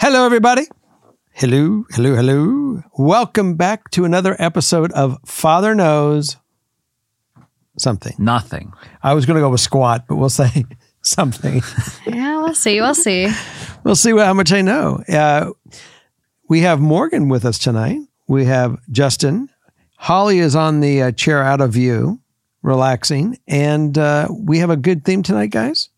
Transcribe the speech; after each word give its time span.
Hello, 0.00 0.24
everybody. 0.24 0.66
Hello, 1.32 1.84
hello, 1.90 2.14
hello. 2.14 2.82
Welcome 2.96 3.56
back 3.56 3.90
to 3.90 4.06
another 4.06 4.34
episode 4.38 4.90
of 4.92 5.18
Father 5.26 5.74
Knows 5.74 6.38
Something. 7.78 8.14
Nothing. 8.16 8.72
I 9.02 9.12
was 9.12 9.26
going 9.26 9.34
to 9.34 9.42
go 9.42 9.50
with 9.50 9.60
squat, 9.60 10.06
but 10.08 10.16
we'll 10.16 10.30
say 10.30 10.64
something. 11.02 11.60
Yeah, 12.06 12.38
we'll 12.38 12.54
see. 12.54 12.80
We'll 12.80 12.94
see. 12.94 13.28
we'll 13.84 13.94
see 13.94 14.16
how 14.16 14.32
much 14.32 14.52
I 14.52 14.62
know. 14.62 15.04
Uh, 15.06 15.50
we 16.48 16.60
have 16.60 16.80
Morgan 16.80 17.28
with 17.28 17.44
us 17.44 17.58
tonight. 17.58 17.98
We 18.26 18.46
have 18.46 18.78
Justin. 18.90 19.50
Holly 19.98 20.38
is 20.38 20.56
on 20.56 20.80
the 20.80 21.02
uh, 21.02 21.12
chair 21.12 21.42
out 21.42 21.60
of 21.60 21.74
view, 21.74 22.22
relaxing. 22.62 23.38
And 23.46 23.98
uh, 23.98 24.28
we 24.30 24.60
have 24.60 24.70
a 24.70 24.78
good 24.78 25.04
theme 25.04 25.22
tonight, 25.22 25.50
guys. 25.50 25.89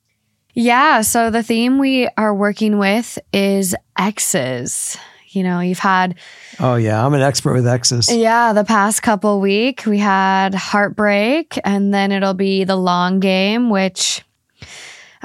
Yeah. 0.54 1.00
So 1.02 1.30
the 1.30 1.42
theme 1.42 1.78
we 1.78 2.08
are 2.16 2.34
working 2.34 2.78
with 2.78 3.18
is 3.32 3.74
exes. 3.98 4.96
You 5.28 5.42
know, 5.44 5.60
you've 5.60 5.78
had 5.78 6.16
Oh, 6.60 6.74
yeah. 6.74 7.04
I'm 7.04 7.14
an 7.14 7.22
expert 7.22 7.54
with 7.54 7.66
exes. 7.66 8.14
yeah 8.14 8.52
the 8.52 8.64
past 8.64 9.02
couple 9.02 9.40
week 9.40 9.84
we 9.86 9.98
had 9.98 10.54
heartbreak, 10.54 11.58
and 11.64 11.92
then 11.94 12.12
it'll 12.12 12.34
be 12.34 12.64
the 12.64 12.76
long 12.76 13.18
game, 13.20 13.70
which 13.70 14.22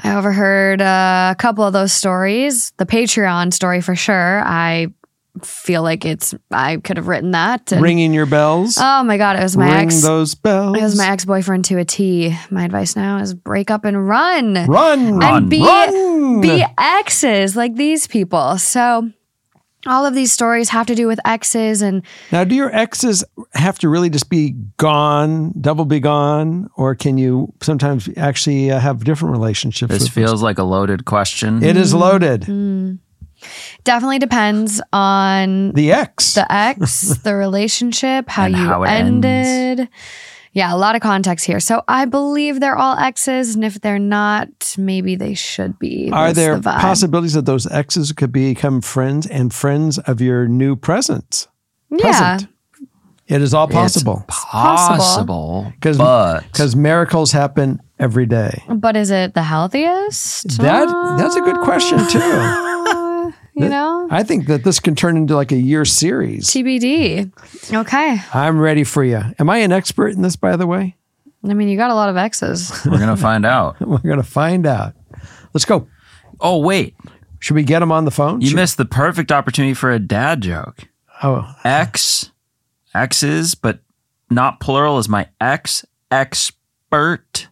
I 0.02 0.14
overheard 0.16 0.80
uh, 0.80 1.30
a 1.32 1.36
couple 1.38 1.64
of 1.64 1.72
those 1.74 1.92
stories. 1.92 2.70
The 2.78 2.86
Patreon 2.86 3.52
story 3.52 3.80
for 3.82 3.94
sure. 3.96 4.42
I 4.44 4.94
feel 5.44 5.82
like 5.82 6.04
it's 6.04 6.34
I 6.50 6.76
could 6.78 6.96
have 6.96 7.08
written 7.08 7.32
that. 7.32 7.72
and- 7.72 7.82
Ringing 7.82 8.12
your 8.14 8.26
bells. 8.26 8.76
oh 8.80 9.02
my 9.04 9.16
god, 9.16 9.36
it 9.36 9.42
was 9.42 9.56
my 9.56 9.66
Ring 9.76 9.86
ex. 9.86 10.02
those 10.02 10.34
bells. 10.34 10.76
It 10.78 10.82
was 10.82 10.96
my 10.96 11.08
ex 11.08 11.24
boyfriend 11.24 11.64
to 11.66 11.78
a 11.78 11.84
T. 11.84 12.36
My 12.50 12.64
advice 12.64 12.96
now 12.96 13.18
is 13.18 13.34
break 13.34 13.70
up 13.70 13.84
and 13.84 14.08
run. 14.08 14.54
Run. 14.66 15.22
and 15.22 15.50
be 15.50 15.60
Run. 15.64 16.40
be 16.40 16.64
exes 16.78 17.56
like 17.56 17.74
these 17.76 18.06
people. 18.06 18.58
So 18.58 19.10
all 19.86 20.04
of 20.04 20.12
these 20.12 20.32
stories 20.32 20.68
have 20.70 20.86
to 20.88 20.94
do 20.94 21.06
with 21.06 21.20
exes 21.24 21.82
and 21.82 22.02
Now, 22.32 22.42
do 22.44 22.54
your 22.54 22.74
exes 22.74 23.24
have 23.54 23.78
to 23.78 23.88
really 23.88 24.10
just 24.10 24.28
be 24.28 24.50
gone, 24.76 25.54
double 25.60 25.84
be 25.84 26.00
gone, 26.00 26.68
or 26.76 26.94
can 26.96 27.16
you 27.16 27.52
sometimes 27.62 28.08
actually 28.16 28.70
uh, 28.72 28.80
have 28.80 29.04
different 29.04 29.32
relationships? 29.32 29.92
This 29.92 30.02
with 30.02 30.12
feels 30.12 30.42
like 30.42 30.58
a 30.58 30.64
loaded 30.64 31.04
question. 31.04 31.62
It 31.62 31.76
is 31.76 31.94
loaded. 31.94 32.44
Definitely 33.84 34.18
depends 34.18 34.80
on 34.92 35.72
The 35.72 35.92
ex. 35.92 36.34
the 36.34 36.50
ex, 36.52 37.16
the 37.24 37.34
relationship, 37.34 38.28
how 38.28 38.44
And 38.44 38.56
you 38.56 38.64
how 38.64 38.82
it 38.84 38.88
ends. 38.88 39.24
ended. 39.26 39.88
Yeah, 40.52 40.74
a 40.74 40.76
lot 40.76 40.96
of 40.96 41.02
context 41.02 41.44
here. 41.46 41.60
So 41.60 41.82
I 41.86 42.04
believe 42.06 42.58
they're 42.58 42.76
all 42.76 42.96
exes, 42.96 43.54
and 43.54 43.64
if 43.64 43.80
they're 43.80 43.98
not, 43.98 44.74
maybe 44.78 45.14
they 45.14 45.34
should 45.34 45.78
be. 45.78 46.10
Are 46.12 46.28
That's 46.28 46.36
there 46.36 46.56
the 46.56 46.70
possibilities 46.70 47.34
that 47.34 47.44
those 47.46 47.66
exes 47.70 48.12
could 48.12 48.32
become 48.32 48.80
friends 48.80 49.26
and 49.26 49.52
friends 49.54 49.98
of 49.98 50.20
your 50.20 50.48
new 50.48 50.74
present? 50.74 51.46
Yeah. 51.90 52.00
present? 52.38 52.48
It 53.28 53.42
is 53.42 53.52
all 53.52 53.68
possible 53.68 54.24
It's 54.26 54.44
possible, 54.46 55.70
'Cause- 55.82 55.98
but 55.98 56.40
because 56.50 56.74
miracles 56.74 57.30
happen 57.30 57.80
every 57.98 58.24
day. 58.24 58.62
But 58.70 58.96
is 58.96 59.10
it 59.10 59.34
the 59.34 59.42
healthiest? 59.42 60.56
That 60.58 60.88
that's 61.18 61.36
a 61.36 61.42
good 61.42 61.58
question 61.60 61.98
too. 62.08 62.18
You 63.62 63.68
know, 63.68 64.08
I 64.10 64.22
think 64.22 64.46
that 64.46 64.64
this 64.64 64.80
can 64.80 64.94
turn 64.94 65.16
into 65.16 65.34
like 65.34 65.52
a 65.52 65.56
year 65.58 65.84
series. 65.84 66.46
TBD. 66.48 67.32
Okay. 67.74 68.18
I'm 68.32 68.58
ready 68.60 68.84
for 68.84 69.02
you. 69.04 69.20
Am 69.38 69.50
I 69.50 69.58
an 69.58 69.72
expert 69.72 70.08
in 70.08 70.22
this, 70.22 70.36
by 70.36 70.56
the 70.56 70.66
way? 70.66 70.96
I 71.48 71.54
mean, 71.54 71.68
you 71.68 71.76
got 71.76 71.90
a 71.90 71.94
lot 71.94 72.08
of 72.08 72.16
exes. 72.16 72.72
we're 72.86 72.98
gonna 72.98 73.16
find 73.16 73.44
out. 73.46 73.80
We're 73.86 73.98
gonna 73.98 74.22
find 74.22 74.66
out. 74.66 74.94
Let's 75.54 75.64
go. 75.64 75.88
Oh 76.40 76.58
wait, 76.58 76.94
Should 77.40 77.54
we 77.54 77.62
get 77.64 77.80
him 77.82 77.90
on 77.92 78.04
the 78.04 78.10
phone? 78.10 78.40
you 78.40 78.48
Should- 78.48 78.56
missed 78.56 78.76
the 78.76 78.84
perfect 78.84 79.30
opportunity 79.32 79.74
for 79.74 79.90
a 79.90 79.98
dad 79.98 80.40
joke. 80.42 80.88
Oh, 81.22 81.52
Ex, 81.64 82.30
exes, 82.94 83.54
but 83.56 83.80
not 84.30 84.60
plural 84.60 84.98
is 84.98 85.08
my 85.08 85.26
ex 85.40 85.84
expert. 86.10 87.48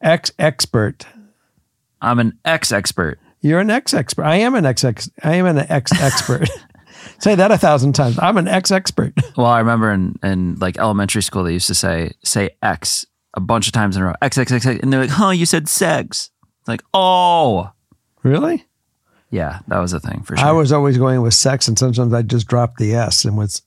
ex 0.00 0.30
expert. 0.38 1.06
I'm 2.00 2.18
an 2.20 2.38
ex 2.44 2.70
expert. 2.72 3.18
You're 3.40 3.60
an 3.60 3.70
ex 3.70 3.94
expert. 3.94 4.24
I 4.24 4.36
am 4.36 4.54
an 4.54 4.66
ex 4.66 4.84
I 4.84 5.34
am 5.34 5.46
an 5.46 5.58
ex 5.58 5.92
expert. 6.00 6.48
say 7.20 7.34
that 7.34 7.50
a 7.50 7.58
thousand 7.58 7.94
times. 7.94 8.18
I'm 8.20 8.36
an 8.36 8.48
ex 8.48 8.70
expert. 8.70 9.14
Well, 9.36 9.46
I 9.46 9.58
remember 9.58 9.92
in, 9.92 10.18
in 10.22 10.56
like 10.56 10.78
elementary 10.78 11.22
school, 11.22 11.44
they 11.44 11.52
used 11.52 11.68
to 11.68 11.74
say 11.74 12.12
say 12.24 12.50
X 12.62 13.06
a 13.34 13.40
bunch 13.40 13.66
of 13.66 13.72
times 13.72 13.96
in 13.96 14.02
a 14.02 14.06
row. 14.06 14.14
X 14.20 14.38
X 14.38 14.50
X 14.50 14.66
X, 14.66 14.80
and 14.82 14.92
they're 14.92 15.06
like, 15.06 15.20
"Oh, 15.20 15.30
you 15.30 15.46
said 15.46 15.68
sex." 15.68 16.30
Like, 16.66 16.82
oh, 16.92 17.70
really? 18.22 18.66
Yeah, 19.30 19.60
that 19.68 19.78
was 19.78 19.92
a 19.92 20.00
thing 20.00 20.22
for 20.22 20.36
sure. 20.36 20.46
I 20.46 20.52
was 20.52 20.72
always 20.72 20.98
going 20.98 21.22
with 21.22 21.34
sex, 21.34 21.68
and 21.68 21.78
sometimes 21.78 22.12
I 22.12 22.22
just 22.22 22.48
dropped 22.48 22.78
the 22.78 22.94
S 22.94 23.24
and 23.24 23.36
was 23.36 23.62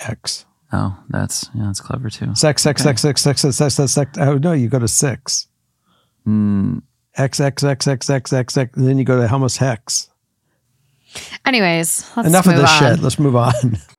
X. 0.00 0.46
Oh, 0.72 0.96
that's 1.10 1.50
yeah, 1.54 1.64
that's 1.66 1.80
clever 1.80 2.08
too. 2.08 2.34
Sex, 2.34 2.62
sex, 2.62 2.80
okay. 2.80 2.96
sex, 2.96 3.02
sex, 3.02 3.20
sex, 3.20 3.40
sex, 3.40 3.56
sex, 3.56 3.74
sex, 3.74 3.92
sex. 3.92 4.18
Oh 4.18 4.38
no, 4.38 4.52
you 4.52 4.68
go 4.68 4.78
to 4.78 4.88
six. 4.88 5.48
Mm, 6.26 6.82
X, 7.16 7.40
X, 7.40 7.62
X, 7.62 7.86
X, 7.86 8.10
X, 8.10 8.32
X, 8.32 8.56
X. 8.56 8.76
And 8.76 8.86
then 8.88 8.98
you 8.98 9.04
go 9.04 9.20
to 9.20 9.28
Helmus 9.28 9.58
hex. 9.58 10.08
Anyways, 11.44 12.10
let's 12.16 12.28
Enough 12.28 12.46
of 12.46 12.56
this 12.56 12.70
on. 12.70 12.78
shit. 12.78 13.02
Let's 13.02 13.18
move 13.18 13.36
on. 13.36 13.52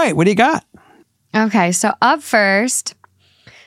right, 0.00 0.16
what 0.16 0.24
do 0.24 0.30
you 0.30 0.36
got? 0.36 0.64
Okay, 1.34 1.72
so 1.72 1.92
up 2.00 2.22
first, 2.22 2.94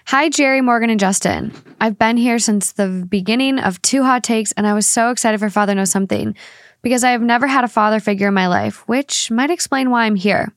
hi 0.05 0.29
Jerry, 0.29 0.61
Morgan, 0.61 0.89
and 0.89 0.99
Justin. 0.99 1.53
I've 1.79 1.97
been 1.97 2.17
here 2.17 2.39
since 2.39 2.71
the 2.71 3.05
beginning 3.07 3.59
of 3.59 3.81
Two 3.81 4.03
Hot 4.03 4.23
Takes, 4.23 4.51
and 4.53 4.67
I 4.67 4.73
was 4.73 4.87
so 4.87 5.11
excited 5.11 5.39
for 5.39 5.49
Father 5.49 5.75
Knows 5.75 5.91
Something 5.91 6.35
because 6.81 7.03
I 7.03 7.11
have 7.11 7.21
never 7.21 7.47
had 7.47 7.63
a 7.63 7.69
father 7.69 7.99
figure 7.99 8.27
in 8.27 8.33
my 8.33 8.47
life, 8.47 8.87
which 8.87 9.31
might 9.31 9.51
explain 9.51 9.89
why 9.89 10.05
I'm 10.05 10.15
here. 10.15 10.53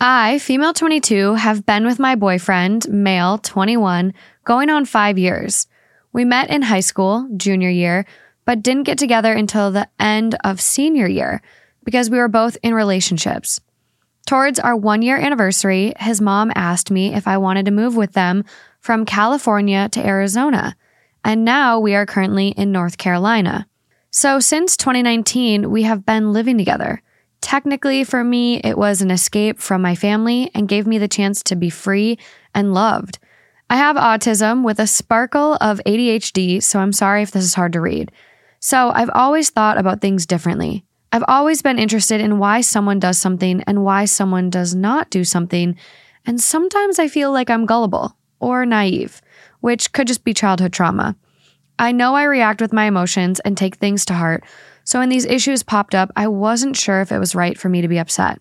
I, 0.00 0.38
female 0.40 0.74
22, 0.74 1.34
have 1.34 1.64
been 1.64 1.86
with 1.86 1.98
my 1.98 2.16
boyfriend, 2.16 2.88
male 2.88 3.38
21, 3.38 4.12
going 4.44 4.68
on 4.68 4.84
five 4.84 5.16
years. 5.16 5.68
We 6.12 6.24
met 6.24 6.50
in 6.50 6.62
high 6.62 6.80
school, 6.80 7.28
junior 7.36 7.70
year, 7.70 8.04
but 8.44 8.62
didn't 8.62 8.82
get 8.82 8.98
together 8.98 9.32
until 9.32 9.70
the 9.70 9.88
end 10.00 10.36
of 10.42 10.60
senior 10.60 11.06
year 11.06 11.40
because 11.84 12.10
we 12.10 12.18
were 12.18 12.28
both 12.28 12.58
in 12.62 12.74
relationships. 12.74 13.60
Towards 14.26 14.58
our 14.58 14.76
one 14.76 15.02
year 15.02 15.16
anniversary, 15.16 15.92
his 15.98 16.20
mom 16.20 16.52
asked 16.54 16.90
me 16.90 17.14
if 17.14 17.26
I 17.26 17.38
wanted 17.38 17.66
to 17.66 17.72
move 17.72 17.96
with 17.96 18.12
them 18.12 18.44
from 18.80 19.04
California 19.04 19.88
to 19.90 20.06
Arizona. 20.06 20.76
And 21.24 21.44
now 21.44 21.78
we 21.78 21.94
are 21.94 22.06
currently 22.06 22.48
in 22.48 22.72
North 22.72 22.98
Carolina. 22.98 23.66
So 24.10 24.40
since 24.40 24.76
2019, 24.76 25.70
we 25.70 25.82
have 25.82 26.04
been 26.04 26.32
living 26.32 26.58
together, 26.58 27.02
Technically, 27.42 28.04
for 28.04 28.22
me, 28.24 28.60
it 28.60 28.78
was 28.78 29.02
an 29.02 29.10
escape 29.10 29.58
from 29.58 29.82
my 29.82 29.94
family 29.94 30.50
and 30.54 30.68
gave 30.68 30.86
me 30.86 30.96
the 30.96 31.08
chance 31.08 31.42
to 31.42 31.56
be 31.56 31.68
free 31.68 32.16
and 32.54 32.72
loved. 32.72 33.18
I 33.68 33.76
have 33.76 33.96
autism 33.96 34.64
with 34.64 34.78
a 34.78 34.86
sparkle 34.86 35.58
of 35.60 35.80
ADHD, 35.84 36.62
so 36.62 36.78
I'm 36.78 36.92
sorry 36.92 37.22
if 37.22 37.32
this 37.32 37.44
is 37.44 37.54
hard 37.54 37.72
to 37.74 37.80
read. 37.80 38.12
So 38.60 38.90
I've 38.90 39.10
always 39.12 39.50
thought 39.50 39.76
about 39.76 40.00
things 40.00 40.24
differently. 40.24 40.84
I've 41.12 41.24
always 41.28 41.60
been 41.60 41.78
interested 41.78 42.22
in 42.22 42.38
why 42.38 42.62
someone 42.62 42.98
does 42.98 43.18
something 43.18 43.62
and 43.66 43.84
why 43.84 44.06
someone 44.06 44.48
does 44.48 44.74
not 44.74 45.10
do 45.10 45.24
something. 45.24 45.76
And 46.24 46.40
sometimes 46.40 46.98
I 46.98 47.08
feel 47.08 47.30
like 47.30 47.50
I'm 47.50 47.66
gullible 47.66 48.16
or 48.40 48.64
naive, 48.64 49.20
which 49.60 49.92
could 49.92 50.06
just 50.06 50.24
be 50.24 50.32
childhood 50.32 50.72
trauma. 50.72 51.14
I 51.78 51.92
know 51.92 52.14
I 52.14 52.24
react 52.24 52.60
with 52.60 52.72
my 52.72 52.86
emotions 52.86 53.40
and 53.40 53.56
take 53.56 53.76
things 53.76 54.06
to 54.06 54.14
heart, 54.14 54.44
so 54.84 54.98
when 54.98 55.10
these 55.10 55.26
issues 55.26 55.62
popped 55.62 55.94
up, 55.94 56.10
I 56.16 56.28
wasn't 56.28 56.76
sure 56.76 57.00
if 57.00 57.12
it 57.12 57.18
was 57.18 57.34
right 57.34 57.58
for 57.58 57.68
me 57.68 57.82
to 57.82 57.88
be 57.88 57.98
upset. 57.98 58.40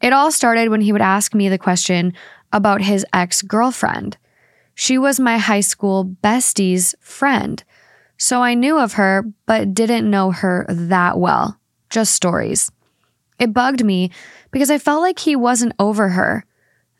It 0.00 0.12
all 0.12 0.32
started 0.32 0.68
when 0.68 0.80
he 0.80 0.92
would 0.92 1.02
ask 1.02 1.34
me 1.34 1.48
the 1.48 1.58
question 1.58 2.14
about 2.52 2.82
his 2.82 3.04
ex 3.12 3.42
girlfriend. 3.42 4.16
She 4.74 4.96
was 4.98 5.20
my 5.20 5.38
high 5.38 5.60
school 5.60 6.04
bestie's 6.04 6.94
friend. 7.00 7.62
So 8.16 8.42
I 8.42 8.54
knew 8.54 8.78
of 8.78 8.94
her, 8.94 9.24
but 9.46 9.74
didn't 9.74 10.10
know 10.10 10.30
her 10.30 10.66
that 10.68 11.18
well, 11.18 11.58
just 11.92 12.14
stories. 12.14 12.72
It 13.38 13.52
bugged 13.52 13.84
me 13.84 14.10
because 14.50 14.70
I 14.70 14.78
felt 14.78 15.02
like 15.02 15.20
he 15.20 15.36
wasn't 15.36 15.74
over 15.78 16.10
her. 16.10 16.44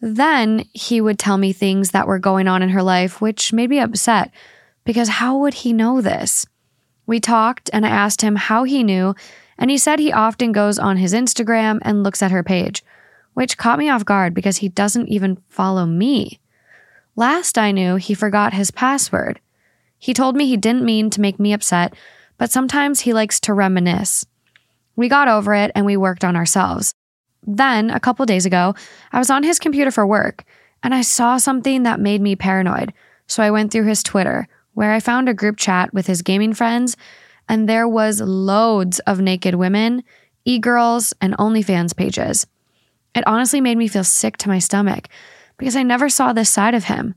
Then 0.00 0.64
he 0.72 1.00
would 1.00 1.18
tell 1.18 1.38
me 1.38 1.52
things 1.52 1.90
that 1.90 2.06
were 2.06 2.18
going 2.18 2.46
on 2.46 2.62
in 2.62 2.68
her 2.70 2.82
life, 2.82 3.20
which 3.20 3.52
made 3.52 3.70
me 3.70 3.78
upset 3.78 4.30
because 4.84 5.08
how 5.08 5.38
would 5.38 5.54
he 5.54 5.72
know 5.72 6.00
this? 6.00 6.46
We 7.06 7.20
talked 7.20 7.70
and 7.72 7.86
I 7.86 7.90
asked 7.90 8.22
him 8.22 8.36
how 8.36 8.64
he 8.64 8.82
knew, 8.82 9.14
and 9.58 9.70
he 9.70 9.78
said 9.78 9.98
he 9.98 10.12
often 10.12 10.52
goes 10.52 10.78
on 10.78 10.96
his 10.96 11.14
Instagram 11.14 11.78
and 11.82 12.02
looks 12.02 12.22
at 12.22 12.30
her 12.30 12.42
page, 12.42 12.84
which 13.34 13.58
caught 13.58 13.78
me 13.78 13.88
off 13.88 14.04
guard 14.04 14.34
because 14.34 14.58
he 14.58 14.68
doesn't 14.68 15.08
even 15.08 15.40
follow 15.48 15.86
me. 15.86 16.40
Last 17.14 17.58
I 17.58 17.72
knew, 17.72 17.96
he 17.96 18.14
forgot 18.14 18.54
his 18.54 18.70
password. 18.70 19.40
He 19.98 20.14
told 20.14 20.34
me 20.34 20.46
he 20.46 20.56
didn't 20.56 20.84
mean 20.84 21.10
to 21.10 21.20
make 21.20 21.38
me 21.38 21.52
upset, 21.52 21.94
but 22.38 22.50
sometimes 22.50 23.00
he 23.00 23.12
likes 23.12 23.38
to 23.40 23.54
reminisce. 23.54 24.26
We 24.96 25.08
got 25.08 25.28
over 25.28 25.54
it 25.54 25.72
and 25.74 25.86
we 25.86 25.96
worked 25.96 26.24
on 26.24 26.36
ourselves. 26.36 26.94
Then, 27.44 27.90
a 27.90 28.00
couple 28.00 28.24
days 28.26 28.46
ago, 28.46 28.74
I 29.12 29.18
was 29.18 29.30
on 29.30 29.42
his 29.42 29.58
computer 29.58 29.90
for 29.90 30.06
work 30.06 30.44
and 30.82 30.94
I 30.94 31.02
saw 31.02 31.36
something 31.36 31.84
that 31.84 32.00
made 32.00 32.20
me 32.20 32.36
paranoid. 32.36 32.92
So 33.26 33.42
I 33.42 33.50
went 33.50 33.72
through 33.72 33.86
his 33.86 34.02
Twitter, 34.02 34.48
where 34.74 34.92
I 34.92 35.00
found 35.00 35.28
a 35.28 35.34
group 35.34 35.56
chat 35.56 35.92
with 35.94 36.06
his 36.06 36.22
gaming 36.22 36.54
friends, 36.54 36.96
and 37.48 37.68
there 37.68 37.88
was 37.88 38.20
loads 38.20 38.98
of 39.00 39.20
naked 39.20 39.54
women, 39.54 40.02
e-girls, 40.44 41.14
and 41.20 41.36
OnlyFans 41.38 41.96
pages. 41.96 42.46
It 43.14 43.26
honestly 43.26 43.60
made 43.60 43.78
me 43.78 43.88
feel 43.88 44.04
sick 44.04 44.36
to 44.38 44.48
my 44.48 44.58
stomach 44.58 45.08
because 45.56 45.76
I 45.76 45.82
never 45.82 46.08
saw 46.08 46.32
this 46.32 46.50
side 46.50 46.74
of 46.74 46.84
him. 46.84 47.14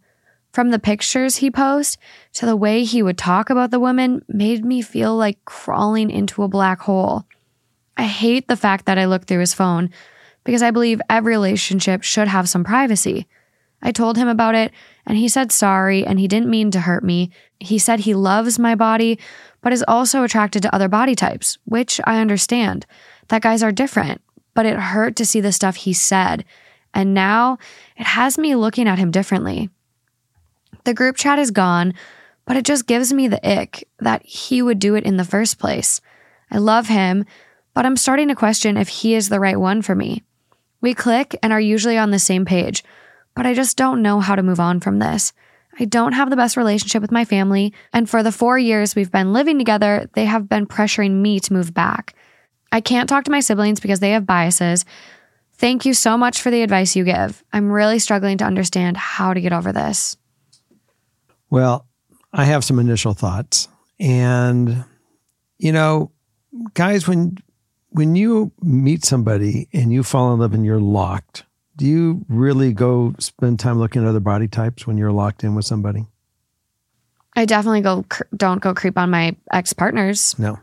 From 0.51 0.72
the 0.72 0.80
pictures 0.80 1.38
he 1.38 1.51
posts 1.51 1.98
to 2.33 2.45
the 2.45 2.56
way 2.56 2.83
he 2.83 3.01
would 3.01 3.18
talk 3.18 3.50
about 3.50 3.72
the 3.72 3.80
women 3.80 4.24
made 4.27 4.63
me 4.63 4.81
feel 4.81 5.16
like 5.16 5.44
crawling 5.45 6.10
into 6.10 6.44
a 6.44 6.48
black 6.48 6.81
hole. 6.81 7.25
I 7.98 8.04
hate 8.04 8.48
the 8.48 8.58
fact 8.58 8.86
that 8.86 8.98
I 8.98 9.06
looked 9.06 9.28
through 9.28 9.40
his 9.40 9.54
phone 9.54 9.90
because 10.44 10.62
I 10.62 10.72
believe 10.72 11.02
every 11.10 11.34
relationship 11.34 12.04
should 12.04 12.28
have 12.28 12.50
some 12.50 12.64
privacy. 12.64 13.28
I 13.82 13.92
told 13.92 14.18
him 14.18 14.28
about 14.28 14.56
it 14.56 14.72
and 15.06 15.18
he 15.18 15.28
said 15.28 15.52
sorry 15.52 16.06
and 16.06 16.20
he 16.20 16.28
didn't 16.28 16.50
mean 16.50 16.72
to 16.72 16.82
hurt 16.82 17.04
me. 17.04 17.32
He 17.60 17.78
said 17.78 18.02
he 18.02 18.14
loves 18.14 18.58
my 18.58 18.76
body, 18.76 19.20
but 19.62 19.74
is 19.74 19.86
also 19.88 20.24
attracted 20.24 20.64
to 20.64 20.74
other 20.74 20.88
body 20.88 21.16
types, 21.16 21.58
which 21.66 22.02
I 22.04 22.20
understand. 22.20 22.86
That 23.30 23.42
guys 23.42 23.64
are 23.64 23.72
different, 23.72 24.22
but 24.54 24.66
it 24.66 24.78
hurt 24.78 25.16
to 25.18 25.26
see 25.26 25.42
the 25.42 25.52
stuff 25.52 25.76
he 25.76 25.94
said. 25.94 26.46
And 26.94 27.14
now 27.14 27.58
it 27.98 28.06
has 28.06 28.38
me 28.38 28.56
looking 28.56 28.88
at 28.88 29.00
him 29.00 29.12
differently. 29.12 29.70
The 30.84 30.94
group 30.94 31.16
chat 31.18 31.40
is 31.40 31.52
gone, 31.52 31.94
but 32.46 32.56
it 32.56 32.66
just 32.66 32.88
gives 32.88 33.12
me 33.12 33.28
the 33.28 33.60
ick 33.60 33.88
that 34.00 34.24
he 34.26 34.62
would 34.62 34.80
do 34.80 34.96
it 34.96 35.04
in 35.04 35.18
the 35.18 35.24
first 35.24 35.58
place. 35.58 36.00
I 36.52 36.60
love 36.60 36.88
him, 36.88 37.26
but 37.75 37.86
I'm 37.86 37.98
starting 37.98 38.30
to 38.30 38.36
question 38.36 38.77
if 38.77 38.88
he 38.88 39.13
is 39.13 39.30
the 39.30 39.39
right 39.39 39.60
one 39.60 39.83
for 39.83 39.94
me. 39.94 40.24
We 40.81 40.95
click 40.95 41.38
and 41.44 41.54
are 41.54 41.62
usually 41.62 41.98
on 41.98 42.10
the 42.10 42.18
same 42.18 42.45
page, 42.45 42.83
but 43.36 43.45
I 43.45 43.54
just 43.54 43.77
don't 43.77 44.01
know 44.01 44.19
how 44.19 44.36
to 44.36 44.42
move 44.42 44.60
on 44.60 44.80
from 44.80 44.98
this. 44.98 45.33
I 45.80 45.86
don't 45.86 46.13
have 46.13 46.30
the 46.30 46.38
best 46.38 46.57
relationship 46.57 47.01
with 47.01 47.12
my 47.12 47.25
family, 47.25 47.74
and 47.94 48.10
for 48.10 48.24
the 48.24 48.31
four 48.31 48.57
years 48.57 48.95
we've 48.95 49.12
been 49.12 49.33
living 49.33 49.57
together, 49.57 50.10
they 50.13 50.25
have 50.25 50.50
been 50.50 50.66
pressuring 50.66 51.22
me 51.22 51.39
to 51.42 51.54
move 51.54 51.74
back. 51.74 52.16
I 52.72 52.81
can't 52.81 53.07
talk 53.10 53.25
to 53.25 53.31
my 53.31 53.42
siblings 53.42 53.80
because 53.80 54.00
they 54.00 54.12
have 54.12 54.25
biases. 54.25 54.86
Thank 55.54 55.86
you 55.86 55.94
so 55.94 56.18
much 56.18 56.42
for 56.42 56.51
the 56.51 56.63
advice 56.63 56.95
you 56.95 57.04
give. 57.04 57.44
I'm 57.54 57.72
really 57.72 58.00
struggling 58.00 58.38
to 58.39 58.45
understand 58.45 58.98
how 58.98 59.33
to 59.33 59.42
get 59.42 59.54
over 59.54 59.72
this. 59.72 60.18
Well, 61.50 61.86
I 62.33 62.45
have 62.45 62.66
some 62.66 62.80
initial 62.80 63.13
thoughts. 63.13 63.69
And, 63.98 64.83
you 65.57 65.72
know, 65.72 66.12
guys, 66.74 67.07
when 67.07 67.38
when 67.96 68.16
you 68.16 68.52
meet 68.62 69.06
somebody 69.06 69.68
and 69.74 69.92
you 69.94 70.04
fall 70.04 70.34
in 70.34 70.40
love 70.40 70.54
and 70.54 70.66
you're 70.66 70.80
locked, 70.82 71.46
do 71.78 71.86
you 71.86 72.26
really 72.28 72.74
go 72.74 73.16
spend 73.20 73.60
time 73.60 73.80
looking 73.80 74.02
at 74.04 74.08
other 74.08 74.20
body 74.20 74.48
types 74.48 74.86
when 74.86 74.98
you're 74.98 75.12
locked 75.14 75.44
in 75.44 75.56
with 75.56 75.66
somebody? 75.66 76.06
I 77.38 77.46
definitely 77.46 77.82
go 77.82 78.06
don't 78.36 78.62
go 78.62 78.74
creep 78.74 78.98
on 78.98 79.10
my 79.10 79.36
ex 79.52 79.74
partners. 79.74 80.38
No. 80.38 80.60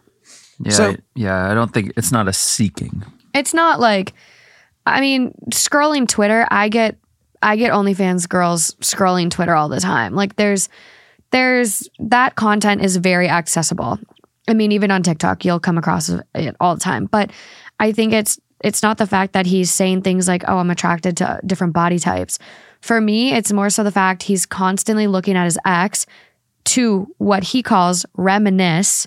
Yeah, 0.61 0.73
So- 0.73 0.90
I- 0.90 0.96
yeah. 1.14 1.50
I 1.50 1.55
don't 1.55 1.73
think 1.73 1.93
it's 1.96 2.12
not 2.12 2.29
a 2.29 2.32
seeking. 2.32 3.02
It's 3.34 3.55
not 3.55 3.81
like 3.81 4.12
I 4.84 5.00
mean, 5.00 5.32
scrolling 5.50 6.08
Twitter, 6.08 6.46
I 6.50 6.69
get 6.69 6.96
I 7.43 7.56
get 7.56 7.73
OnlyFans 7.73 8.29
girls 8.29 8.75
scrolling 8.81 9.31
Twitter 9.31 9.55
all 9.55 9.69
the 9.69 9.81
time. 9.81 10.14
Like 10.14 10.37
there's 10.37 10.69
there's 11.31 11.88
that 11.99 12.34
content 12.37 12.82
is 12.84 12.96
very 12.99 13.29
accessible. 13.29 13.99
I 14.48 14.54
mean, 14.54 14.72
even 14.72 14.90
on 14.90 15.02
TikTok, 15.02 15.44
you'll 15.44 15.60
come 15.60 15.78
across 15.78 16.08
it 16.08 16.56
all 16.60 16.74
the 16.74 16.80
time. 16.80 17.06
But 17.06 17.30
I 17.78 17.92
think 17.92 18.12
it's 18.12 18.38
it's 18.62 18.82
not 18.82 18.98
the 18.98 19.06
fact 19.06 19.32
that 19.32 19.46
he's 19.46 19.70
saying 19.70 20.02
things 20.02 20.28
like, 20.28 20.44
"Oh, 20.48 20.58
I'm 20.58 20.70
attracted 20.70 21.16
to 21.18 21.40
different 21.46 21.72
body 21.72 21.98
types." 21.98 22.38
For 22.80 23.00
me, 23.00 23.32
it's 23.32 23.52
more 23.52 23.70
so 23.70 23.84
the 23.84 23.92
fact 23.92 24.24
he's 24.24 24.46
constantly 24.46 25.06
looking 25.06 25.36
at 25.36 25.44
his 25.44 25.58
ex 25.64 26.06
to 26.64 27.12
what 27.18 27.44
he 27.44 27.62
calls 27.62 28.06
reminisce, 28.16 29.06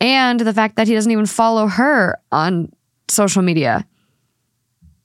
and 0.00 0.40
the 0.40 0.54
fact 0.54 0.76
that 0.76 0.88
he 0.88 0.94
doesn't 0.94 1.12
even 1.12 1.26
follow 1.26 1.66
her 1.66 2.18
on 2.32 2.72
social 3.08 3.42
media. 3.42 3.86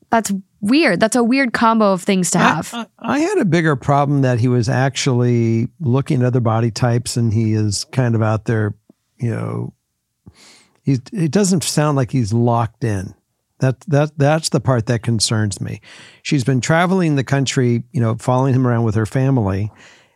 That's 0.10 0.32
weird. 0.62 1.00
That's 1.00 1.16
a 1.16 1.24
weird 1.24 1.54
combo 1.54 1.92
of 1.92 2.02
things 2.02 2.32
to 2.32 2.40
have. 2.40 2.74
I, 2.74 2.86
I 3.00 3.20
had 3.20 3.38
a 3.38 3.46
bigger 3.46 3.76
problem 3.76 4.22
that 4.22 4.40
he 4.40 4.48
was 4.48 4.70
actually 4.70 5.68
looking 5.80 6.22
at 6.22 6.26
other 6.28 6.40
body 6.40 6.72
types 6.72 7.18
and 7.18 7.34
he 7.34 7.54
is 7.54 7.84
kind 7.86 8.16
of 8.16 8.22
out 8.22 8.46
there, 8.46 8.76
you 9.24 9.32
know, 9.32 9.74
he's, 10.84 11.00
it 11.12 11.32
doesn't 11.32 11.64
sound 11.64 11.96
like 11.96 12.12
he's 12.12 12.34
locked 12.34 12.84
in. 12.84 13.14
That, 13.60 13.80
that, 13.82 14.18
that's 14.18 14.50
the 14.50 14.60
part 14.60 14.88
that 14.88 15.04
concerns 15.04 15.62
me. 15.62 15.80
She's 16.22 16.44
been 16.44 16.60
traveling 16.60 17.16
the 17.16 17.24
country, 17.24 17.84
you 17.94 18.02
know, 18.02 18.16
following 18.16 18.54
him 18.54 18.68
around 18.68 18.84
with 18.84 18.96
her 18.96 19.06
family. 19.06 19.72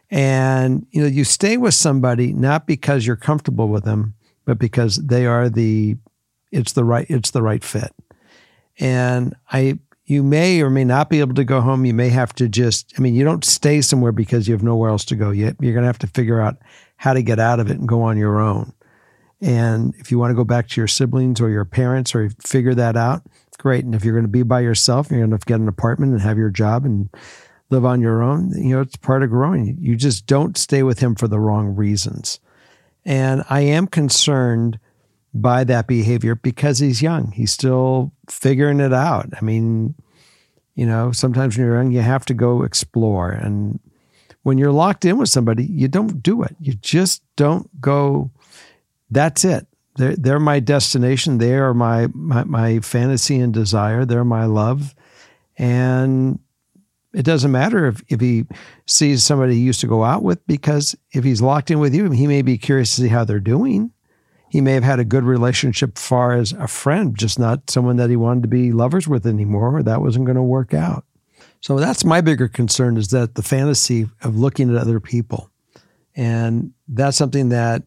And, 0.10 0.86
you 0.92 1.02
know, 1.02 1.08
you 1.08 1.24
stay 1.24 1.56
with 1.56 1.74
somebody 1.74 2.34
not 2.34 2.68
because 2.68 3.08
you're 3.08 3.16
comfortable 3.16 3.70
with 3.70 3.86
them, 3.86 4.16
but 4.44 4.60
because 4.60 4.98
they 4.98 5.26
are 5.26 5.48
the, 5.48 5.96
it's 6.52 6.74
the 6.74 6.84
right, 6.84 7.06
it's 7.10 7.32
the 7.32 7.42
right 7.42 7.64
fit. 7.64 7.94
And 8.80 9.36
I, 9.52 9.80
you 10.06 10.24
may 10.24 10.62
or 10.62 10.70
may 10.70 10.86
not 10.86 11.10
be 11.10 11.20
able 11.20 11.36
to 11.36 11.44
go 11.44 11.62
home. 11.62 11.86
You 11.86 11.94
may 11.94 12.10
have 12.10 12.34
to 12.36 12.48
just, 12.48 12.94
I 12.98 13.02
mean, 13.02 13.16
you 13.16 13.24
don't 13.24 13.44
stay 13.46 13.82
somewhere 13.82 14.14
because 14.14 14.48
you 14.48 14.54
have 14.54 14.64
nowhere 14.64 14.90
else 14.90 15.06
to 15.06 15.16
go 15.16 15.32
yet. 15.32 15.56
You're 15.60 15.74
going 15.74 15.84
to 15.84 15.88
have 15.88 16.00
to 16.00 16.08
figure 16.08 16.42
out 16.42 16.58
how 16.96 17.14
to 17.14 17.22
get 17.22 17.40
out 17.40 17.60
of 17.60 17.70
it 17.70 17.78
and 17.78 17.88
go 17.88 18.02
on 18.02 18.18
your 18.18 18.40
own. 18.40 18.74
And 19.40 19.94
if 20.00 20.12
you 20.12 20.18
want 20.18 20.32
to 20.32 20.36
go 20.36 20.44
back 20.44 20.68
to 20.70 20.82
your 20.82 20.88
siblings 20.88 21.40
or 21.40 21.50
your 21.50 21.66
parents 21.66 22.16
or 22.16 22.30
figure 22.42 22.74
that 22.74 22.98
out, 22.98 23.24
great. 23.58 23.84
And 23.84 23.96
if 23.96 24.06
you're 24.06 24.14
going 24.14 24.24
to 24.24 24.30
be 24.30 24.44
by 24.44 24.62
yourself, 24.62 25.10
you're 25.10 25.26
going 25.26 25.38
to 25.38 25.46
get 25.46 25.60
an 25.60 25.68
apartment 25.68 26.14
and 26.14 26.22
have 26.22 26.38
your 26.38 26.50
job 26.50 26.86
and 26.86 27.10
live 27.70 27.86
on 27.86 28.00
your 28.00 28.24
own, 28.24 28.52
you 28.52 28.76
know, 28.76 28.82
it's 28.82 28.96
part 28.96 29.24
of 29.24 29.30
growing. 29.30 29.78
You 29.80 29.96
just 29.96 30.26
don't 30.26 30.58
stay 30.58 30.84
with 30.84 31.00
him 31.00 31.16
for 31.16 31.28
the 31.28 31.40
wrong 31.40 31.76
reasons. 31.76 32.40
And 33.06 33.44
I 33.50 33.62
am 33.62 33.88
concerned 33.88 34.80
by 35.34 35.64
that 35.66 35.88
behavior 35.88 36.36
because 36.36 36.80
he's 36.80 37.02
young. 37.02 37.32
He's 37.32 37.52
still 37.52 38.14
figuring 38.30 38.80
it 38.80 38.94
out. 38.94 39.30
I 39.40 39.44
mean, 39.44 39.96
you 40.76 40.86
know, 40.86 41.12
sometimes 41.12 41.58
when 41.58 41.68
you're 41.68 41.76
young, 41.76 41.92
you 41.92 42.02
have 42.02 42.26
to 42.26 42.34
go 42.34 42.64
explore. 42.64 43.32
And 43.32 43.80
when 44.44 44.58
you're 44.58 44.72
locked 44.72 45.04
in 45.04 45.18
with 45.18 45.30
somebody, 45.30 45.66
you 45.66 45.88
don't 45.88 46.24
do 46.24 46.44
it. 46.44 46.56
You 46.60 46.74
just 46.74 47.22
don't 47.36 47.82
go, 47.82 48.32
that's 49.10 49.46
it. 49.46 49.68
They're, 49.96 50.16
they're 50.16 50.40
my 50.40 50.60
destination. 50.60 51.38
They 51.40 51.56
are 51.56 51.74
my, 51.74 52.08
my, 52.14 52.44
my 52.44 52.80
fantasy 52.80 53.40
and 53.40 53.54
desire. 53.54 54.06
They're 54.06 54.24
my 54.24 54.46
love. 54.46 54.94
And 55.58 56.40
it 57.14 57.24
doesn't 57.24 57.52
matter 57.52 57.88
if, 57.88 58.04
if 58.10 58.20
he 58.20 58.46
sees 58.86 59.24
somebody 59.24 59.56
he 59.56 59.62
used 59.62 59.82
to 59.82 59.88
go 59.88 60.04
out 60.04 60.22
with, 60.22 60.46
because 60.46 60.96
if 61.14 61.24
he's 61.24 61.42
locked 61.42 61.72
in 61.72 61.80
with 61.80 61.96
you, 61.96 62.12
he 62.12 62.28
may 62.28 62.44
be 62.44 62.60
curious 62.60 62.96
to 62.96 63.02
see 63.02 63.08
how 63.08 63.24
they're 63.24 63.40
doing. 63.40 63.92
he 64.50 64.62
may 64.62 64.74
have 64.74 64.84
had 64.84 65.00
a 65.00 65.06
good 65.06 65.24
relationship 65.24 65.98
far 65.98 66.34
as 66.34 66.54
a 66.54 66.68
friend, 66.68 67.18
just 67.18 67.38
not 67.38 67.70
someone 67.70 67.98
that 67.98 68.10
he 68.10 68.16
wanted 68.16 68.44
to 68.44 68.48
be 68.48 68.72
lovers 68.72 69.08
with 69.08 69.26
anymore, 69.26 69.78
or 69.78 69.84
that 69.84 70.02
wasn't 70.02 70.26
going 70.26 70.38
to 70.38 70.42
work 70.42 70.74
out. 70.74 71.06
So 71.60 71.78
that's 71.80 72.06
my 72.06 72.22
bigger 72.22 72.48
concern 72.48 72.98
is 72.98 73.10
that 73.10 73.36
the 73.36 73.44
fantasy 73.44 74.08
of 74.22 74.38
looking 74.38 74.70
at 74.70 74.80
other 74.82 75.00
people. 75.00 75.50
And 76.16 76.74
that's 76.88 77.18
something 77.18 77.50
that, 77.50 77.84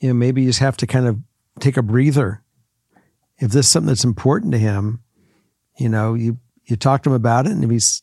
you 0.00 0.08
know, 0.08 0.14
maybe 0.14 0.42
you 0.42 0.48
just 0.48 0.60
have 0.60 0.76
to 0.78 0.86
kind 0.86 1.06
of 1.06 1.18
take 1.60 1.76
a 1.76 1.82
breather. 1.82 2.42
If 3.38 3.52
this 3.52 3.66
is 3.66 3.72
something 3.72 3.88
that's 3.88 4.04
important 4.04 4.52
to 4.52 4.58
him, 4.58 5.00
you 5.78 5.88
know, 5.88 6.14
you 6.14 6.38
you 6.64 6.76
talk 6.76 7.02
to 7.02 7.10
him 7.10 7.16
about 7.16 7.46
it 7.46 7.52
and 7.52 7.64
if 7.64 7.70
he's 7.70 8.02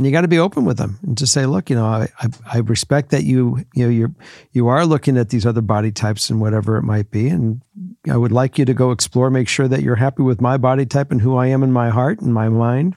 and 0.00 0.06
you 0.06 0.12
got 0.12 0.22
to 0.22 0.28
be 0.28 0.38
open 0.38 0.64
with 0.64 0.78
them 0.78 0.98
and 1.02 1.18
just 1.18 1.32
say, 1.32 1.44
look, 1.44 1.68
you 1.68 1.76
know, 1.76 1.84
I, 1.84 2.08
I, 2.18 2.28
I 2.54 2.58
respect 2.60 3.10
that 3.10 3.24
you, 3.24 3.66
you 3.74 3.84
know, 3.84 3.90
you're, 3.90 4.14
you 4.52 4.68
are 4.68 4.86
looking 4.86 5.18
at 5.18 5.28
these 5.28 5.44
other 5.44 5.60
body 5.60 5.92
types 5.92 6.30
and 6.30 6.40
whatever 6.40 6.78
it 6.78 6.84
might 6.84 7.10
be. 7.10 7.28
And 7.28 7.60
I 8.08 8.16
would 8.16 8.32
like 8.32 8.56
you 8.56 8.64
to 8.64 8.72
go 8.72 8.92
explore, 8.92 9.28
make 9.28 9.46
sure 9.46 9.68
that 9.68 9.82
you're 9.82 9.96
happy 9.96 10.22
with 10.22 10.40
my 10.40 10.56
body 10.56 10.86
type 10.86 11.10
and 11.10 11.20
who 11.20 11.36
I 11.36 11.48
am 11.48 11.62
in 11.62 11.70
my 11.70 11.90
heart 11.90 12.20
and 12.20 12.32
my 12.32 12.48
mind. 12.48 12.96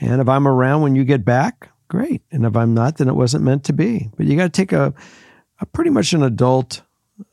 And 0.00 0.22
if 0.22 0.26
I'm 0.26 0.48
around 0.48 0.80
when 0.80 0.94
you 0.96 1.04
get 1.04 1.26
back, 1.26 1.68
great. 1.88 2.22
And 2.32 2.46
if 2.46 2.56
I'm 2.56 2.72
not, 2.72 2.96
then 2.96 3.08
it 3.08 3.16
wasn't 3.16 3.44
meant 3.44 3.64
to 3.64 3.74
be. 3.74 4.08
But 4.16 4.24
you 4.24 4.34
got 4.36 4.44
to 4.44 4.48
take 4.48 4.72
a, 4.72 4.94
a 5.60 5.66
pretty 5.66 5.90
much 5.90 6.14
an 6.14 6.22
adult, 6.22 6.80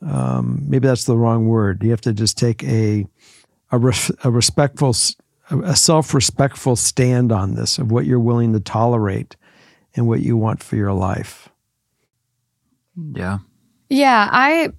um, 0.06 0.62
maybe 0.68 0.86
that's 0.88 1.04
the 1.04 1.16
wrong 1.16 1.46
word. 1.48 1.82
You 1.82 1.90
have 1.90 2.00
to 2.02 2.12
just 2.12 2.38
take 2.38 2.62
a, 2.64 3.06
a, 3.70 3.78
res- 3.78 4.10
a 4.24 4.30
respectful 4.30 4.94
a 5.50 5.76
self-respectful 5.76 6.76
stand 6.76 7.30
on 7.32 7.54
this 7.56 7.78
of 7.78 7.90
what 7.90 8.06
you're 8.06 8.20
willing 8.20 8.52
to 8.54 8.60
tolerate 8.60 9.36
and 9.94 10.06
what 10.06 10.20
you 10.20 10.36
want 10.36 10.62
for 10.62 10.76
your 10.76 10.92
life. 10.92 11.48
Yeah. 13.14 13.38
Yeah, 13.90 14.28
I 14.30 14.70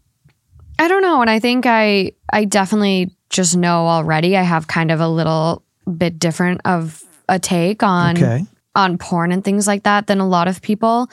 I 0.79 0.87
don't 0.87 1.01
know 1.03 1.21
and 1.21 1.29
I 1.29 1.39
think 1.39 1.65
I 1.67 2.13
I 2.31 2.45
definitely 2.45 3.15
just 3.29 3.55
know 3.55 3.87
already 3.87 4.35
I 4.37 4.41
have 4.41 4.67
kind 4.67 4.89
of 4.91 4.99
a 4.99 5.07
little 5.07 5.63
bit 5.97 6.17
different 6.17 6.61
of 6.65 7.03
a 7.29 7.37
take 7.39 7.83
on 7.83 8.17
Okay. 8.17 8.45
on 8.75 8.97
porn 8.97 9.31
and 9.31 9.43
things 9.43 9.67
like 9.67 9.83
that 9.83 10.07
than 10.07 10.19
a 10.19 10.27
lot 10.27 10.47
of 10.47 10.61
people. 10.61 11.09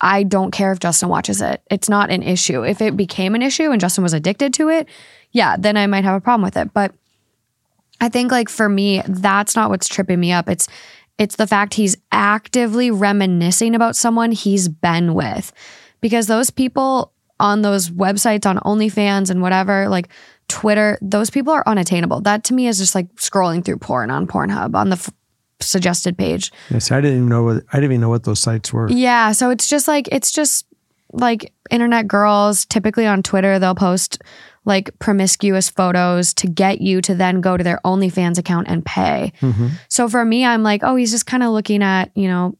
I 0.00 0.22
don't 0.22 0.50
care 0.50 0.72
if 0.72 0.80
Justin 0.80 1.08
watches 1.08 1.42
it. 1.42 1.62
It's 1.70 1.88
not 1.88 2.10
an 2.10 2.22
issue. 2.22 2.64
If 2.64 2.80
it 2.80 2.96
became 2.96 3.34
an 3.34 3.42
issue 3.42 3.70
and 3.70 3.80
Justin 3.80 4.02
was 4.02 4.14
addicted 4.14 4.54
to 4.54 4.68
it, 4.68 4.88
yeah, 5.32 5.56
then 5.58 5.76
I 5.76 5.86
might 5.86 6.04
have 6.04 6.16
a 6.16 6.20
problem 6.20 6.42
with 6.42 6.56
it. 6.56 6.72
But 6.72 6.94
I 8.00 8.08
think 8.08 8.32
like 8.32 8.48
for 8.48 8.68
me, 8.68 9.02
that's 9.06 9.54
not 9.54 9.70
what's 9.70 9.88
tripping 9.88 10.20
me 10.20 10.32
up. 10.32 10.48
It's 10.48 10.68
it's 11.18 11.36
the 11.36 11.46
fact 11.46 11.74
he's 11.74 11.98
actively 12.10 12.90
reminiscing 12.90 13.74
about 13.74 13.94
someone 13.94 14.32
he's 14.32 14.68
been 14.68 15.12
with. 15.12 15.52
Because 16.00 16.26
those 16.26 16.48
people 16.48 17.12
on 17.38 17.60
those 17.60 17.90
websites 17.90 18.46
on 18.46 18.58
OnlyFans 18.58 19.30
and 19.30 19.42
whatever, 19.42 19.88
like 19.88 20.08
Twitter, 20.48 20.98
those 21.02 21.28
people 21.28 21.52
are 21.52 21.66
unattainable. 21.66 22.22
That 22.22 22.44
to 22.44 22.54
me 22.54 22.68
is 22.68 22.78
just 22.78 22.94
like 22.94 23.14
scrolling 23.16 23.64
through 23.64 23.78
porn 23.78 24.10
on 24.10 24.26
Pornhub 24.26 24.74
on 24.74 24.88
the 24.88 25.12
suggested 25.62 26.16
page. 26.16 26.52
Yes, 26.70 26.90
I 26.90 27.00
didn't 27.00 27.16
even 27.18 27.28
know 27.28 27.42
what 27.42 27.64
I 27.72 27.76
didn't 27.76 27.92
even 27.92 28.00
know 28.00 28.08
what 28.08 28.24
those 28.24 28.40
sites 28.40 28.72
were. 28.72 28.90
Yeah, 28.90 29.32
so 29.32 29.50
it's 29.50 29.68
just 29.68 29.88
like 29.88 30.08
it's 30.12 30.30
just 30.30 30.66
like 31.12 31.52
internet 31.70 32.06
girls 32.06 32.64
typically 32.66 33.06
on 33.06 33.22
Twitter 33.22 33.58
they'll 33.58 33.74
post 33.74 34.22
like 34.64 34.96
promiscuous 34.98 35.70
photos 35.70 36.34
to 36.34 36.46
get 36.46 36.80
you 36.80 37.00
to 37.00 37.14
then 37.14 37.40
go 37.40 37.56
to 37.56 37.64
their 37.64 37.80
OnlyFans 37.84 38.38
account 38.38 38.68
and 38.68 38.84
pay. 38.84 39.32
Mm-hmm. 39.40 39.68
So 39.88 40.08
for 40.08 40.24
me 40.24 40.44
I'm 40.44 40.62
like, 40.62 40.82
oh, 40.84 40.96
he's 40.96 41.10
just 41.10 41.26
kind 41.26 41.42
of 41.42 41.50
looking 41.50 41.82
at, 41.82 42.10
you 42.14 42.28
know, 42.28 42.56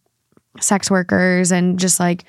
sex 0.59 0.91
workers 0.91 1.53
and 1.53 1.79
just 1.79 2.01
like 2.01 2.25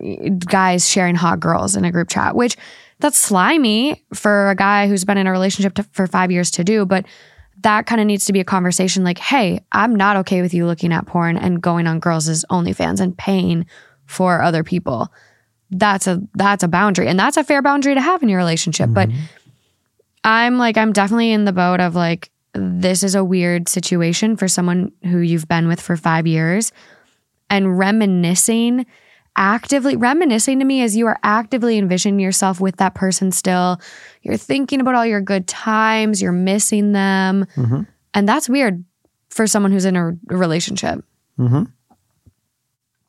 eh, 0.00 0.28
guys 0.28 0.88
sharing 0.88 1.14
hot 1.14 1.40
girls 1.40 1.76
in 1.76 1.84
a 1.84 1.90
group 1.90 2.08
chat, 2.08 2.36
which 2.36 2.56
that's 2.98 3.18
slimy 3.18 4.04
for 4.12 4.50
a 4.50 4.54
guy 4.54 4.86
who's 4.86 5.04
been 5.04 5.18
in 5.18 5.26
a 5.26 5.32
relationship 5.32 5.74
to, 5.74 5.82
for 5.84 6.06
5 6.06 6.30
years 6.30 6.50
to 6.52 6.64
do, 6.64 6.84
but 6.84 7.06
that 7.62 7.86
kind 7.86 8.00
of 8.00 8.06
needs 8.06 8.24
to 8.26 8.32
be 8.32 8.40
a 8.40 8.44
conversation 8.44 9.04
like, 9.04 9.18
hey, 9.18 9.60
I'm 9.72 9.94
not 9.94 10.16
okay 10.18 10.42
with 10.42 10.54
you 10.54 10.66
looking 10.66 10.92
at 10.92 11.06
porn 11.06 11.36
and 11.36 11.60
going 11.60 11.86
on 11.86 12.00
girls' 12.00 12.44
OnlyFans 12.50 13.00
and 13.00 13.16
paying 13.16 13.66
for 14.06 14.42
other 14.42 14.64
people. 14.64 15.12
That's 15.70 16.06
a 16.06 16.20
that's 16.34 16.62
a 16.62 16.68
boundary. 16.68 17.08
And 17.08 17.18
that's 17.18 17.36
a 17.36 17.44
fair 17.44 17.62
boundary 17.62 17.94
to 17.94 18.00
have 18.00 18.22
in 18.22 18.28
your 18.28 18.38
relationship. 18.38 18.90
But 18.92 19.08
mm-hmm. 19.08 19.20
I'm 20.24 20.58
like, 20.58 20.76
I'm 20.76 20.92
definitely 20.92 21.32
in 21.32 21.44
the 21.44 21.52
boat 21.52 21.80
of 21.80 21.94
like, 21.94 22.30
this 22.52 23.02
is 23.02 23.14
a 23.14 23.24
weird 23.24 23.68
situation 23.68 24.36
for 24.36 24.48
someone 24.48 24.92
who 25.04 25.18
you've 25.18 25.48
been 25.48 25.68
with 25.68 25.80
for 25.80 25.96
five 25.96 26.26
years. 26.26 26.72
And 27.48 27.78
reminiscing, 27.78 28.86
actively 29.36 29.96
reminiscing 29.96 30.58
to 30.58 30.64
me 30.64 30.82
as 30.82 30.96
you 30.96 31.06
are 31.06 31.18
actively 31.22 31.78
envisioning 31.78 32.20
yourself 32.20 32.60
with 32.60 32.76
that 32.76 32.94
person 32.94 33.32
still. 33.32 33.80
You're 34.22 34.36
thinking 34.36 34.80
about 34.80 34.94
all 34.94 35.06
your 35.06 35.20
good 35.20 35.46
times, 35.46 36.20
you're 36.20 36.32
missing 36.32 36.92
them. 36.92 37.46
Mm-hmm. 37.56 37.82
And 38.14 38.28
that's 38.28 38.48
weird 38.48 38.84
for 39.30 39.46
someone 39.46 39.72
who's 39.72 39.84
in 39.84 39.96
a 39.96 40.16
relationship. 40.26 41.04
Mm-hmm. 41.38 41.64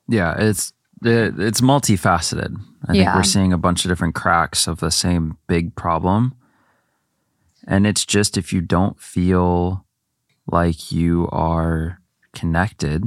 Yeah, 0.08 0.36
it's 0.38 0.74
it, 1.04 1.40
it's 1.40 1.62
multifaceted. 1.62 2.56
I 2.88 2.94
think 2.94 3.16
we're 3.16 3.24
seeing 3.24 3.54
a 3.54 3.58
bunch 3.58 3.86
of 3.86 3.90
different 3.90 4.16
cracks 4.16 4.68
of 4.68 4.80
the 4.80 4.92
same 4.92 5.38
big 5.48 5.76
problem. 5.76 6.36
And 7.68 7.86
it's 7.86 8.06
just 8.06 8.38
if 8.38 8.52
you 8.52 8.62
don't 8.62 9.00
feel 9.00 9.86
like 10.48 10.92
you 10.92 11.30
are 11.32 12.00
connected 12.34 13.04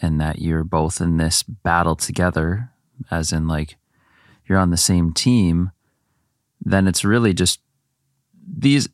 and 0.00 0.20
that 0.20 0.40
you're 0.40 0.64
both 0.64 1.00
in 1.00 1.16
this 1.16 1.42
battle 1.42 1.96
together, 1.96 2.70
as 3.10 3.32
in 3.32 3.48
like 3.48 3.76
you're 4.46 4.58
on 4.58 4.70
the 4.70 4.76
same 4.76 5.12
team, 5.12 5.70
then 6.60 6.86
it's 6.86 7.04
really 7.04 7.34
just 7.34 7.60
these 8.46 8.88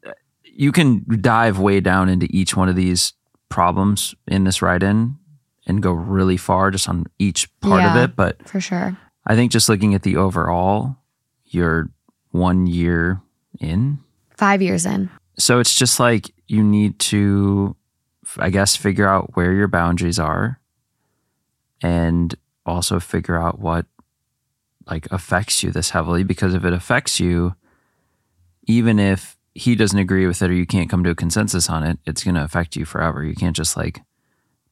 you 0.45 0.73
can 0.73 1.05
dive 1.21 1.59
way 1.59 1.81
down 1.81 2.09
into 2.09 2.27
each 2.31 2.57
one 2.57 2.69
of 2.69 2.77
these 2.77 3.13
problems 3.49 4.15
in 4.27 4.45
this 4.45 4.63
write 4.63 4.83
in 4.83 5.17
and 5.67 5.83
go 5.83 5.93
really 5.93 6.37
far 6.37 6.71
just 6.71 6.89
on 6.89 7.07
each 7.19 7.49
part 7.61 7.83
of 7.85 7.97
it. 7.97 8.17
But 8.17 8.47
For 8.49 8.61
sure. 8.61 8.97
I 9.27 9.35
think 9.35 9.53
just 9.53 9.69
looking 9.69 9.95
at 9.95 10.03
the 10.03 10.17
overall, 10.17 10.97
you're 11.47 11.91
one 12.31 12.67
year 12.67 13.21
in. 13.59 13.99
Five 14.37 14.61
years 14.61 14.85
in. 14.87 15.11
So 15.39 15.59
it's 15.59 15.75
just 15.75 15.99
like 15.99 16.31
you 16.47 16.63
need 16.63 16.99
to, 17.01 17.75
I 18.39 18.51
guess, 18.51 18.77
figure 18.77 19.09
out 19.09 19.35
where 19.35 19.53
your 19.53 19.69
boundaries 19.69 20.19
are 20.19 20.61
and 21.85 22.35
also 22.65 22.99
figure 22.99 23.39
out 23.39 23.61
what 23.61 23.85
like 24.87 25.07
affects 25.11 25.63
you 25.63 25.71
this 25.71 25.91
heavily 25.91 26.25
because 26.25 26.55
if 26.55 26.65
it 26.65 26.73
affects 26.73 27.21
you, 27.21 27.55
even 28.67 28.99
if 28.99 29.37
he 29.53 29.75
doesn't 29.75 29.99
agree 29.99 30.27
with 30.27 30.41
it 30.41 30.51
or 30.51 30.55
you 30.55 30.67
can't 30.67 30.89
come 30.89 31.05
to 31.05 31.11
a 31.11 31.15
consensus 31.15 31.69
on 31.69 31.85
it, 31.85 31.99
it's 32.07 32.25
going 32.25 32.37
to 32.37 32.43
affect 32.43 32.75
you 32.75 32.87
forever. 32.87 33.23
You 33.23 33.35
can't 33.35 33.55
just 33.55 33.77
like 33.77 34.01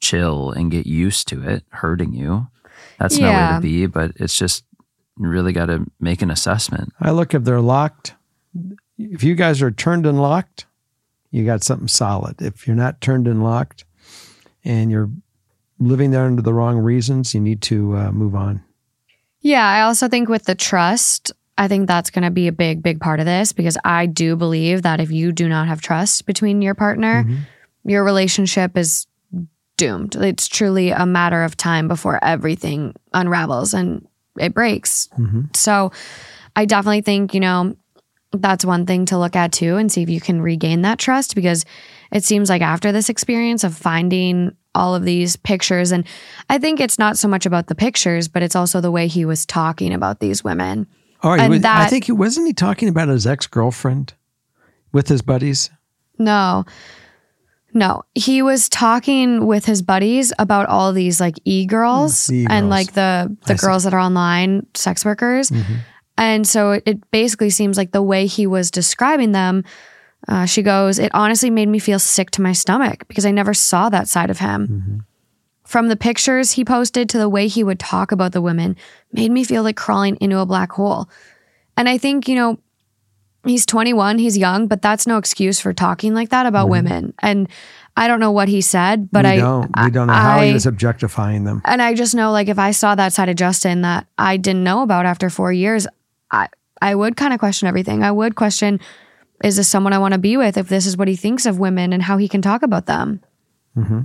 chill 0.00 0.50
and 0.52 0.70
get 0.70 0.86
used 0.86 1.28
to 1.28 1.46
it 1.46 1.64
hurting 1.68 2.14
you. 2.14 2.48
That's 2.98 3.18
no 3.18 3.30
way 3.30 3.56
to 3.56 3.60
be, 3.60 3.86
but 3.86 4.12
it's 4.16 4.36
just 4.36 4.64
you 5.18 5.28
really 5.28 5.52
got 5.52 5.66
to 5.66 5.84
make 6.00 6.22
an 6.22 6.30
assessment. 6.30 6.94
I 6.98 7.10
look 7.10 7.34
if 7.34 7.44
they're 7.44 7.60
locked. 7.60 8.14
If 8.96 9.22
you 9.22 9.34
guys 9.34 9.60
are 9.60 9.70
turned 9.70 10.06
and 10.06 10.20
locked, 10.20 10.64
you 11.30 11.44
got 11.44 11.62
something 11.62 11.88
solid. 11.88 12.40
If 12.40 12.66
you're 12.66 12.74
not 12.74 13.02
turned 13.02 13.28
and 13.28 13.44
locked, 13.44 13.84
and 14.64 14.90
you're 14.90 15.10
living 15.88 16.10
there 16.10 16.24
under 16.24 16.42
the 16.42 16.54
wrong 16.54 16.78
reasons, 16.78 17.34
you 17.34 17.40
need 17.40 17.62
to 17.62 17.96
uh, 17.96 18.12
move 18.12 18.34
on. 18.34 18.62
Yeah, 19.40 19.66
I 19.66 19.82
also 19.82 20.08
think 20.08 20.28
with 20.28 20.44
the 20.44 20.54
trust, 20.54 21.32
I 21.58 21.68
think 21.68 21.88
that's 21.88 22.10
going 22.10 22.24
to 22.24 22.30
be 22.30 22.48
a 22.48 22.52
big, 22.52 22.82
big 22.82 23.00
part 23.00 23.20
of 23.20 23.26
this 23.26 23.52
because 23.52 23.76
I 23.84 24.06
do 24.06 24.36
believe 24.36 24.82
that 24.82 25.00
if 25.00 25.10
you 25.10 25.32
do 25.32 25.48
not 25.48 25.68
have 25.68 25.80
trust 25.80 26.26
between 26.26 26.62
your 26.62 26.74
partner, 26.74 27.26
your 27.84 28.04
relationship 28.04 28.76
is 28.76 29.06
doomed. 29.76 30.14
It's 30.16 30.48
truly 30.48 30.90
a 30.90 31.04
matter 31.04 31.42
of 31.42 31.56
time 31.56 31.88
before 31.88 32.22
everything 32.22 32.94
unravels 33.12 33.74
and 33.74 34.06
it 34.38 34.54
breaks. 34.54 35.08
So 35.54 35.90
I 36.54 36.64
definitely 36.64 37.02
think, 37.02 37.34
you 37.34 37.40
know, 37.40 37.76
that's 38.32 38.64
one 38.64 38.86
thing 38.86 39.04
to 39.06 39.18
look 39.18 39.36
at 39.36 39.52
too 39.52 39.76
and 39.76 39.90
see 39.90 40.02
if 40.02 40.08
you 40.08 40.20
can 40.20 40.40
regain 40.40 40.82
that 40.82 40.98
trust 40.98 41.34
because 41.34 41.64
it 42.12 42.24
seems 42.24 42.48
like 42.48 42.62
after 42.62 42.92
this 42.92 43.08
experience 43.08 43.64
of 43.64 43.76
finding 43.76 44.56
all 44.74 44.94
of 44.94 45.04
these 45.04 45.36
pictures 45.36 45.92
and 45.92 46.04
I 46.48 46.58
think 46.58 46.80
it's 46.80 46.98
not 46.98 47.18
so 47.18 47.28
much 47.28 47.46
about 47.46 47.66
the 47.66 47.74
pictures 47.74 48.28
but 48.28 48.42
it's 48.42 48.56
also 48.56 48.80
the 48.80 48.90
way 48.90 49.06
he 49.06 49.24
was 49.24 49.44
talking 49.46 49.92
about 49.92 50.20
these 50.20 50.42
women. 50.42 50.86
Right, 51.22 51.40
And 51.40 51.50
was- 51.50 51.64
I 51.64 51.86
think 51.86 52.04
he 52.04 52.12
wasn't 52.12 52.46
he 52.48 52.52
talking 52.52 52.88
about 52.88 53.08
his 53.08 53.26
ex 53.26 53.46
girlfriend 53.46 54.14
with 54.92 55.08
his 55.08 55.22
buddies. 55.22 55.70
No. 56.18 56.64
No, 57.74 58.02
he 58.14 58.42
was 58.42 58.68
talking 58.68 59.46
with 59.46 59.64
his 59.64 59.80
buddies 59.80 60.32
about 60.38 60.66
all 60.66 60.92
these 60.92 61.20
like 61.20 61.36
e-girls 61.46 62.26
mm, 62.26 62.46
and 62.50 62.68
like 62.68 62.92
the 62.92 63.34
the 63.46 63.54
I 63.54 63.56
see. 63.56 63.66
girls 63.66 63.84
that 63.84 63.94
are 63.94 64.00
online 64.00 64.66
sex 64.74 65.04
workers. 65.06 65.48
Mm-hmm. 65.50 65.74
And 66.18 66.46
so 66.46 66.80
it 66.84 67.10
basically 67.10 67.48
seems 67.48 67.78
like 67.78 67.92
the 67.92 68.02
way 68.02 68.26
he 68.26 68.46
was 68.46 68.70
describing 68.70 69.32
them, 69.32 69.64
uh, 70.28 70.44
she 70.46 70.62
goes, 70.62 70.98
it 70.98 71.10
honestly 71.14 71.50
made 71.50 71.68
me 71.68 71.78
feel 71.78 71.98
sick 71.98 72.30
to 72.32 72.42
my 72.42 72.52
stomach 72.52 73.06
because 73.08 73.26
I 73.26 73.30
never 73.32 73.52
saw 73.54 73.88
that 73.88 74.08
side 74.08 74.30
of 74.30 74.38
him. 74.38 75.04
From 75.64 75.88
the 75.88 75.96
pictures 75.96 76.52
he 76.52 76.64
posted 76.64 77.08
to 77.10 77.18
the 77.18 77.28
way 77.28 77.48
he 77.48 77.64
would 77.64 77.78
talk 77.78 78.12
about 78.12 78.32
the 78.32 78.42
women, 78.42 78.76
made 79.12 79.30
me 79.30 79.42
feel 79.44 79.62
like 79.62 79.76
crawling 79.76 80.16
into 80.20 80.38
a 80.38 80.46
black 80.46 80.72
hole. 80.72 81.08
And 81.76 81.88
I 81.88 81.96
think, 81.98 82.28
you 82.28 82.34
know, 82.34 82.58
he's 83.44 83.64
21, 83.66 84.18
he's 84.18 84.36
young, 84.36 84.66
but 84.68 84.82
that's 84.82 85.06
no 85.06 85.16
excuse 85.18 85.60
for 85.60 85.72
talking 85.72 86.14
like 86.14 86.28
that 86.28 86.46
about 86.46 86.68
women. 86.68 87.14
And 87.20 87.48
I 87.96 88.06
don't 88.06 88.20
know 88.20 88.30
what 88.32 88.48
he 88.48 88.60
said, 88.60 89.10
but 89.10 89.24
we 89.24 89.30
I 89.30 89.36
don't. 89.38 89.70
We 89.84 89.90
don't 89.90 90.06
know 90.08 90.12
how 90.12 90.38
I- 90.38 90.46
he 90.46 90.52
was 90.52 90.66
objectifying 90.66 91.44
them. 91.44 91.62
and 91.64 91.80
I 91.82 91.94
just 91.94 92.14
know 92.14 92.32
like 92.32 92.48
if 92.48 92.58
I 92.58 92.70
saw 92.72 92.94
that 92.94 93.12
side 93.12 93.28
of 93.28 93.36
Justin 93.36 93.82
that 93.82 94.06
I 94.18 94.36
didn't 94.36 94.64
know 94.64 94.82
about 94.82 95.06
after 95.06 95.30
four 95.30 95.52
years, 95.52 95.86
I 96.30 96.48
I 96.80 96.94
would 96.94 97.16
kind 97.16 97.32
of 97.32 97.38
question 97.38 97.68
everything. 97.68 98.02
I 98.02 98.10
would 98.10 98.34
question, 98.34 98.80
is 99.44 99.56
this 99.56 99.68
someone 99.68 99.92
I 99.92 99.98
want 99.98 100.12
to 100.12 100.18
be 100.18 100.36
with 100.36 100.56
if 100.56 100.68
this 100.68 100.86
is 100.86 100.96
what 100.96 101.08
he 101.08 101.16
thinks 101.16 101.46
of 101.46 101.58
women 101.58 101.92
and 101.92 102.02
how 102.02 102.16
he 102.16 102.28
can 102.28 102.42
talk 102.42 102.62
about 102.62 102.86
them? 102.86 103.20
Mm-hmm. 103.76 104.00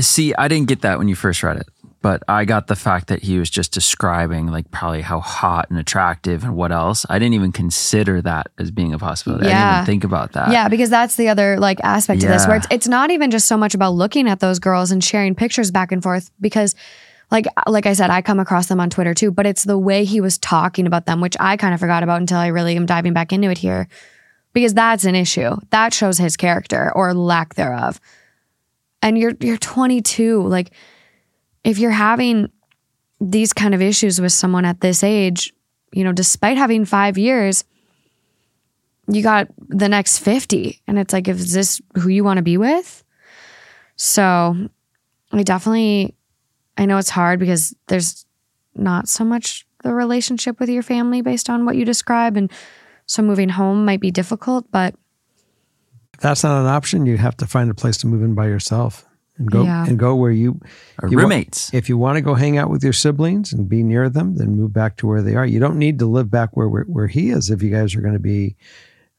See, 0.00 0.34
I 0.34 0.48
didn't 0.48 0.68
get 0.68 0.82
that 0.82 0.98
when 0.98 1.06
you 1.08 1.14
first 1.14 1.42
read 1.44 1.56
it, 1.56 1.68
but 2.02 2.22
I 2.26 2.44
got 2.44 2.66
the 2.66 2.74
fact 2.74 3.06
that 3.08 3.22
he 3.22 3.38
was 3.38 3.48
just 3.48 3.72
describing 3.72 4.48
like 4.48 4.70
probably 4.72 5.02
how 5.02 5.20
hot 5.20 5.70
and 5.70 5.78
attractive 5.78 6.42
and 6.42 6.56
what 6.56 6.72
else. 6.72 7.06
I 7.08 7.20
didn't 7.20 7.34
even 7.34 7.52
consider 7.52 8.20
that 8.22 8.48
as 8.58 8.72
being 8.72 8.92
a 8.92 8.98
possibility. 8.98 9.44
I 9.44 9.48
didn't 9.50 9.58
Yeah. 9.60 9.76
even 9.76 9.86
think 9.86 10.04
about 10.04 10.32
that. 10.32 10.50
Yeah, 10.50 10.68
because 10.68 10.90
that's 10.90 11.14
the 11.14 11.28
other 11.28 11.58
like 11.60 11.78
aspect 11.84 12.24
of 12.24 12.28
this 12.28 12.46
where 12.46 12.56
it's, 12.56 12.66
it's 12.70 12.88
not 12.88 13.12
even 13.12 13.30
just 13.30 13.46
so 13.46 13.56
much 13.56 13.74
about 13.74 13.94
looking 13.94 14.28
at 14.28 14.40
those 14.40 14.58
girls 14.58 14.90
and 14.90 15.02
sharing 15.02 15.34
pictures 15.36 15.70
back 15.70 15.92
and 15.92 16.02
forth 16.02 16.30
because 16.40 16.74
like 17.30 17.46
like 17.68 17.86
I 17.86 17.92
said 17.92 18.10
I 18.10 18.20
come 18.20 18.40
across 18.40 18.66
them 18.66 18.80
on 18.80 18.90
Twitter 18.90 19.14
too, 19.14 19.30
but 19.30 19.46
it's 19.46 19.62
the 19.62 19.78
way 19.78 20.04
he 20.04 20.20
was 20.20 20.38
talking 20.38 20.88
about 20.88 21.06
them 21.06 21.20
which 21.20 21.36
I 21.38 21.56
kind 21.56 21.72
of 21.72 21.78
forgot 21.78 22.02
about 22.02 22.20
until 22.20 22.38
I 22.38 22.48
really 22.48 22.74
am 22.76 22.84
diving 22.84 23.12
back 23.12 23.32
into 23.32 23.48
it 23.48 23.58
here. 23.58 23.86
Because 24.54 24.72
that's 24.72 25.04
an 25.04 25.14
issue. 25.14 25.56
That 25.70 25.92
shows 25.92 26.16
his 26.16 26.36
character 26.36 26.90
or 26.94 27.12
lack 27.12 27.54
thereof. 27.54 28.00
And 29.02 29.18
you're 29.18 29.34
you're 29.40 29.58
22, 29.58 30.42
like 30.42 30.70
if 31.64 31.78
you're 31.78 31.90
having 31.90 32.50
these 33.20 33.52
kind 33.52 33.74
of 33.74 33.82
issues 33.82 34.20
with 34.20 34.32
someone 34.32 34.64
at 34.64 34.80
this 34.80 35.04
age, 35.04 35.52
you 35.92 36.04
know, 36.04 36.12
despite 36.12 36.56
having 36.56 36.86
5 36.86 37.18
years, 37.18 37.64
you 39.08 39.22
got 39.22 39.48
the 39.68 39.88
next 39.88 40.18
50 40.18 40.80
and 40.86 40.98
it's 40.98 41.12
like 41.12 41.28
is 41.28 41.52
this 41.52 41.80
who 41.96 42.08
you 42.08 42.24
want 42.24 42.38
to 42.38 42.42
be 42.42 42.56
with 42.56 43.04
so 43.96 44.68
i 45.32 45.42
definitely 45.42 46.14
i 46.78 46.86
know 46.86 46.98
it's 46.98 47.10
hard 47.10 47.38
because 47.38 47.74
there's 47.88 48.24
not 48.74 49.08
so 49.08 49.24
much 49.24 49.66
the 49.82 49.92
relationship 49.92 50.58
with 50.58 50.70
your 50.70 50.82
family 50.82 51.20
based 51.20 51.50
on 51.50 51.66
what 51.66 51.76
you 51.76 51.84
describe 51.84 52.36
and 52.36 52.50
so 53.06 53.22
moving 53.22 53.50
home 53.50 53.84
might 53.84 54.00
be 54.00 54.10
difficult 54.10 54.66
but 54.70 54.94
If 56.14 56.20
that's 56.20 56.44
not 56.44 56.60
an 56.60 56.66
option, 56.66 57.06
you 57.06 57.16
have 57.18 57.36
to 57.38 57.46
find 57.46 57.70
a 57.70 57.74
place 57.74 57.96
to 57.98 58.06
move 58.06 58.22
in 58.22 58.34
by 58.34 58.46
yourself 58.46 59.04
and 59.36 59.50
go 59.50 59.64
Yeah. 59.64 59.84
and 59.86 59.98
go 59.98 60.14
where 60.14 60.30
you 60.30 60.60
Or 61.02 61.08
you 61.08 61.16
wa- 61.16 61.22
roommates. 61.24 61.74
if 61.74 61.88
you 61.88 61.98
want 61.98 62.16
to 62.16 62.22
go 62.22 62.34
hang 62.34 62.56
out 62.56 62.70
with 62.70 62.84
your 62.84 62.92
siblings 62.92 63.52
and 63.52 63.68
be 63.68 63.82
near 63.82 64.08
them, 64.08 64.36
then 64.36 64.56
move 64.56 64.72
back 64.72 64.96
to 64.98 65.08
where 65.08 65.22
they 65.22 65.34
are. 65.34 65.44
You 65.44 65.58
don't 65.58 65.76
need 65.76 65.98
to 65.98 66.06
live 66.06 66.30
back 66.30 66.56
where 66.56 66.68
where, 66.68 66.84
where 66.84 67.08
he 67.08 67.30
is 67.30 67.50
if 67.50 67.62
you 67.62 67.70
guys 67.70 67.96
are 67.96 68.00
going 68.00 68.14
to 68.14 68.20
be 68.20 68.54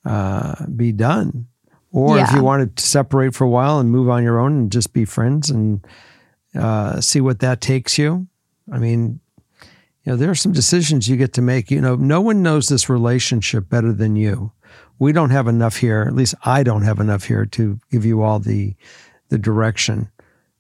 uh, 0.06 0.66
be 0.68 0.92
done. 0.94 1.48
Or 1.92 2.20
if 2.20 2.32
you 2.34 2.44
wanted 2.44 2.76
to 2.78 2.84
separate 2.84 3.34
for 3.36 3.44
a 3.46 3.50
while 3.50 3.80
and 3.80 3.90
move 3.90 4.10
on 4.10 4.22
your 4.24 4.40
own 4.40 4.54
and 4.58 4.72
just 4.72 4.92
be 4.94 5.06
friends 5.06 5.50
and 5.50 5.86
uh, 6.54 7.00
see 7.02 7.22
what 7.22 7.40
that 7.40 7.60
takes 7.62 7.98
you. 7.98 8.28
I 8.72 8.80
mean, 8.80 9.20
you 10.06 10.12
know, 10.12 10.18
there 10.18 10.30
are 10.30 10.36
some 10.36 10.52
decisions 10.52 11.08
you 11.08 11.18
get 11.18 11.34
to 11.34 11.42
make. 11.42 11.72
You 11.72 11.82
know, 11.82 11.96
no 11.96 12.22
one 12.22 12.44
knows 12.44 12.70
this 12.70 12.90
relationship 12.90 13.70
better 13.70 13.92
than 13.92 14.16
you. 14.16 14.52
We 15.00 15.12
don't 15.12 15.32
have 15.32 15.48
enough 15.48 15.78
here. 15.78 16.04
At 16.08 16.14
least 16.14 16.36
I 16.44 16.62
don't 16.62 16.84
have 16.84 17.00
enough 17.00 17.24
here 17.24 17.46
to 17.48 17.80
give 17.92 18.06
you 18.06 18.22
all 18.22 18.40
the 18.40 18.76
the 19.30 19.40
direction. 19.40 20.10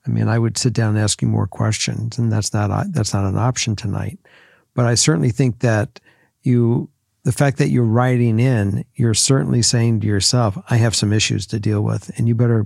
I 0.07 0.09
mean, 0.09 0.27
I 0.27 0.39
would 0.39 0.57
sit 0.57 0.73
down 0.73 0.95
and 0.95 0.99
ask 0.99 1.21
you 1.21 1.27
more 1.27 1.47
questions, 1.47 2.17
and 2.17 2.31
that's 2.31 2.53
not 2.53 2.91
that's 2.91 3.13
not 3.13 3.25
an 3.25 3.37
option 3.37 3.75
tonight. 3.75 4.17
But 4.73 4.87
I 4.87 4.95
certainly 4.95 5.29
think 5.29 5.59
that 5.59 5.99
you, 6.41 6.89
the 7.23 7.31
fact 7.31 7.57
that 7.57 7.69
you're 7.69 7.83
writing 7.83 8.39
in, 8.39 8.83
you're 8.95 9.13
certainly 9.13 9.61
saying 9.61 9.99
to 9.99 10.07
yourself, 10.07 10.57
"I 10.69 10.77
have 10.77 10.95
some 10.95 11.13
issues 11.13 11.45
to 11.47 11.59
deal 11.59 11.81
with," 11.81 12.11
and 12.17 12.27
you 12.27 12.33
better 12.33 12.65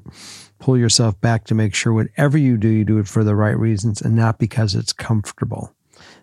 pull 0.59 0.77
yourself 0.77 1.19
back 1.19 1.43
to 1.45 1.55
make 1.55 1.75
sure 1.75 1.91
whatever 1.91 2.37
you 2.37 2.57
do, 2.57 2.69
you 2.69 2.85
do 2.85 2.99
it 2.99 3.07
for 3.07 3.25
the 3.25 3.35
right 3.35 3.57
reasons 3.57 4.01
and 4.01 4.15
not 4.15 4.39
because 4.39 4.75
it's 4.75 4.93
comfortable. 4.93 5.73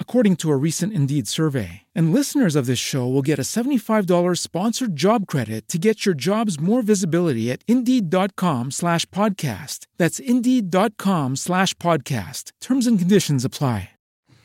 according 0.00 0.34
to 0.38 0.50
a 0.50 0.56
recent 0.56 0.92
Indeed 0.92 1.28
survey. 1.28 1.82
And 1.94 2.12
listeners 2.12 2.56
of 2.56 2.66
this 2.66 2.80
show 2.80 3.06
will 3.06 3.22
get 3.22 3.38
a 3.38 3.42
$75 3.46 4.08
sponsored 4.36 4.96
job 4.96 5.28
credit 5.28 5.68
to 5.68 5.78
get 5.78 6.04
your 6.04 6.16
jobs 6.16 6.58
more 6.58 6.82
visibility 6.82 7.52
at 7.52 7.62
Indeed.com 7.68 8.72
slash 8.72 9.06
podcast. 9.10 9.86
That's 9.96 10.18
Indeed.com 10.18 11.36
slash 11.36 11.74
podcast. 11.74 12.50
Terms 12.60 12.88
and 12.88 12.98
conditions 12.98 13.44
apply. 13.44 13.90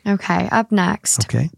okay 0.05 0.49
up 0.51 0.69
next 0.71 1.23
Okay. 1.25 1.49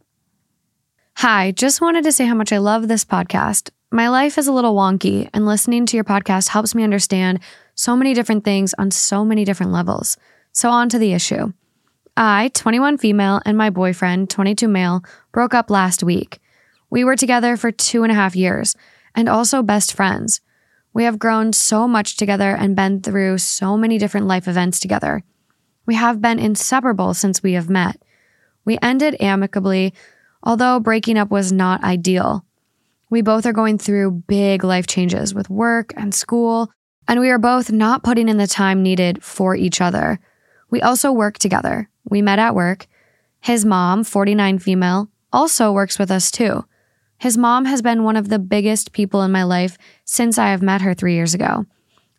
Hi, 1.18 1.52
just 1.52 1.82
wanted 1.82 2.04
to 2.04 2.12
say 2.12 2.26
how 2.26 2.36
much 2.36 2.52
I 2.54 2.58
love 2.60 2.88
this 2.88 3.04
podcast. 3.06 3.72
My 3.92 4.10
life 4.10 4.38
is 4.38 4.48
a 4.48 4.52
little 4.52 4.76
wonky, 4.76 5.30
and 5.34 5.46
listening 5.46 5.86
to 5.86 5.96
your 5.96 6.04
podcast 6.04 6.50
helps 6.50 6.76
me 6.76 6.84
understand 6.84 7.40
so 7.76 7.96
many 7.96 8.14
different 8.14 8.44
things 8.44 8.74
on 8.78 8.92
so 8.92 9.24
many 9.24 9.46
different 9.46 9.72
levels. 9.72 10.18
So, 10.52 10.70
on 10.70 10.90
to 10.90 11.00
the 11.00 11.14
issue. 11.14 11.54
I, 12.18 12.50
21 12.54 12.98
female, 12.98 13.42
and 13.46 13.58
my 13.58 13.70
boyfriend, 13.70 14.30
22 14.30 14.68
male, 14.68 15.04
broke 15.32 15.54
up 15.54 15.70
last 15.70 16.02
week. 16.04 16.40
We 16.90 17.04
were 17.04 17.16
together 17.16 17.58
for 17.58 17.72
two 17.72 18.04
and 18.04 18.12
a 18.12 18.16
half 18.16 18.36
years 18.36 18.76
and 19.16 19.28
also 19.28 19.62
best 19.62 19.94
friends. 19.94 20.42
We 20.94 21.04
have 21.04 21.20
grown 21.20 21.52
so 21.52 21.88
much 21.88 22.16
together 22.16 22.56
and 22.56 22.76
been 22.76 23.02
through 23.02 23.40
so 23.40 23.76
many 23.76 23.98
different 23.98 24.28
life 24.28 24.48
events 24.48 24.80
together. 24.80 25.24
We 25.86 25.96
have 25.96 26.22
been 26.22 26.40
inseparable 26.40 27.14
since 27.14 27.44
we 27.44 27.54
have 27.54 27.70
met. 27.70 28.02
We 28.64 28.80
ended 28.82 29.18
amicably, 29.20 29.94
although 30.42 30.80
breaking 30.80 31.18
up 31.18 31.30
was 31.30 31.52
not 31.52 31.84
ideal. 31.84 32.46
We 33.10 33.22
both 33.22 33.46
are 33.46 33.54
going 33.54 33.78
through 33.78 34.24
big 34.28 34.64
life 34.64 34.88
changes 34.88 35.34
with 35.34 35.50
work 35.50 35.94
and 35.98 36.16
school, 36.16 36.72
and 37.08 37.20
we 37.20 37.30
are 37.30 37.38
both 37.38 37.72
not 37.72 38.04
putting 38.04 38.30
in 38.30 38.38
the 38.38 38.48
time 38.48 38.82
needed 38.82 39.24
for 39.24 39.56
each 39.56 39.82
other. 39.82 40.20
We 40.70 40.82
also 40.82 41.12
work 41.12 41.38
together. 41.38 41.90
We 42.10 42.22
met 42.22 42.40
at 42.40 42.56
work. 42.56 42.88
His 43.42 43.66
mom, 43.66 44.04
49 44.04 44.60
female, 44.60 45.10
also 45.32 45.72
works 45.72 46.00
with 46.00 46.12
us 46.12 46.32
too. 46.32 46.66
His 47.18 47.38
mom 47.38 47.66
has 47.66 47.82
been 47.82 48.04
one 48.04 48.16
of 48.16 48.30
the 48.30 48.40
biggest 48.40 48.92
people 48.92 49.22
in 49.22 49.32
my 49.32 49.44
life 49.44 49.78
since 50.04 50.38
I 50.38 50.50
have 50.50 50.62
met 50.62 50.82
her 50.82 50.94
three 50.94 51.14
years 51.14 51.34
ago. 51.34 51.66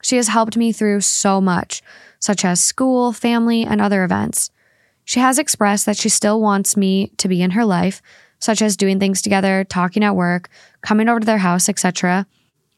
She 0.02 0.16
has 0.16 0.28
helped 0.28 0.56
me 0.56 0.72
through 0.72 1.00
so 1.00 1.40
much, 1.40 1.82
such 2.18 2.44
as 2.44 2.62
school, 2.62 3.12
family, 3.12 3.64
and 3.64 3.80
other 3.80 4.04
events. 4.04 4.50
She 5.04 5.20
has 5.20 5.38
expressed 5.38 5.86
that 5.86 5.96
she 5.96 6.08
still 6.08 6.40
wants 6.40 6.76
me 6.76 7.12
to 7.18 7.28
be 7.28 7.42
in 7.42 7.52
her 7.52 7.64
life, 7.64 8.02
such 8.38 8.60
as 8.60 8.76
doing 8.76 8.98
things 8.98 9.22
together, 9.22 9.64
talking 9.64 10.04
at 10.04 10.16
work, 10.16 10.48
coming 10.82 11.08
over 11.08 11.20
to 11.20 11.26
their 11.26 11.38
house, 11.38 11.68
etc. 11.68 12.26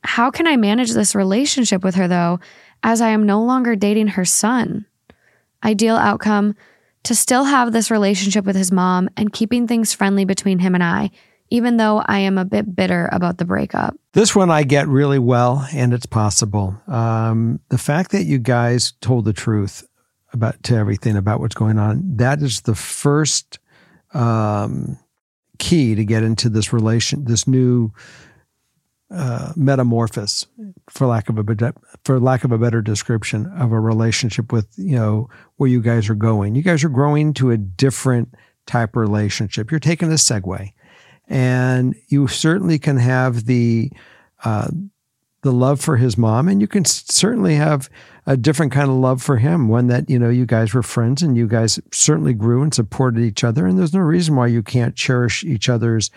How 0.05 0.31
can 0.31 0.47
I 0.47 0.57
manage 0.57 0.92
this 0.92 1.14
relationship 1.14 1.83
with 1.83 1.94
her 1.97 2.09
though, 2.09 2.40
as 2.83 3.01
I 3.01 3.09
am 3.09 3.27
no 3.27 3.42
longer 3.42 3.77
dating 3.77 4.09
her 4.09 4.25
son? 4.25 4.87
Ideal 5.64 5.97
outcome 5.97 6.55
to 7.05 7.15
still 7.15 7.45
have 7.45 7.73
this 7.73 7.91
relationship 7.91 8.45
with 8.45 8.57
his 8.57 8.73
mom 8.73 9.09
and 9.17 9.33
keeping 9.33 9.67
things 9.67 9.93
friendly 9.93 10.25
between 10.25 10.59
him 10.59 10.75
and 10.75 10.85
I, 10.85 11.11
even 11.51 11.77
though 11.77 12.03
I 12.07 12.19
am 12.21 12.39
a 12.39 12.45
bit 12.45 12.75
bitter 12.75 13.09
about 13.13 13.39
the 13.39 13.45
breakup. 13.45 13.97
This 14.13 14.35
one 14.35 14.51
I 14.51 14.65
get 14.65 14.89
really 14.89 15.19
well, 15.19 15.67
and 15.73 15.95
it's 15.95 16.07
possible. 16.07 16.81
Um, 16.87 17.61
the 17.69 17.79
fact 17.79 18.11
that 18.11 18.25
you 18.25 18.39
guys 18.39 18.93
told 19.01 19.25
the 19.25 19.33
truth 19.33 19.87
about 20.33 20.63
to 20.65 20.75
everything 20.77 21.17
about 21.17 21.41
what's 21.41 21.55
going 21.55 21.79
on, 21.79 22.03
that 22.17 22.43
is 22.43 22.63
the 22.63 22.75
first 22.75 23.59
um, 24.13 24.99
key 25.59 25.95
to 25.95 26.05
get 26.05 26.23
into 26.23 26.49
this 26.49 26.73
relation, 26.73 27.25
this 27.25 27.47
new 27.47 27.93
uh, 29.11 29.53
metamorphosis, 29.57 30.47
for 30.90 31.07
lack 31.07 31.29
of 31.29 31.38
a 31.38 31.75
for 32.05 32.21
lack 32.21 32.44
of 32.44 32.53
a 32.53 32.59
better 32.59 32.83
description 32.83 33.47
of 33.59 33.73
a 33.73 33.81
relationship 33.81 34.53
with 34.53 34.68
you 34.77 34.97
know 34.97 35.29
where 35.57 35.71
you 35.71 35.81
guys 35.81 36.09
are 36.09 36.14
going. 36.14 36.55
You 36.55 36.62
guys 36.62 36.85
are 36.85 36.88
growing 36.88 37.33
to 37.35 37.51
a 37.51 37.57
different 37.57 38.35
type 38.66 38.90
of 38.90 39.01
relationship. 39.01 39.71
You're 39.71 39.81
taking 39.81 40.11
a 40.11 40.16
segue 40.16 40.73
and 41.29 41.94
you 42.09 42.27
certainly 42.27 42.79
can 42.79 42.97
have 42.97 43.44
the 43.44 43.92
uh, 44.44 44.68
the 45.42 45.53
love 45.53 45.81
for 45.81 45.97
his 45.97 46.18
mom, 46.18 46.49
and 46.49 46.61
you 46.61 46.66
can 46.66 46.85
certainly 46.85 47.55
have 47.55 47.88
a 48.27 48.37
different 48.37 48.73
kind 48.73 48.90
of 48.90 48.97
love 48.97 49.23
for 49.23 49.37
him. 49.37 49.68
One 49.68 49.87
that 49.88 50.11
you 50.11 50.18
know 50.18 50.31
you 50.31 50.47
guys 50.47 50.75
were 50.75 50.83
friends, 50.83 51.23
and 51.23 51.37
you 51.37 51.47
guys 51.47 51.79
certainly 51.92 52.35
grew 52.35 52.62
and 52.62 52.75
supported 52.75 53.21
each 53.21 53.44
other. 53.44 53.66
And 53.66 53.79
there's 53.79 53.94
no 53.94 54.01
reason 54.01 54.37
why 54.37 54.49
you 54.49 54.62
can't 54.62 54.97
cherish 54.97 55.44
each 55.44 55.68
other's 55.68 56.11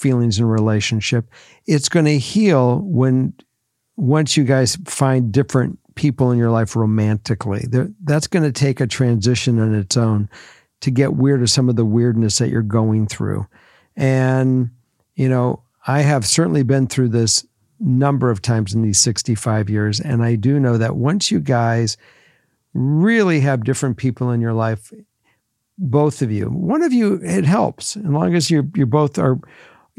feelings 0.00 0.38
and 0.38 0.50
relationship. 0.50 1.30
It's 1.66 1.88
going 1.88 2.06
to 2.06 2.18
heal 2.18 2.80
when 2.80 3.34
once 3.96 4.36
you 4.36 4.44
guys 4.44 4.76
find 4.86 5.30
different 5.30 5.78
people 5.94 6.30
in 6.30 6.38
your 6.38 6.50
life 6.50 6.74
romantically. 6.74 7.66
That's 8.02 8.26
going 8.26 8.44
to 8.44 8.52
take 8.52 8.80
a 8.80 8.86
transition 8.86 9.60
on 9.60 9.74
its 9.74 9.96
own 9.96 10.30
to 10.80 10.90
get 10.90 11.14
weird 11.14 11.42
of 11.42 11.50
some 11.50 11.68
of 11.68 11.76
the 11.76 11.84
weirdness 11.84 12.38
that 12.38 12.48
you're 12.48 12.62
going 12.62 13.06
through. 13.06 13.46
And, 13.96 14.70
you 15.14 15.28
know, 15.28 15.62
I 15.86 16.00
have 16.00 16.26
certainly 16.26 16.62
been 16.62 16.86
through 16.86 17.10
this 17.10 17.46
number 17.78 18.30
of 18.30 18.40
times 18.40 18.74
in 18.74 18.80
these 18.82 18.98
65 19.00 19.68
years. 19.68 20.00
And 20.00 20.22
I 20.22 20.36
do 20.36 20.58
know 20.58 20.78
that 20.78 20.96
once 20.96 21.30
you 21.30 21.40
guys 21.40 21.98
really 22.72 23.40
have 23.40 23.64
different 23.64 23.98
people 23.98 24.30
in 24.30 24.40
your 24.40 24.54
life, 24.54 24.92
both 25.76 26.22
of 26.22 26.30
you, 26.30 26.46
one 26.46 26.82
of 26.82 26.92
you, 26.92 27.20
it 27.22 27.44
helps. 27.44 27.96
As 27.96 28.04
long 28.04 28.34
as 28.34 28.50
you're, 28.50 28.66
you 28.74 28.86
both 28.86 29.18
are 29.18 29.38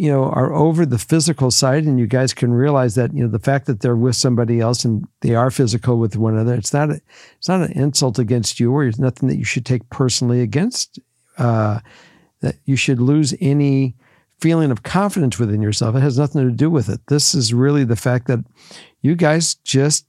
you 0.01 0.11
know 0.11 0.23
are 0.23 0.51
over 0.53 0.85
the 0.85 0.97
physical 0.97 1.51
side 1.51 1.83
and 1.83 1.99
you 1.99 2.07
guys 2.07 2.33
can 2.33 2.51
realize 2.51 2.95
that 2.95 3.13
you 3.13 3.23
know 3.23 3.29
the 3.29 3.39
fact 3.39 3.67
that 3.67 3.81
they're 3.81 3.95
with 3.95 4.15
somebody 4.15 4.59
else 4.59 4.83
and 4.83 5.07
they 5.21 5.35
are 5.35 5.51
physical 5.51 5.97
with 5.97 6.15
one 6.15 6.33
another 6.33 6.55
it's 6.55 6.73
not 6.73 6.89
a, 6.89 6.99
it's 7.37 7.47
not 7.47 7.61
an 7.61 7.71
insult 7.73 8.17
against 8.17 8.59
you 8.59 8.71
or 8.71 8.83
it's 8.83 8.97
nothing 8.97 9.29
that 9.29 9.37
you 9.37 9.43
should 9.43 9.65
take 9.65 9.87
personally 9.89 10.41
against 10.41 10.99
uh, 11.37 11.79
that 12.41 12.55
you 12.65 12.75
should 12.75 12.99
lose 12.99 13.33
any 13.39 13.95
feeling 14.39 14.71
of 14.71 14.83
confidence 14.83 15.37
within 15.37 15.61
yourself. 15.61 15.95
It 15.95 16.01
has 16.01 16.17
nothing 16.17 16.47
to 16.47 16.53
do 16.53 16.69
with 16.69 16.89
it. 16.89 16.99
This 17.07 17.35
is 17.35 17.53
really 17.53 17.83
the 17.83 17.95
fact 17.95 18.27
that 18.27 18.39
you 19.01 19.15
guys 19.15 19.55
just 19.55 20.05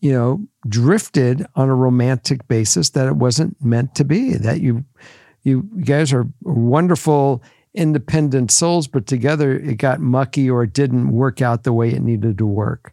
you 0.00 0.12
know 0.12 0.46
drifted 0.68 1.46
on 1.56 1.68
a 1.68 1.74
romantic 1.74 2.46
basis 2.48 2.90
that 2.90 3.06
it 3.06 3.16
wasn't 3.16 3.62
meant 3.62 3.94
to 3.94 4.04
be 4.04 4.34
that 4.34 4.60
you 4.60 4.84
you 5.42 5.62
guys 5.84 6.12
are 6.12 6.26
wonderful 6.42 7.42
independent 7.74 8.50
souls, 8.50 8.86
but 8.86 9.06
together 9.06 9.52
it 9.52 9.76
got 9.76 10.00
mucky 10.00 10.50
or 10.50 10.64
it 10.64 10.72
didn't 10.72 11.12
work 11.12 11.40
out 11.40 11.62
the 11.62 11.72
way 11.72 11.90
it 11.90 12.02
needed 12.02 12.38
to 12.38 12.46
work. 12.46 12.92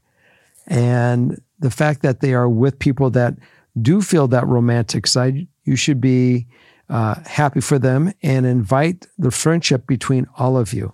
And 0.68 1.42
the 1.60 1.72
fact 1.72 2.02
that 2.02 2.20
they 2.20 2.34
are 2.34 2.50
with 2.50 2.78
people 2.78 3.10
that 3.12 3.36
do 3.82 4.02
feel 4.02 4.28
that 4.28 4.48
romantic 4.48 5.08
side, 5.08 5.48
you 5.64 5.76
should 5.76 6.02
be 6.02 6.48
uh, 6.90 7.16
happy 7.26 7.62
for 7.62 7.80
them 7.80 8.14
and 8.22 8.46
invite 8.46 9.08
the 9.18 9.32
friendship 9.32 9.88
between 9.88 10.28
all 10.38 10.58
of 10.58 10.74
you. 10.74 10.94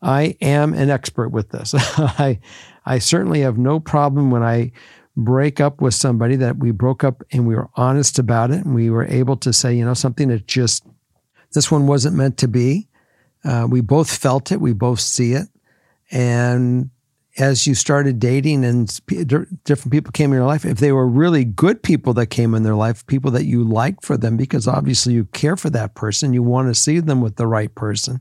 I 0.00 0.36
am 0.40 0.74
an 0.74 0.90
expert 0.90 1.30
with 1.30 1.50
this. 1.50 1.74
I, 1.76 2.38
I 2.84 2.98
certainly 2.98 3.40
have 3.40 3.58
no 3.58 3.80
problem 3.80 4.30
when 4.30 4.42
I 4.42 4.72
break 5.16 5.60
up 5.60 5.80
with 5.80 5.94
somebody 5.94 6.36
that 6.36 6.58
we 6.58 6.72
broke 6.72 7.04
up 7.04 7.22
and 7.32 7.46
we 7.46 7.54
were 7.54 7.70
honest 7.76 8.18
about 8.18 8.50
it 8.50 8.64
and 8.64 8.74
we 8.74 8.90
were 8.90 9.06
able 9.06 9.36
to 9.38 9.52
say, 9.52 9.74
you 9.74 9.84
know, 9.84 9.94
something 9.94 10.28
that 10.28 10.46
just, 10.46 10.84
this 11.52 11.70
one 11.70 11.86
wasn't 11.86 12.16
meant 12.16 12.36
to 12.38 12.48
be. 12.48 12.88
Uh, 13.44 13.66
we 13.68 13.80
both 13.80 14.14
felt 14.16 14.50
it, 14.50 14.60
we 14.60 14.72
both 14.72 15.00
see 15.00 15.32
it. 15.32 15.48
And 16.10 16.90
as 17.36 17.66
you 17.66 17.74
started 17.74 18.20
dating 18.20 18.64
and 18.64 18.88
different 19.64 19.90
people 19.90 20.12
came 20.12 20.30
in 20.30 20.38
your 20.38 20.46
life, 20.46 20.64
if 20.64 20.78
they 20.78 20.92
were 20.92 21.06
really 21.06 21.44
good 21.44 21.82
people 21.82 22.12
that 22.14 22.26
came 22.26 22.54
in 22.54 22.62
their 22.62 22.76
life, 22.76 23.06
people 23.06 23.30
that 23.32 23.44
you 23.44 23.64
liked 23.64 24.04
for 24.04 24.16
them, 24.16 24.36
because 24.36 24.68
obviously 24.68 25.14
you 25.14 25.24
care 25.26 25.56
for 25.56 25.68
that 25.70 25.94
person, 25.94 26.32
you 26.32 26.42
want 26.42 26.68
to 26.68 26.74
see 26.74 27.00
them 27.00 27.20
with 27.20 27.36
the 27.36 27.46
right 27.46 27.74
person, 27.74 28.20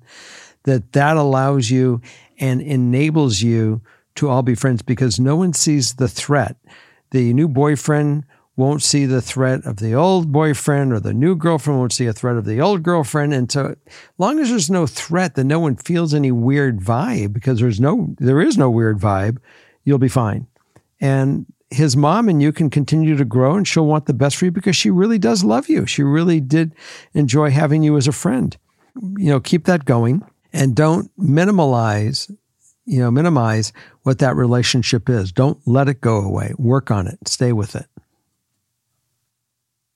that 0.63 0.93
that 0.93 1.15
allows 1.15 1.69
you 1.69 2.01
and 2.39 2.61
enables 2.61 3.41
you 3.41 3.81
to 4.15 4.29
all 4.29 4.41
be 4.41 4.55
friends 4.55 4.81
because 4.81 5.19
no 5.19 5.35
one 5.35 5.53
sees 5.53 5.95
the 5.95 6.07
threat. 6.07 6.55
The 7.11 7.33
new 7.33 7.47
boyfriend 7.47 8.25
won't 8.55 8.83
see 8.83 9.05
the 9.05 9.21
threat 9.21 9.65
of 9.65 9.77
the 9.77 9.93
old 9.93 10.31
boyfriend 10.31 10.93
or 10.93 10.99
the 10.99 11.13
new 11.13 11.35
girlfriend 11.35 11.79
won't 11.79 11.93
see 11.93 12.05
a 12.05 12.13
threat 12.13 12.35
of 12.35 12.45
the 12.45 12.61
old 12.61 12.83
girlfriend. 12.83 13.33
And 13.33 13.51
so 13.51 13.75
long 14.17 14.39
as 14.39 14.49
there's 14.49 14.69
no 14.69 14.85
threat 14.85 15.35
that 15.35 15.43
no 15.43 15.59
one 15.59 15.75
feels 15.75 16.13
any 16.13 16.31
weird 16.31 16.79
vibe 16.79 17.33
because 17.33 17.59
there's 17.59 17.79
no 17.79 18.13
there 18.19 18.41
is 18.41 18.57
no 18.57 18.69
weird 18.69 18.99
vibe 18.99 19.37
you'll 19.83 19.97
be 19.97 20.07
fine. 20.07 20.47
And 21.01 21.45
his 21.69 21.97
mom 21.97 22.29
and 22.29 22.41
you 22.41 22.53
can 22.53 22.69
continue 22.69 23.17
to 23.17 23.25
grow 23.25 23.55
and 23.55 23.67
she'll 23.67 23.87
want 23.87 24.05
the 24.05 24.13
best 24.13 24.37
for 24.37 24.45
you 24.45 24.51
because 24.51 24.75
she 24.75 24.91
really 24.91 25.17
does 25.17 25.43
love 25.43 25.67
you. 25.67 25.87
She 25.87 26.03
really 26.03 26.39
did 26.39 26.75
enjoy 27.13 27.49
having 27.49 27.81
you 27.81 27.97
as 27.97 28.07
a 28.07 28.11
friend. 28.11 28.55
You 29.17 29.29
know 29.29 29.39
keep 29.39 29.65
that 29.65 29.85
going 29.85 30.23
and 30.53 30.75
don't 30.75 31.09
minimalize 31.17 32.31
you 32.85 32.99
know 32.99 33.09
minimize 33.09 33.73
what 34.03 34.19
that 34.19 34.35
relationship 34.35 35.09
is. 35.09 35.31
Don't 35.31 35.59
let 35.65 35.89
it 35.89 36.01
go 36.01 36.21
away. 36.21 36.53
Work 36.59 36.91
on 36.91 37.07
it. 37.07 37.27
Stay 37.27 37.51
with 37.51 37.75
it 37.75 37.87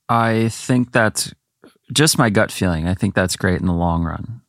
I 0.10 0.50
think 0.50 0.92
that's 0.92 1.34
just 1.92 2.18
my 2.18 2.30
gut 2.30 2.52
feeling. 2.52 2.88
I 2.88 2.94
think 2.94 3.16
that's 3.16 3.36
great 3.36 3.60
in 3.60 3.68
the 3.68 3.74
long 3.74 4.04
run. 4.04 4.42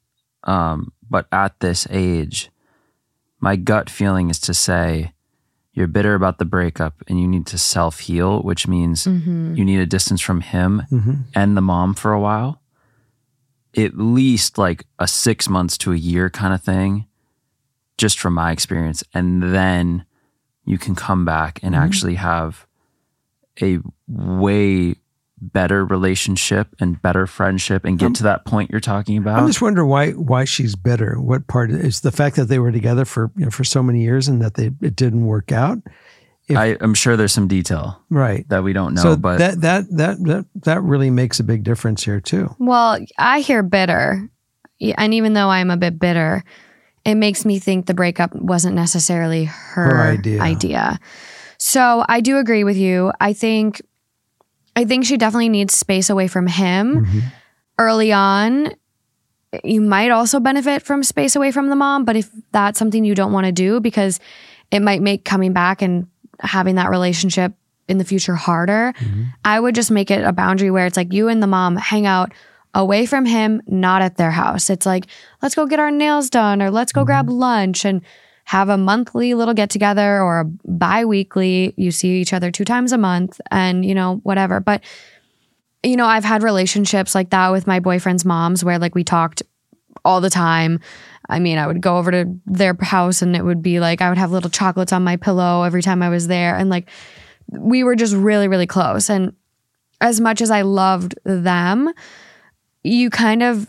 Um, 0.45 0.93
but 1.09 1.27
at 1.33 1.59
this 1.61 1.87
age, 1.91 2.51
my 3.41 3.57
gut 3.57 3.89
feeling 3.91 4.31
is 4.31 4.41
to 4.41 4.55
say 4.55 5.13
you're 5.73 5.87
bitter 5.87 6.15
about 6.15 6.39
the 6.39 6.45
breakup 6.45 6.95
and 7.07 7.21
you 7.21 7.29
need 7.29 7.47
to 7.47 7.59
self 7.59 8.01
heal, 8.01 8.43
which 8.43 8.67
means 8.67 9.05
mm-hmm. 9.05 9.55
you 9.55 9.65
need 9.65 9.79
a 9.79 9.87
distance 9.87 10.21
from 10.21 10.41
him 10.41 10.83
mm-hmm. 10.91 11.15
and 11.35 11.57
the 11.57 11.61
mom 11.61 11.95
for 11.95 12.13
a 12.13 12.21
while. 12.21 12.61
At 13.77 13.97
least 13.97 14.59
like 14.59 14.87
a 14.99 15.07
six 15.07 15.49
months 15.49 15.79
to 15.79 15.93
a 15.93 15.97
year 15.97 16.31
kind 16.31 16.53
of 16.53 16.63
thing, 16.63 17.07
just 17.97 18.19
from 18.19 18.35
my 18.35 18.51
experience. 18.51 19.05
And 19.15 19.43
then 19.43 20.05
you 20.65 20.79
can 20.79 20.95
come 20.95 21.25
back 21.25 21.61
and 21.63 21.75
mm-hmm. 21.75 21.85
actually 21.85 22.15
have 22.17 22.67
a 23.63 23.79
way 24.09 24.97
better 25.41 25.85
relationship 25.85 26.69
and 26.81 27.01
better 27.03 27.27
friendship 27.27 27.85
and 27.85 27.99
get 27.99 28.07
um, 28.07 28.13
to 28.15 28.23
that 28.25 28.45
point 28.45 28.71
you're 28.71 28.81
talking 28.81 29.17
about. 29.17 29.39
I'm 29.39 29.47
just 29.47 29.63
wondering 29.63 29.89
why 29.89 30.11
why 30.13 30.45
she's 30.45 30.75
bitter. 30.75 31.21
What 31.21 31.47
part 31.47 31.71
is 31.71 32.01
the 32.01 32.13
fact 32.13 32.37
that 32.37 32.47
they 32.47 32.59
were 32.59 32.73
together 32.73 33.05
for 33.05 33.31
you 33.37 33.45
know 33.45 33.51
for 33.51 33.65
so 33.65 33.83
many 33.83 34.03
years 34.03 34.29
and 34.29 34.43
that 34.43 34.55
they 34.55 34.71
it 34.81 34.97
didn't 34.97 35.27
work 35.27 35.53
out? 35.53 35.79
If, 36.49 36.57
I, 36.57 36.67
am 36.81 36.95
sure 36.95 37.17
there's 37.17 37.33
some 37.33 37.47
detail 37.47 38.03
right 38.09 38.49
that 38.49 38.65
we 38.65 38.73
don't 38.73 38.95
know, 38.95 39.03
so 39.03 39.17
but 39.17 39.39
that, 39.39 39.61
that 39.61 39.85
that 39.91 40.25
that 40.25 40.47
that 40.65 40.83
really 40.83 41.11
makes 41.11 41.41
a 41.41 41.45
big 41.45 41.63
difference 41.63 42.03
here 42.05 42.21
too. 42.21 42.55
Well, 42.59 42.99
I 43.19 43.41
hear 43.41 43.63
bitter, 43.63 44.31
and 44.81 45.15
even 45.15 45.35
though 45.35 45.49
I'm 45.51 45.71
a 45.71 45.77
bit 45.77 45.99
bitter, 45.99 46.43
it 47.05 47.17
makes 47.17 47.45
me 47.45 47.59
think 47.59 47.87
the 47.87 47.95
breakup 47.95 48.35
wasn't 48.35 48.77
necessarily 48.77 49.45
her, 49.45 49.85
her 49.85 50.13
idea. 50.13 50.41
idea. 50.41 51.01
So 51.59 52.05
I 52.09 52.21
do 52.21 52.39
agree 52.39 52.65
with 52.65 52.77
you. 52.77 53.13
I 53.21 53.33
think 53.33 53.83
I 54.79 54.85
think 54.85 55.05
she 55.05 55.17
definitely 55.17 55.49
needs 55.49 55.75
space 55.75 56.09
away 56.09 56.29
from 56.29 56.47
him 56.47 57.05
mm-hmm. 57.05 57.19
early 57.81 58.13
on. 58.13 58.73
You 59.65 59.81
might 59.81 60.13
also 60.13 60.39
benefit 60.39 60.83
from 60.83 61.03
space 61.03 61.35
away 61.35 61.51
from 61.51 61.69
the 61.69 61.75
mom, 61.75 62.05
but 62.05 62.15
if 62.15 62.31
that's 62.53 62.79
something 62.79 63.05
you 63.05 63.17
don't 63.17 63.33
want 63.33 63.47
to 63.47 63.51
do 63.51 63.81
because 63.81 64.21
it 64.71 64.79
might 64.79 65.03
make 65.03 65.25
coming 65.25 65.53
back 65.53 65.83
and 65.83 66.07
having 66.39 66.77
that 66.77 66.91
relationship 66.91 67.55
in 67.89 67.99
the 67.99 68.05
future 68.05 68.37
harder, 68.37 68.95
mm-hmm. 69.01 69.25
I 69.45 69.59
would 69.59 69.75
just 69.75 69.91
make 69.91 70.13
it 70.13 70.23
a 70.23 70.33
boundary 70.33 70.71
where 70.71 70.87
it's 70.87 70.97
like 70.97 71.13
you 71.13 71.27
and 71.27 71.43
the 71.43 71.49
mom 71.49 71.75
hang 71.75 72.07
out 72.07 72.33
away 72.73 73.05
from 73.05 73.25
him, 73.25 73.61
not 73.67 74.01
at 74.01 74.17
their 74.17 74.31
house. 74.31 74.71
It's 74.71 74.87
like, 74.87 75.07
let's 75.43 75.57
go 75.57 75.67
get 75.67 75.81
our 75.81 75.91
nails 75.91 76.31
done 76.31 76.63
or 76.63 76.71
let's 76.71 76.93
go 76.93 77.01
mm-hmm. 77.01 77.07
grab 77.07 77.31
lunch 77.31 77.85
and 77.85 78.01
have 78.49 78.71
a 78.71 78.79
monthly 78.79 79.35
little 79.35 79.53
get 79.53 79.69
together 79.69 80.23
or 80.23 80.41
a 80.41 80.45
bi 80.65 81.05
weekly. 81.05 81.75
You 81.77 81.91
see 81.91 82.19
each 82.19 82.33
other 82.33 82.51
two 82.51 82.65
times 82.65 82.93
a 82.93 82.97
month 82.99 83.39
and, 83.51 83.85
you 83.85 83.95
know, 83.95 84.21
whatever. 84.23 84.59
But, 84.59 84.83
you 85.83 85.97
know, 85.97 86.07
I've 86.07 86.25
had 86.25 86.43
relationships 86.43 87.15
like 87.15 87.29
that 87.29 87.53
with 87.53 87.67
my 87.67 87.79
boyfriend's 87.79 88.25
moms 88.25 88.65
where 88.65 88.79
like 88.79 88.95
we 88.95 89.05
talked 89.05 89.43
all 90.03 90.23
the 90.23 90.31
time. 90.31 90.81
I 91.29 91.41
mean, 91.41 91.59
I 91.59 91.67
would 91.67 91.83
go 91.83 91.99
over 91.99 92.11
to 92.11 92.41
their 92.47 92.75
house 92.81 93.21
and 93.21 93.37
it 93.37 93.45
would 93.45 93.61
be 93.61 93.81
like 93.81 94.01
I 94.01 94.09
would 94.09 94.17
have 94.17 94.33
little 94.33 94.49
chocolates 94.49 94.95
on 94.95 95.05
my 95.05 95.17
pillow 95.17 95.65
every 95.65 95.83
time 95.83 96.03
I 96.03 96.09
was 96.09 96.27
there. 96.27 96.57
And 96.57 96.71
like 96.71 96.89
we 97.51 97.85
were 97.85 97.97
just 97.97 98.15
really, 98.15 98.49
really 98.49 98.67
close. 98.67 99.11
And 99.11 99.35
as 100.01 100.23
much 100.23 100.41
as 100.41 100.51
I 100.51 100.63
loved 100.63 101.17
them, 101.23 101.93
you 102.83 103.11
kind 103.11 103.43
of 103.43 103.69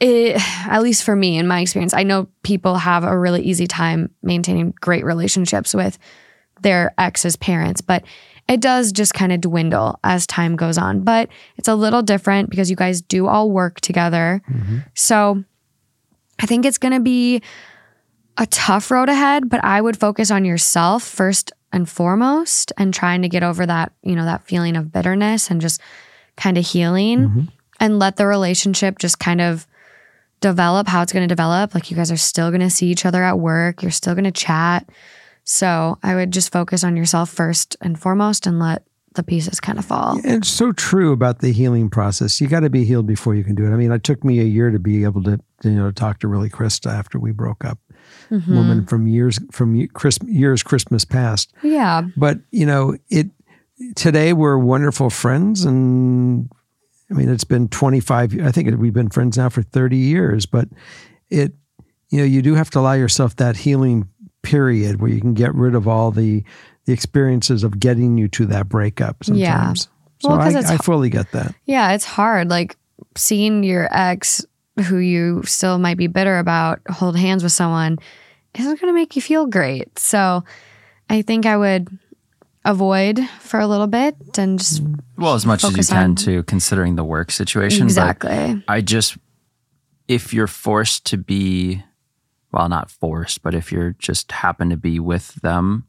it, 0.00 0.40
at 0.66 0.82
least 0.82 1.04
for 1.04 1.16
me 1.16 1.38
in 1.38 1.46
my 1.46 1.60
experience, 1.60 1.94
I 1.94 2.02
know 2.02 2.28
people 2.42 2.76
have 2.76 3.04
a 3.04 3.18
really 3.18 3.42
easy 3.42 3.66
time 3.66 4.10
maintaining 4.22 4.74
great 4.80 5.04
relationships 5.04 5.74
with 5.74 5.98
their 6.60 6.92
ex's 6.98 7.36
parents, 7.36 7.80
but 7.80 8.04
it 8.48 8.60
does 8.60 8.92
just 8.92 9.12
kind 9.14 9.30
of 9.32 9.42
dwindle 9.42 10.00
as 10.02 10.26
time 10.26 10.56
goes 10.56 10.78
on. 10.78 11.02
But 11.02 11.28
it's 11.56 11.68
a 11.68 11.74
little 11.74 12.02
different 12.02 12.50
because 12.50 12.70
you 12.70 12.76
guys 12.76 13.02
do 13.02 13.26
all 13.26 13.50
work 13.50 13.80
together. 13.80 14.42
Mm-hmm. 14.50 14.78
So 14.94 15.44
I 16.40 16.46
think 16.46 16.64
it's 16.64 16.78
going 16.78 16.94
to 16.94 17.00
be 17.00 17.42
a 18.38 18.46
tough 18.46 18.90
road 18.90 19.08
ahead, 19.08 19.48
but 19.48 19.62
I 19.64 19.80
would 19.80 19.98
focus 19.98 20.30
on 20.30 20.44
yourself 20.44 21.02
first 21.02 21.52
and 21.72 21.88
foremost 21.88 22.72
and 22.78 22.94
trying 22.94 23.22
to 23.22 23.28
get 23.28 23.42
over 23.42 23.66
that, 23.66 23.92
you 24.02 24.16
know, 24.16 24.24
that 24.24 24.46
feeling 24.46 24.76
of 24.76 24.92
bitterness 24.92 25.50
and 25.50 25.60
just 25.60 25.80
kind 26.36 26.56
of 26.56 26.66
healing 26.66 27.18
mm-hmm. 27.18 27.40
and 27.80 27.98
let 27.98 28.16
the 28.16 28.26
relationship 28.26 28.98
just 28.98 29.18
kind 29.18 29.40
of 29.40 29.66
develop 30.40 30.86
how 30.88 31.02
it's 31.02 31.12
going 31.12 31.26
to 31.26 31.32
develop. 31.32 31.74
Like 31.74 31.90
you 31.90 31.96
guys 31.96 32.10
are 32.10 32.16
still 32.16 32.50
going 32.50 32.60
to 32.60 32.70
see 32.70 32.86
each 32.88 33.04
other 33.04 33.22
at 33.22 33.38
work, 33.38 33.82
you're 33.82 33.90
still 33.90 34.14
going 34.14 34.24
to 34.24 34.32
chat. 34.32 34.88
So 35.44 35.98
I 36.02 36.14
would 36.14 36.30
just 36.30 36.52
focus 36.52 36.84
on 36.84 36.96
yourself 36.96 37.30
first 37.30 37.76
and 37.80 37.98
foremost 37.98 38.46
and 38.46 38.58
let 38.58 38.84
the 39.14 39.22
pieces 39.22 39.60
kind 39.60 39.78
of 39.78 39.84
fall. 39.84 40.20
It's 40.22 40.48
so 40.48 40.72
true 40.72 41.12
about 41.12 41.40
the 41.40 41.52
healing 41.52 41.88
process. 41.88 42.40
You 42.40 42.46
got 42.46 42.60
to 42.60 42.70
be 42.70 42.84
healed 42.84 43.06
before 43.06 43.34
you 43.34 43.42
can 43.42 43.54
do 43.54 43.66
it. 43.66 43.70
I 43.70 43.76
mean, 43.76 43.90
it 43.90 44.04
took 44.04 44.22
me 44.24 44.40
a 44.40 44.44
year 44.44 44.70
to 44.70 44.78
be 44.78 45.04
able 45.04 45.22
to, 45.24 45.40
you 45.64 45.70
know, 45.70 45.90
talk 45.90 46.20
to 46.20 46.28
really 46.28 46.50
Krista 46.50 46.92
after 46.92 47.18
we 47.18 47.32
broke 47.32 47.64
up. 47.64 47.78
Mm-hmm. 48.30 48.54
Woman 48.54 48.86
from 48.86 49.06
years 49.06 49.40
from 49.50 49.86
Chris, 49.88 50.18
years 50.24 50.62
Christmas 50.62 51.04
past. 51.04 51.52
Yeah. 51.62 52.02
But 52.16 52.38
you 52.50 52.64
know, 52.64 52.96
it 53.08 53.28
today 53.96 54.32
we're 54.32 54.58
wonderful 54.58 55.10
friends, 55.10 55.64
and 55.64 56.50
I 57.10 57.14
mean, 57.14 57.28
it's 57.28 57.44
been 57.44 57.68
twenty 57.68 58.00
five. 58.00 58.38
I 58.40 58.52
think 58.52 58.74
we've 58.78 58.92
been 58.92 59.10
friends 59.10 59.38
now 59.38 59.48
for 59.48 59.62
thirty 59.62 59.96
years. 59.96 60.46
But 60.46 60.68
it, 61.30 61.52
you 62.10 62.18
know, 62.18 62.24
you 62.24 62.42
do 62.42 62.54
have 62.54 62.70
to 62.70 62.80
allow 62.80 62.92
yourself 62.92 63.36
that 63.36 63.56
healing 63.56 64.08
period 64.42 65.00
where 65.00 65.10
you 65.10 65.20
can 65.20 65.34
get 65.34 65.54
rid 65.54 65.74
of 65.74 65.88
all 65.88 66.10
the 66.10 66.42
the 66.84 66.92
experiences 66.92 67.64
of 67.64 67.78
getting 67.78 68.16
you 68.16 68.28
to 68.28 68.46
that 68.46 68.68
breakup 68.68 69.22
sometimes. 69.24 69.40
Yeah. 69.40 69.74
So 70.20 70.28
Well, 70.30 70.40
I, 70.40 70.48
it's 70.48 70.70
I 70.70 70.78
fully 70.78 71.10
get 71.10 71.30
that. 71.32 71.54
Yeah, 71.66 71.92
it's 71.92 72.04
hard. 72.04 72.48
Like 72.48 72.76
seeing 73.16 73.62
your 73.62 73.88
ex, 73.90 74.44
who 74.86 74.96
you 74.96 75.42
still 75.44 75.78
might 75.78 75.96
be 75.96 76.06
bitter 76.06 76.38
about, 76.38 76.80
hold 76.88 77.16
hands 77.16 77.42
with 77.42 77.52
someone 77.52 77.98
isn't 78.54 78.80
going 78.80 78.92
to 78.92 78.98
make 78.98 79.16
you 79.16 79.22
feel 79.22 79.46
great. 79.46 79.98
So 79.98 80.44
I 81.10 81.22
think 81.22 81.46
I 81.46 81.56
would 81.56 81.88
avoid 82.64 83.20
for 83.40 83.60
a 83.60 83.66
little 83.66 83.86
bit 83.86 84.16
and 84.36 84.58
just 84.58 84.82
Well, 85.16 85.34
as 85.34 85.46
much 85.46 85.64
as 85.64 85.76
you 85.76 85.82
can 85.84 86.10
on- 86.10 86.14
to 86.16 86.42
considering 86.44 86.96
the 86.96 87.04
work 87.04 87.30
situation. 87.30 87.86
but 87.86 87.90
exactly. 87.90 88.62
I 88.68 88.80
just, 88.80 89.16
if 90.06 90.32
you're 90.34 90.46
forced 90.46 91.06
to 91.06 91.16
be, 91.16 91.82
well, 92.52 92.68
not 92.68 92.90
forced, 92.90 93.42
but 93.42 93.54
if 93.54 93.70
you're 93.72 93.94
just 93.98 94.32
happen 94.32 94.70
to 94.70 94.76
be 94.76 94.98
with 94.98 95.34
them 95.36 95.84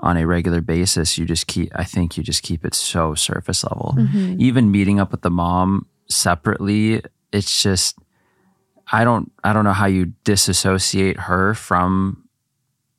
on 0.00 0.16
a 0.16 0.26
regular 0.26 0.60
basis, 0.60 1.16
you 1.16 1.24
just 1.24 1.46
keep, 1.46 1.70
I 1.74 1.84
think 1.84 2.16
you 2.16 2.22
just 2.22 2.42
keep 2.42 2.64
it 2.64 2.74
so 2.74 3.14
surface 3.14 3.62
level. 3.64 3.94
Mm-hmm. 3.96 4.40
Even 4.40 4.70
meeting 4.70 4.98
up 4.98 5.12
with 5.12 5.22
the 5.22 5.30
mom 5.30 5.86
separately, 6.08 7.02
it's 7.32 7.62
just, 7.62 7.98
I 8.92 9.04
don't, 9.04 9.30
I 9.42 9.52
don't 9.52 9.64
know 9.64 9.72
how 9.72 9.86
you 9.86 10.12
disassociate 10.24 11.18
her 11.20 11.54
from 11.54 12.23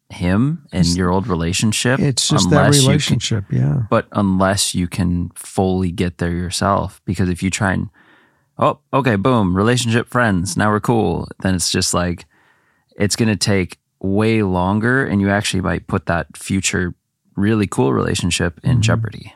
him 0.09 0.65
and 0.71 0.85
your 0.95 1.09
old 1.09 1.27
relationship. 1.27 1.99
It's 1.99 2.29
just 2.29 2.49
that 2.49 2.73
you 2.73 2.79
can- 2.79 2.87
relationship. 2.87 3.45
yeah. 3.49 3.83
but 3.89 4.07
unless 4.11 4.75
you 4.75 4.87
can 4.87 5.31
fully 5.35 5.91
get 5.91 6.19
there 6.19 6.31
yourself 6.31 7.01
because 7.05 7.29
if 7.29 7.41
you 7.41 7.49
try 7.49 7.73
and 7.73 7.89
oh 8.57 8.79
okay 8.93 9.15
boom 9.15 9.55
relationship 9.55 10.07
friends 10.07 10.55
now 10.55 10.71
we're 10.71 10.79
cool 10.79 11.27
then 11.41 11.55
it's 11.55 11.69
just 11.69 11.93
like 11.93 12.25
it's 12.97 13.15
going 13.15 13.27
to 13.27 13.35
take 13.35 13.79
way 13.99 14.43
longer 14.43 15.05
and 15.05 15.19
you 15.19 15.29
actually 15.29 15.61
might 15.61 15.87
put 15.87 16.05
that 16.05 16.37
future 16.37 16.93
really 17.35 17.67
cool 17.67 17.91
relationship 17.91 18.59
in 18.63 18.73
mm-hmm. 18.73 18.81
jeopardy 18.81 19.33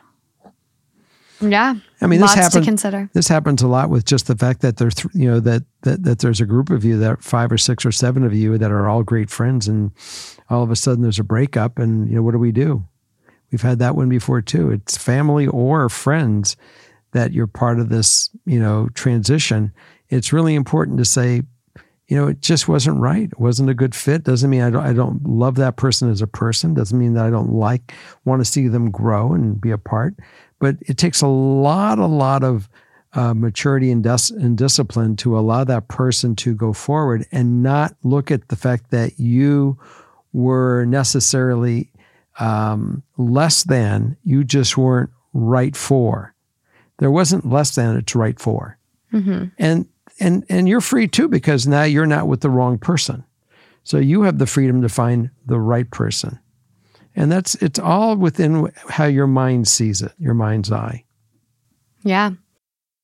Yeah. 1.40 1.74
I 2.00 2.06
mean, 2.06 2.20
this 2.20 2.36
lots 2.36 2.54
to 2.54 2.62
consider. 2.62 3.10
This 3.12 3.28
happens 3.28 3.62
a 3.62 3.68
lot 3.68 3.90
with 3.90 4.04
just 4.04 4.26
the 4.26 4.36
fact 4.36 4.60
that 4.60 4.76
there's, 4.76 4.94
you 5.14 5.30
know, 5.30 5.40
that, 5.40 5.64
that 5.82 6.02
that 6.04 6.18
there's 6.20 6.40
a 6.40 6.46
group 6.46 6.70
of 6.70 6.84
you 6.84 6.98
that 6.98 7.22
five 7.22 7.50
or 7.50 7.58
six 7.58 7.84
or 7.84 7.92
seven 7.92 8.24
of 8.24 8.34
you 8.34 8.58
that 8.58 8.70
are 8.70 8.88
all 8.88 9.02
great 9.02 9.30
friends, 9.30 9.68
and 9.68 9.90
all 10.48 10.62
of 10.62 10.70
a 10.70 10.76
sudden 10.76 11.02
there's 11.02 11.18
a 11.18 11.24
breakup, 11.24 11.78
and 11.78 12.08
you 12.08 12.16
know, 12.16 12.22
what 12.22 12.32
do 12.32 12.38
we 12.38 12.52
do? 12.52 12.84
We've 13.50 13.62
had 13.62 13.78
that 13.80 13.96
one 13.96 14.08
before 14.08 14.42
too. 14.42 14.70
It's 14.70 14.96
family 14.96 15.46
or 15.46 15.88
friends 15.88 16.56
that 17.12 17.32
you're 17.32 17.46
part 17.46 17.80
of 17.80 17.88
this, 17.88 18.30
you 18.46 18.60
know, 18.60 18.88
transition. 18.94 19.72
It's 20.08 20.32
really 20.32 20.54
important 20.54 20.98
to 20.98 21.04
say, 21.04 21.42
you 22.06 22.16
know, 22.16 22.28
it 22.28 22.40
just 22.40 22.68
wasn't 22.68 23.00
right. 23.00 23.30
It 23.30 23.38
wasn't 23.38 23.70
a 23.70 23.74
good 23.74 23.94
fit. 23.94 24.24
Doesn't 24.24 24.50
mean 24.50 24.62
I 24.62 24.70
don't, 24.70 24.84
I 24.84 24.92
don't 24.92 25.24
love 25.26 25.56
that 25.56 25.76
person 25.76 26.10
as 26.10 26.22
a 26.22 26.26
person. 26.26 26.74
Doesn't 26.74 26.98
mean 26.98 27.14
that 27.14 27.24
I 27.24 27.30
don't 27.30 27.52
like, 27.52 27.92
want 28.24 28.40
to 28.40 28.44
see 28.44 28.68
them 28.68 28.90
grow 28.90 29.32
and 29.32 29.60
be 29.60 29.70
a 29.70 29.78
part. 29.78 30.14
But 30.60 30.76
it 30.82 30.96
takes 30.98 31.20
a 31.22 31.26
lot, 31.26 31.98
a 31.98 32.06
lot 32.06 32.44
of 32.44 32.68
uh, 33.14 33.34
maturity 33.34 33.90
and, 33.90 34.04
dis- 34.04 34.30
and 34.30 34.56
discipline 34.56 35.16
to 35.16 35.36
allow 35.36 35.64
that 35.64 35.88
person 35.88 36.36
to 36.36 36.54
go 36.54 36.72
forward 36.72 37.26
and 37.32 37.62
not 37.62 37.96
look 38.04 38.30
at 38.30 38.46
the 38.48 38.56
fact 38.56 38.90
that 38.92 39.18
you 39.18 39.76
were 40.32 40.84
necessarily 40.84 41.90
um, 42.38 43.02
less 43.16 43.64
than, 43.64 44.16
you 44.22 44.44
just 44.44 44.76
weren't 44.78 45.10
right 45.32 45.76
for. 45.76 46.34
There 46.98 47.10
wasn't 47.10 47.50
less 47.50 47.74
than, 47.74 47.96
it's 47.96 48.14
right 48.14 48.38
for. 48.38 48.78
And 49.58 49.86
and 50.20 50.44
and 50.48 50.68
you're 50.68 50.80
free 50.82 51.08
too 51.08 51.28
because 51.28 51.66
now 51.66 51.82
you're 51.82 52.06
not 52.06 52.28
with 52.28 52.42
the 52.42 52.50
wrong 52.50 52.78
person. 52.78 53.24
So 53.82 53.98
you 53.98 54.22
have 54.22 54.38
the 54.38 54.46
freedom 54.46 54.82
to 54.82 54.88
find 54.88 55.30
the 55.46 55.58
right 55.58 55.90
person 55.90 56.38
and 57.16 57.30
that's 57.30 57.54
it's 57.56 57.78
all 57.78 58.16
within 58.16 58.70
how 58.88 59.04
your 59.06 59.26
mind 59.26 59.66
sees 59.68 60.02
it 60.02 60.12
your 60.18 60.34
mind's 60.34 60.70
eye 60.72 61.04
Yeah. 62.02 62.30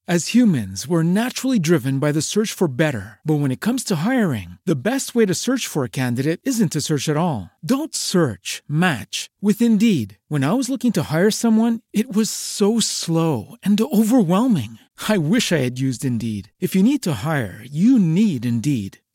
As 0.09 0.29
humans, 0.29 0.87
we're 0.87 1.03
naturally 1.03 1.59
driven 1.59 1.99
by 1.99 2.13
the 2.13 2.23
search 2.23 2.53
for 2.53 2.69
better. 2.69 3.19
But 3.25 3.41
when 3.41 3.51
it 3.51 3.61
comes 3.61 3.83
to 3.85 4.07
hiring, 4.07 4.51
the 4.65 4.81
best 4.81 5.17
way 5.17 5.27
to 5.27 5.35
search 5.35 5.67
for 5.67 5.83
a 5.83 5.89
candidate 5.89 6.39
isn't 6.45 6.71
to 6.73 6.81
search 6.81 7.09
at 7.09 7.17
all. 7.17 7.51
Don't 7.59 7.93
search, 7.93 8.63
match 8.69 9.31
with 9.43 9.61
Indeed. 9.61 10.19
When 10.29 10.45
I 10.45 10.53
was 10.53 10.69
looking 10.71 10.93
to 10.93 11.03
hire 11.11 11.33
someone, 11.33 11.81
it 11.93 12.15
was 12.15 12.31
so 12.31 12.79
slow 12.79 13.57
and 13.65 13.81
overwhelming. 13.81 14.79
I 15.09 15.19
wish 15.19 15.51
I 15.51 15.57
had 15.67 15.81
used 15.81 16.05
Indeed. 16.05 16.53
If 16.61 16.77
you 16.77 16.85
need 16.85 17.03
to 17.03 17.23
hire, 17.27 17.61
you 17.65 17.99
need 17.99 18.47
Indeed. 18.47 18.99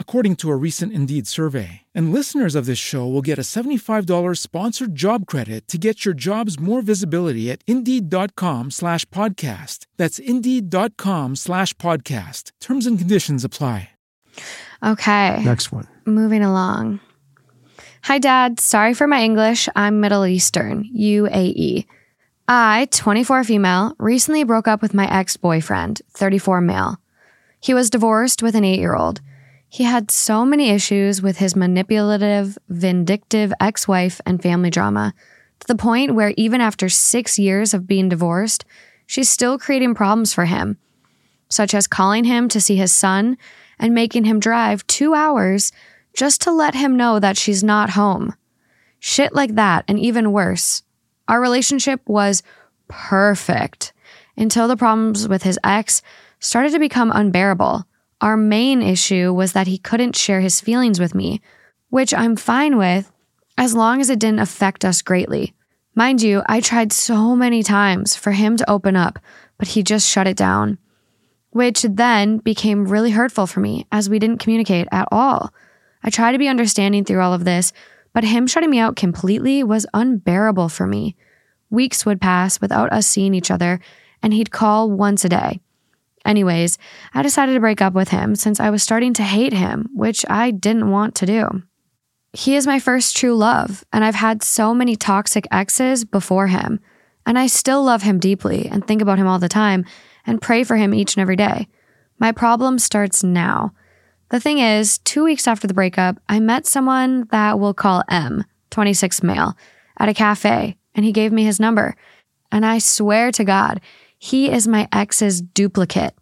according 0.00 0.34
to 0.34 0.50
a 0.50 0.56
recent 0.56 0.92
Indeed 0.92 1.28
survey. 1.28 1.82
And 1.94 2.12
listeners 2.12 2.56
of 2.56 2.66
this 2.66 2.76
show 2.78 3.06
will 3.06 3.22
get 3.22 3.38
a 3.38 3.42
$75 3.42 4.38
sponsored 4.38 4.96
job 4.96 5.24
credit 5.26 5.68
to 5.68 5.78
get 5.78 6.04
your 6.04 6.14
jobs 6.14 6.58
more 6.58 6.82
visibility 6.82 7.48
at 7.48 7.62
Indeed.com 7.68 8.72
slash 8.72 9.04
podcast. 9.10 9.86
That's 9.96 10.18
Indeed.com 10.18 11.36
slash 11.36 11.74
podcast. 11.74 12.50
Terms 12.60 12.86
and 12.86 12.98
conditions 12.98 13.44
apply. 13.44 13.90
Okay. 14.82 15.40
next 15.44 15.70
one 15.70 15.86
Moving 16.06 16.42
along. 16.42 16.98
Hi, 18.02 18.18
Dad. 18.18 18.58
Sorry 18.58 18.94
for 18.94 19.06
my 19.06 19.22
English. 19.22 19.68
I'm 19.76 20.00
Middle 20.00 20.26
Eastern, 20.26 20.84
UAE. 20.96 21.86
I, 22.48 22.88
24 22.90 23.44
female, 23.44 23.94
recently 23.98 24.42
broke 24.42 24.66
up 24.66 24.82
with 24.82 24.92
my 24.92 25.08
ex 25.08 25.36
boyfriend, 25.36 26.00
34 26.14 26.60
male. 26.62 26.96
He 27.60 27.74
was 27.74 27.90
divorced 27.90 28.42
with 28.42 28.56
an 28.56 28.64
eight 28.64 28.80
year 28.80 28.96
old. 28.96 29.20
He 29.72 29.84
had 29.84 30.10
so 30.10 30.44
many 30.44 30.70
issues 30.70 31.22
with 31.22 31.38
his 31.38 31.54
manipulative, 31.54 32.58
vindictive 32.68 33.52
ex 33.60 33.86
wife 33.86 34.20
and 34.26 34.42
family 34.42 34.68
drama, 34.68 35.14
to 35.60 35.66
the 35.68 35.76
point 35.76 36.16
where 36.16 36.34
even 36.36 36.60
after 36.60 36.88
six 36.88 37.38
years 37.38 37.72
of 37.72 37.86
being 37.86 38.08
divorced, 38.08 38.64
she's 39.06 39.30
still 39.30 39.60
creating 39.60 39.94
problems 39.94 40.34
for 40.34 40.46
him, 40.46 40.76
such 41.48 41.72
as 41.72 41.86
calling 41.86 42.24
him 42.24 42.48
to 42.48 42.60
see 42.60 42.74
his 42.74 42.92
son 42.92 43.38
and 43.78 43.94
making 43.94 44.24
him 44.24 44.40
drive 44.40 44.84
two 44.88 45.14
hours 45.14 45.70
just 46.14 46.40
to 46.42 46.50
let 46.50 46.74
him 46.74 46.96
know 46.96 47.20
that 47.20 47.36
she's 47.36 47.62
not 47.62 47.90
home. 47.90 48.34
Shit 48.98 49.36
like 49.36 49.54
that, 49.54 49.84
and 49.86 50.00
even 50.00 50.32
worse. 50.32 50.82
Our 51.28 51.40
relationship 51.40 52.00
was 52.08 52.42
perfect 52.88 53.92
until 54.36 54.66
the 54.66 54.76
problems 54.76 55.28
with 55.28 55.44
his 55.44 55.60
ex 55.62 56.02
started 56.40 56.72
to 56.72 56.80
become 56.80 57.12
unbearable. 57.14 57.86
Our 58.20 58.36
main 58.36 58.82
issue 58.82 59.32
was 59.32 59.52
that 59.52 59.66
he 59.66 59.78
couldn't 59.78 60.16
share 60.16 60.40
his 60.40 60.60
feelings 60.60 61.00
with 61.00 61.14
me, 61.14 61.40
which 61.88 62.12
I'm 62.14 62.36
fine 62.36 62.76
with 62.76 63.10
as 63.56 63.74
long 63.74 64.00
as 64.00 64.10
it 64.10 64.18
didn't 64.18 64.40
affect 64.40 64.84
us 64.84 65.02
greatly. 65.02 65.54
Mind 65.94 66.22
you, 66.22 66.42
I 66.46 66.60
tried 66.60 66.92
so 66.92 67.34
many 67.34 67.62
times 67.62 68.16
for 68.16 68.32
him 68.32 68.56
to 68.56 68.70
open 68.70 68.96
up, 68.96 69.18
but 69.58 69.68
he 69.68 69.82
just 69.82 70.08
shut 70.08 70.26
it 70.26 70.36
down 70.36 70.78
which 71.50 71.82
then 71.82 72.38
became 72.38 72.86
really 72.86 73.10
hurtful 73.10 73.46
for 73.46 73.60
me 73.60 73.86
as 73.90 74.08
we 74.08 74.18
didn't 74.18 74.38
communicate 74.38 74.88
at 74.92 75.08
all. 75.10 75.52
I 76.02 76.10
tried 76.10 76.32
to 76.32 76.38
be 76.38 76.48
understanding 76.48 77.04
through 77.04 77.20
all 77.20 77.34
of 77.34 77.44
this, 77.44 77.72
but 78.12 78.24
him 78.24 78.46
shutting 78.46 78.70
me 78.70 78.78
out 78.78 78.96
completely 78.96 79.62
was 79.62 79.86
unbearable 79.92 80.68
for 80.68 80.86
me. 80.86 81.16
Weeks 81.68 82.06
would 82.06 82.20
pass 82.20 82.60
without 82.60 82.92
us 82.92 83.06
seeing 83.06 83.34
each 83.34 83.50
other, 83.50 83.80
and 84.22 84.32
he'd 84.32 84.50
call 84.50 84.90
once 84.90 85.24
a 85.24 85.28
day. 85.28 85.60
Anyways, 86.24 86.78
I 87.14 87.22
decided 87.22 87.54
to 87.54 87.60
break 87.60 87.80
up 87.80 87.94
with 87.94 88.08
him 88.08 88.36
since 88.36 88.60
I 88.60 88.70
was 88.70 88.82
starting 88.82 89.14
to 89.14 89.22
hate 89.22 89.52
him, 89.52 89.88
which 89.94 90.24
I 90.28 90.50
didn't 90.50 90.90
want 90.90 91.14
to 91.16 91.26
do. 91.26 91.62
He 92.32 92.54
is 92.54 92.66
my 92.66 92.78
first 92.78 93.16
true 93.16 93.36
love, 93.36 93.84
and 93.92 94.04
I've 94.04 94.14
had 94.14 94.42
so 94.42 94.72
many 94.72 94.94
toxic 94.94 95.46
exes 95.50 96.04
before 96.04 96.46
him. 96.46 96.80
And 97.26 97.38
I 97.38 97.48
still 97.48 97.82
love 97.82 98.02
him 98.02 98.18
deeply 98.18 98.66
and 98.68 98.86
think 98.86 99.02
about 99.02 99.18
him 99.18 99.26
all 99.26 99.38
the 99.38 99.48
time 99.48 99.84
and 100.26 100.40
pray 100.40 100.64
for 100.64 100.76
him 100.76 100.94
each 100.94 101.16
and 101.16 101.22
every 101.22 101.36
day. 101.36 101.68
My 102.18 102.32
problem 102.32 102.78
starts 102.78 103.22
now. 103.24 103.72
The 104.30 104.40
thing 104.40 104.58
is, 104.58 104.98
two 104.98 105.24
weeks 105.24 105.48
after 105.48 105.66
the 105.66 105.74
breakup, 105.74 106.20
I 106.28 106.38
met 106.38 106.66
someone 106.66 107.26
that 107.30 107.58
we'll 107.58 107.74
call 107.74 108.04
M, 108.08 108.44
26 108.70 109.22
male, 109.22 109.56
at 109.98 110.08
a 110.08 110.14
cafe, 110.14 110.76
and 110.94 111.04
he 111.04 111.12
gave 111.12 111.32
me 111.32 111.44
his 111.44 111.58
number. 111.58 111.96
And 112.52 112.64
I 112.64 112.78
swear 112.78 113.32
to 113.32 113.44
God, 113.44 113.80
he 114.22 114.52
is 114.52 114.68
my 114.68 114.86
ex's 114.92 115.40
duplicate. 115.40 116.14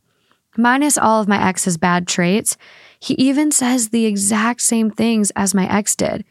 Minus 0.56 0.96
all 0.96 1.20
of 1.20 1.26
my 1.26 1.48
ex's 1.48 1.76
bad 1.76 2.06
traits, 2.06 2.56
he 3.00 3.14
even 3.14 3.50
says 3.50 3.88
the 3.88 4.06
exact 4.06 4.60
same 4.60 4.88
things 4.88 5.32
as 5.34 5.52
my 5.52 5.68
ex 5.68 5.96
did. 5.96 6.24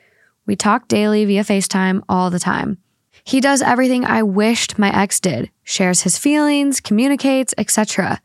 We 0.45 0.55
talk 0.55 0.87
daily 0.87 1.25
via 1.25 1.43
FaceTime 1.43 2.03
all 2.07 2.29
the 2.29 2.39
time. 2.39 2.77
He 3.25 3.41
does 3.41 3.61
everything 3.61 4.05
I 4.05 4.23
wished 4.23 4.79
my 4.79 4.97
ex 4.97 5.19
did, 5.19 5.51
shares 5.65 6.03
his 6.03 6.17
feelings, 6.17 6.79
communicates, 6.79 7.53
etc. 7.57 8.21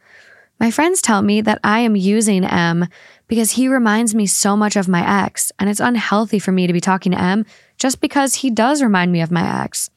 My 0.61 0.71
friends 0.71 1.03
tell 1.03 1.23
me 1.23 1.41
that 1.41 1.59
I 1.65 1.81
am 1.81 1.97
using 1.97 2.45
M 2.45 2.87
because 3.27 3.51
he 3.53 3.67
reminds 3.67 4.15
me 4.15 4.27
so 4.27 4.57
much 4.57 4.77
of 4.77 4.87
my 4.87 5.25
ex, 5.25 5.51
and 5.59 5.69
it's 5.69 5.81
unhealthy 5.81 6.39
for 6.39 6.53
me 6.53 6.69
to 6.69 6.73
be 6.73 6.81
talking 6.81 7.11
to 7.11 7.21
M 7.21 7.45
just 7.77 8.01
because 8.01 8.37
he 8.37 8.51
does 8.51 8.85
remind 8.85 9.11
me 9.11 9.21
of 9.21 9.33
my 9.33 9.65
ex. 9.65 9.91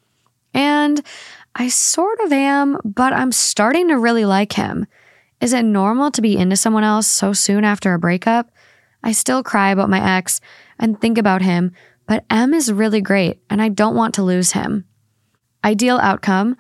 And 0.51 1.03
I 1.56 1.70
sort 1.70 2.20
of 2.20 2.34
am, 2.34 2.78
but 2.84 3.13
I'm 3.13 3.32
starting 3.32 3.88
to 3.88 3.98
really 3.98 4.26
like 4.26 4.54
him. 4.54 4.88
Is 5.39 5.54
it 5.54 5.63
normal 5.63 6.12
to 6.12 6.22
be 6.22 6.36
into 6.38 6.58
someone 6.58 6.84
else 6.84 7.08
so 7.08 7.34
soon 7.34 7.63
after 7.63 7.94
a 7.94 8.00
breakup? 8.00 8.52
I 9.04 9.13
still 9.13 9.41
cry 9.41 9.70
about 9.70 9.89
my 9.89 10.18
ex 10.18 10.41
and 10.78 11.00
think 11.00 11.18
about 11.18 11.41
him, 11.41 11.72
but 12.08 12.26
M 12.30 12.54
is 12.54 12.72
really 12.72 13.02
great 13.02 13.39
and 13.50 13.62
I 13.62 13.70
don't 13.70 13.96
want 13.96 14.15
to 14.15 14.24
lose 14.24 14.52
him. 14.52 14.86
Ideal 15.63 15.98
outcome 15.98 16.58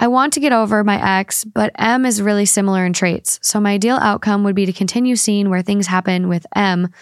I 0.00 0.06
want 0.06 0.32
to 0.34 0.40
get 0.40 0.52
over 0.52 0.84
my 0.84 1.18
ex, 1.18 1.44
but 1.44 1.72
M 1.76 2.06
is 2.06 2.22
really 2.22 2.46
similar 2.46 2.86
in 2.86 2.92
traits. 2.92 3.40
So 3.42 3.58
my 3.58 3.72
ideal 3.72 3.96
outcome 3.96 4.44
would 4.44 4.54
be 4.54 4.66
to 4.66 4.72
continue 4.72 5.16
seeing 5.16 5.50
where 5.50 5.62
things 5.62 5.88
happen 5.88 6.28
with 6.28 6.46
M 6.54 6.92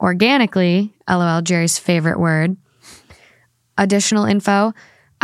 organically, 0.00 0.92
lol, 1.08 1.42
Jerry's 1.42 1.78
favorite 1.78 2.18
word. 2.18 2.56
Additional 3.78 4.24
info 4.24 4.72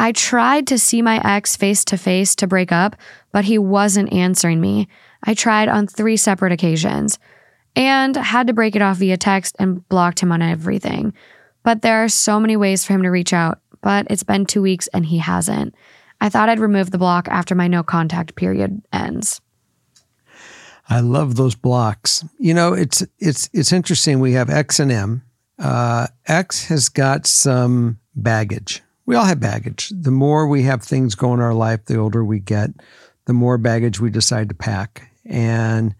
I 0.01 0.13
tried 0.13 0.69
to 0.69 0.79
see 0.79 1.03
my 1.03 1.21
ex 1.25 1.57
face 1.57 1.85
to 1.87 1.99
face 1.99 2.37
to 2.37 2.47
break 2.47 2.71
up, 2.71 2.95
but 3.33 3.45
he 3.45 3.59
wasn't 3.59 4.13
answering 4.13 4.61
me. 4.61 4.87
I 5.25 5.35
tried 5.35 5.69
on 5.69 5.89
three 5.89 6.17
separate 6.17 6.53
occasions 6.53 7.19
and 7.75 8.15
had 8.15 8.47
to 8.47 8.53
break 8.53 8.77
it 8.77 8.83
off 8.83 8.99
via 8.99 9.17
text 9.17 9.57
and 9.59 9.87
blocked 9.89 10.21
him 10.21 10.31
on 10.31 10.41
everything. 10.41 11.15
But 11.65 11.83
there 11.83 12.05
are 12.05 12.09
so 12.09 12.39
many 12.39 12.57
ways 12.57 12.85
for 12.85 12.93
him 12.93 13.03
to 13.03 13.11
reach 13.11 13.33
out, 13.33 13.59
but 13.83 14.07
it's 14.09 14.23
been 14.23 14.47
two 14.47 14.63
weeks 14.63 14.87
and 14.95 15.05
he 15.05 15.19
hasn't. 15.19 15.75
I 16.21 16.29
thought 16.29 16.49
I'd 16.49 16.61
remove 16.61 16.93
the 16.93 16.99
block 16.99 17.27
after 17.29 17.57
my 17.57 17.67
no 17.67 17.83
contact 17.83 18.37
period 18.37 18.81
ends. 18.93 19.41
I 20.89 21.01
love 21.01 21.35
those 21.35 21.57
blocks. 21.57 22.25
You 22.39 22.55
know, 22.55 22.73
it's 22.73 23.05
it's 23.19 23.51
it's 23.53 23.73
interesting. 23.73 24.21
We 24.21 24.33
have 24.33 24.49
X 24.49 24.79
and 24.79 24.93
M. 24.93 25.23
Uh, 25.59 26.07
X 26.27 26.67
has 26.69 26.89
got 26.89 27.27
some 27.27 27.99
baggage. 28.15 28.83
We 29.09 29.17
all 29.17 29.25
have 29.25 29.41
baggage. 29.41 29.91
The 29.99 30.11
more 30.11 30.47
we 30.47 30.65
have 30.65 30.83
things 30.83 31.15
go 31.15 31.33
in 31.33 31.41
our 31.41 31.55
life, 31.55 31.87
the 31.87 31.97
older 31.97 32.23
we 32.23 32.41
get, 32.41 32.73
the 33.25 33.33
more 33.33 33.57
baggage 33.57 33.99
we 33.99 34.11
decide 34.11 34.51
to 34.51 34.55
pack. 34.55 35.11
And 35.25 35.95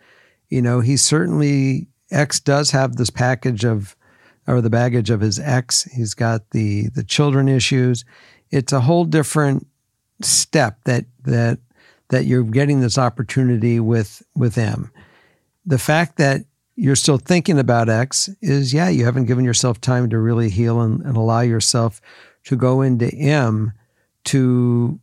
you 0.51 0.61
know, 0.61 0.81
he 0.81 0.99
certainly 0.99 1.89
X 2.11 2.39
does 2.39 2.71
have 2.73 2.97
this 2.97 3.09
package 3.09 3.65
of 3.65 3.97
or 4.47 4.61
the 4.61 4.69
baggage 4.69 5.09
of 5.09 5.23
his 5.23 5.39
ex. 5.39 5.85
He's 5.85 6.13
got 6.13 6.51
the 6.51 6.91
the 6.91 7.03
children 7.03 7.49
issues. 7.49 8.05
It's 8.51 8.75
a 8.75 8.81
whole 8.83 9.07
different 9.07 9.67
step 10.21 10.85
that 10.85 11.07
that 11.23 11.61
that 12.11 12.27
you're 12.27 12.43
getting 12.43 12.81
this 12.81 12.99
opportunity 12.99 13.81
with 13.81 14.23
with 14.37 14.59
M. 14.59 14.93
The 15.65 15.79
fact 15.79 16.19
that 16.19 16.43
you're 16.77 16.95
still 16.95 17.17
thinking 17.17 17.59
about 17.59 17.89
X 17.89 18.29
is 18.43 18.75
yeah, 18.75 18.91
you 18.91 19.07
haven't 19.07 19.25
given 19.25 19.47
yourself 19.47 19.81
time 19.81 20.11
to 20.11 20.19
really 20.19 20.51
heal 20.51 20.83
and, 20.83 21.01
and 21.01 21.17
allow 21.17 21.41
yourself 21.41 22.03
to 22.49 22.57
go 22.57 22.81
into 22.81 23.15
M 23.15 23.75
to 24.25 24.99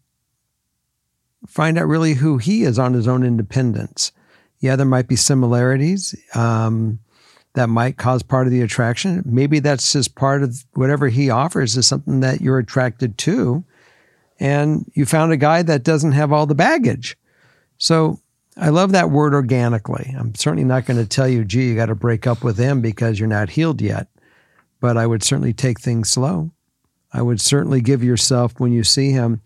find 1.46 1.78
out 1.78 1.88
really 1.88 2.16
who 2.16 2.40
he 2.40 2.64
is 2.64 2.80
on 2.80 2.94
his 2.94 3.08
own 3.08 3.24
independence. 3.24 4.12
Yeah, 4.62 4.76
there 4.76 4.86
might 4.88 5.08
be 5.08 5.16
similarities 5.16 6.16
um, 6.34 6.98
that 7.54 7.70
might 7.70 7.98
cause 7.98 8.24
part 8.24 8.48
of 8.48 8.52
the 8.52 8.64
attraction. 8.64 9.22
Maybe 9.28 9.60
that's 9.60 9.94
just 9.94 10.16
part 10.16 10.42
of 10.42 10.66
whatever 10.74 11.08
he 11.08 11.30
offers 11.30 11.78
is 11.78 11.86
something 11.86 12.22
that 12.22 12.42
you're 12.42 12.58
attracted 12.58 13.16
to 13.20 13.64
and 14.40 14.92
you 14.96 15.06
found 15.06 15.32
a 15.32 15.38
guy 15.38 15.62
that 15.62 15.84
doesn't 15.84 16.14
have 16.14 16.34
all 16.34 16.48
the 16.48 16.56
baggage. 16.56 17.16
So 17.78 18.20
I 18.58 18.70
love 18.70 18.92
that 18.94 19.12
word 19.12 19.36
organically. 19.36 20.16
I'm 20.18 20.34
certainly 20.34 20.64
not 20.64 20.88
going 20.88 20.98
to 20.98 21.08
tell 21.08 21.28
you, 21.28 21.46
gee, 21.46 21.68
you 21.68 21.76
got 21.76 21.88
to 21.88 21.96
break 21.96 22.26
up 22.26 22.44
with 22.44 22.58
him 22.58 22.82
because 22.82 23.20
you're 23.20 23.28
not 23.28 23.52
healed 23.52 23.82
yet. 23.82 24.08
But 24.80 24.98
I 24.98 25.06
would 25.06 25.22
certainly 25.22 25.54
take 25.54 25.80
things 25.80 26.10
slow. 26.10 26.50
I 27.16 27.22
would 27.22 27.40
certainly 27.40 27.80
give 27.80 28.04
yourself, 28.04 28.60
when 28.60 28.74
you 28.74 28.84
see 28.84 29.12
him, 29.12 29.42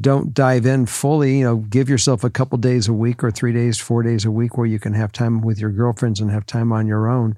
don't 0.00 0.34
dive 0.34 0.66
in 0.66 0.86
fully. 0.86 1.38
You 1.38 1.44
know, 1.44 1.56
give 1.56 1.88
yourself 1.88 2.24
a 2.24 2.30
couple 2.30 2.58
days 2.58 2.88
a 2.88 2.92
week 2.92 3.22
or 3.22 3.30
three 3.30 3.52
days, 3.52 3.78
four 3.78 4.02
days 4.02 4.24
a 4.24 4.32
week 4.32 4.58
where 4.58 4.66
you 4.66 4.80
can 4.80 4.94
have 4.94 5.12
time 5.12 5.40
with 5.40 5.60
your 5.60 5.70
girlfriends 5.70 6.18
and 6.18 6.30
have 6.32 6.44
time 6.44 6.72
on 6.72 6.88
your 6.88 7.08
own. 7.08 7.36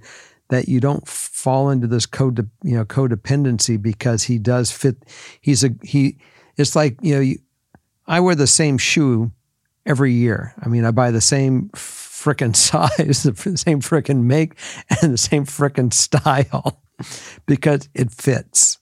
That 0.49 0.67
you 0.67 0.81
don't 0.81 1.07
fall 1.07 1.69
into 1.69 1.87
this 1.87 2.07
code, 2.07 2.49
you 2.63 2.77
know, 2.77 2.87
codependency 2.87 3.81
because 3.81 4.23
he 4.23 4.39
does 4.39 4.71
fit. 4.71 4.97
He's 5.43 5.63
a 5.63 5.71
he 5.83 6.17
it's 6.57 6.75
like 6.75 6.97
you 7.03 7.15
know 7.15 7.21
you, 7.21 7.39
I 8.07 8.21
wear 8.21 8.35
the 8.35 8.47
same 8.47 8.79
shoe 8.79 9.33
every 9.85 10.13
year. 10.13 10.55
I 10.63 10.69
mean, 10.69 10.87
I 10.87 10.93
buy 10.93 11.11
the 11.11 11.21
same 11.21 11.69
frickin' 11.75 12.57
size, 12.57 13.25
the 13.25 13.57
same 13.59 13.83
frickin' 13.83 14.23
make, 14.23 14.57
and 15.03 15.13
the 15.13 15.19
same 15.19 15.45
frickin' 15.45 15.93
style 15.93 16.81
because 17.47 17.91
it 17.93 18.11
fits. 18.13 18.79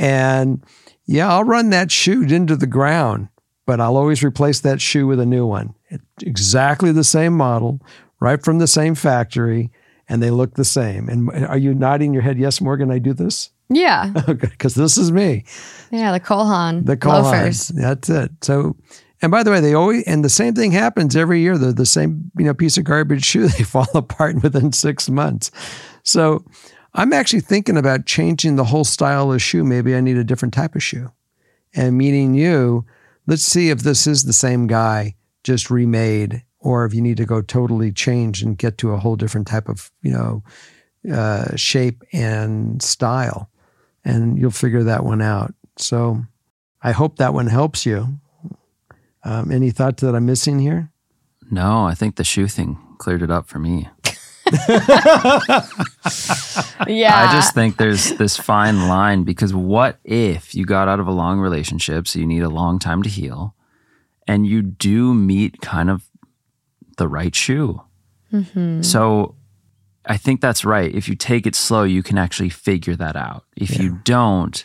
And 0.00 0.64
yeah, 1.04 1.30
I'll 1.30 1.44
run 1.44 1.70
that 1.70 1.92
shoe 1.92 2.22
into 2.22 2.56
the 2.56 2.66
ground, 2.66 3.28
but 3.66 3.80
I'll 3.80 3.98
always 3.98 4.24
replace 4.24 4.60
that 4.60 4.80
shoe 4.80 5.06
with 5.06 5.20
a 5.20 5.26
new 5.26 5.46
one. 5.46 5.74
It's 5.90 6.02
exactly 6.22 6.90
the 6.90 7.04
same 7.04 7.36
model, 7.36 7.82
right 8.18 8.42
from 8.42 8.58
the 8.58 8.66
same 8.66 8.94
factory, 8.94 9.70
and 10.08 10.22
they 10.22 10.30
look 10.30 10.54
the 10.54 10.64
same. 10.64 11.10
And 11.10 11.30
are 11.46 11.58
you 11.58 11.74
nodding 11.74 12.14
your 12.14 12.22
head? 12.22 12.38
Yes, 12.38 12.62
Morgan, 12.62 12.90
I 12.90 12.98
do 12.98 13.12
this. 13.12 13.50
Yeah. 13.68 14.12
Okay, 14.28 14.48
because 14.48 14.74
this 14.74 14.96
is 14.96 15.12
me. 15.12 15.44
Yeah, 15.90 16.12
the 16.12 16.20
Cole 16.20 16.46
Haan. 16.46 16.84
The 16.84 16.96
Cole 16.96 17.22
Haans. 17.22 17.68
That's 17.68 18.08
it. 18.08 18.30
So, 18.40 18.76
and 19.20 19.30
by 19.30 19.42
the 19.42 19.50
way, 19.50 19.60
they 19.60 19.74
always 19.74 20.04
and 20.04 20.24
the 20.24 20.30
same 20.30 20.54
thing 20.54 20.72
happens 20.72 21.14
every 21.14 21.40
year. 21.40 21.58
They're 21.58 21.72
the 21.72 21.84
same, 21.84 22.30
you 22.38 22.46
know, 22.46 22.54
piece 22.54 22.78
of 22.78 22.84
garbage 22.84 23.24
shoe. 23.26 23.48
They 23.48 23.64
fall 23.64 23.88
apart 23.94 24.42
within 24.42 24.72
six 24.72 25.10
months. 25.10 25.50
So, 26.04 26.44
I'm 26.94 27.12
actually 27.12 27.40
thinking 27.40 27.76
about 27.76 28.06
changing 28.06 28.56
the 28.56 28.64
whole 28.64 28.84
style 28.84 29.32
of 29.32 29.40
shoe. 29.40 29.64
Maybe 29.64 29.94
I 29.94 30.00
need 30.00 30.16
a 30.16 30.24
different 30.24 30.54
type 30.54 30.74
of 30.74 30.82
shoe. 30.82 31.12
And 31.74 31.96
meeting 31.96 32.34
you, 32.34 32.84
let's 33.26 33.44
see 33.44 33.70
if 33.70 33.80
this 33.80 34.06
is 34.06 34.24
the 34.24 34.32
same 34.32 34.66
guy, 34.66 35.14
just 35.44 35.70
remade, 35.70 36.42
or 36.58 36.84
if 36.84 36.92
you 36.92 37.00
need 37.00 37.16
to 37.18 37.24
go 37.24 37.40
totally 37.40 37.92
change 37.92 38.42
and 38.42 38.58
get 38.58 38.76
to 38.78 38.90
a 38.90 38.98
whole 38.98 39.16
different 39.16 39.46
type 39.46 39.68
of, 39.68 39.90
you 40.02 40.12
know, 40.12 40.42
uh, 41.12 41.56
shape 41.56 42.02
and 42.12 42.82
style 42.82 43.50
and 44.04 44.38
you'll 44.38 44.50
figure 44.50 44.82
that 44.84 45.04
one 45.04 45.22
out. 45.22 45.54
So 45.76 46.24
I 46.82 46.92
hope 46.92 47.16
that 47.16 47.34
one 47.34 47.46
helps 47.46 47.86
you. 47.86 48.20
Um, 49.22 49.52
any 49.52 49.70
thoughts 49.70 50.02
that 50.02 50.14
I'm 50.14 50.26
missing 50.26 50.58
here? 50.58 50.90
No, 51.50 51.84
I 51.84 51.94
think 51.94 52.16
the 52.16 52.24
shoe 52.24 52.48
thing 52.48 52.78
cleared 52.98 53.22
it 53.22 53.30
up 53.30 53.46
for 53.48 53.58
me. 53.58 53.88
Yeah. 56.86 57.14
I 57.14 57.30
just 57.32 57.54
think 57.54 57.76
there's 57.76 58.12
this 58.12 58.36
fine 58.36 58.88
line 58.88 59.22
because 59.24 59.54
what 59.54 59.98
if 60.04 60.54
you 60.54 60.64
got 60.64 60.88
out 60.88 61.00
of 61.00 61.06
a 61.06 61.12
long 61.12 61.40
relationship, 61.40 62.08
so 62.08 62.18
you 62.18 62.26
need 62.26 62.42
a 62.42 62.48
long 62.48 62.78
time 62.78 63.02
to 63.02 63.08
heal, 63.08 63.54
and 64.26 64.46
you 64.46 64.62
do 64.62 65.14
meet 65.14 65.60
kind 65.60 65.90
of 65.90 66.08
the 66.96 67.08
right 67.08 67.34
shoe? 67.34 67.82
Mm-hmm. 68.32 68.82
So 68.82 69.34
I 70.06 70.16
think 70.16 70.40
that's 70.40 70.64
right. 70.64 70.94
If 70.94 71.08
you 71.08 71.14
take 71.14 71.46
it 71.46 71.54
slow, 71.54 71.82
you 71.84 72.02
can 72.02 72.18
actually 72.18 72.50
figure 72.50 72.96
that 72.96 73.16
out. 73.16 73.44
If 73.56 73.76
yeah. 73.76 73.82
you 73.82 74.00
don't, 74.04 74.64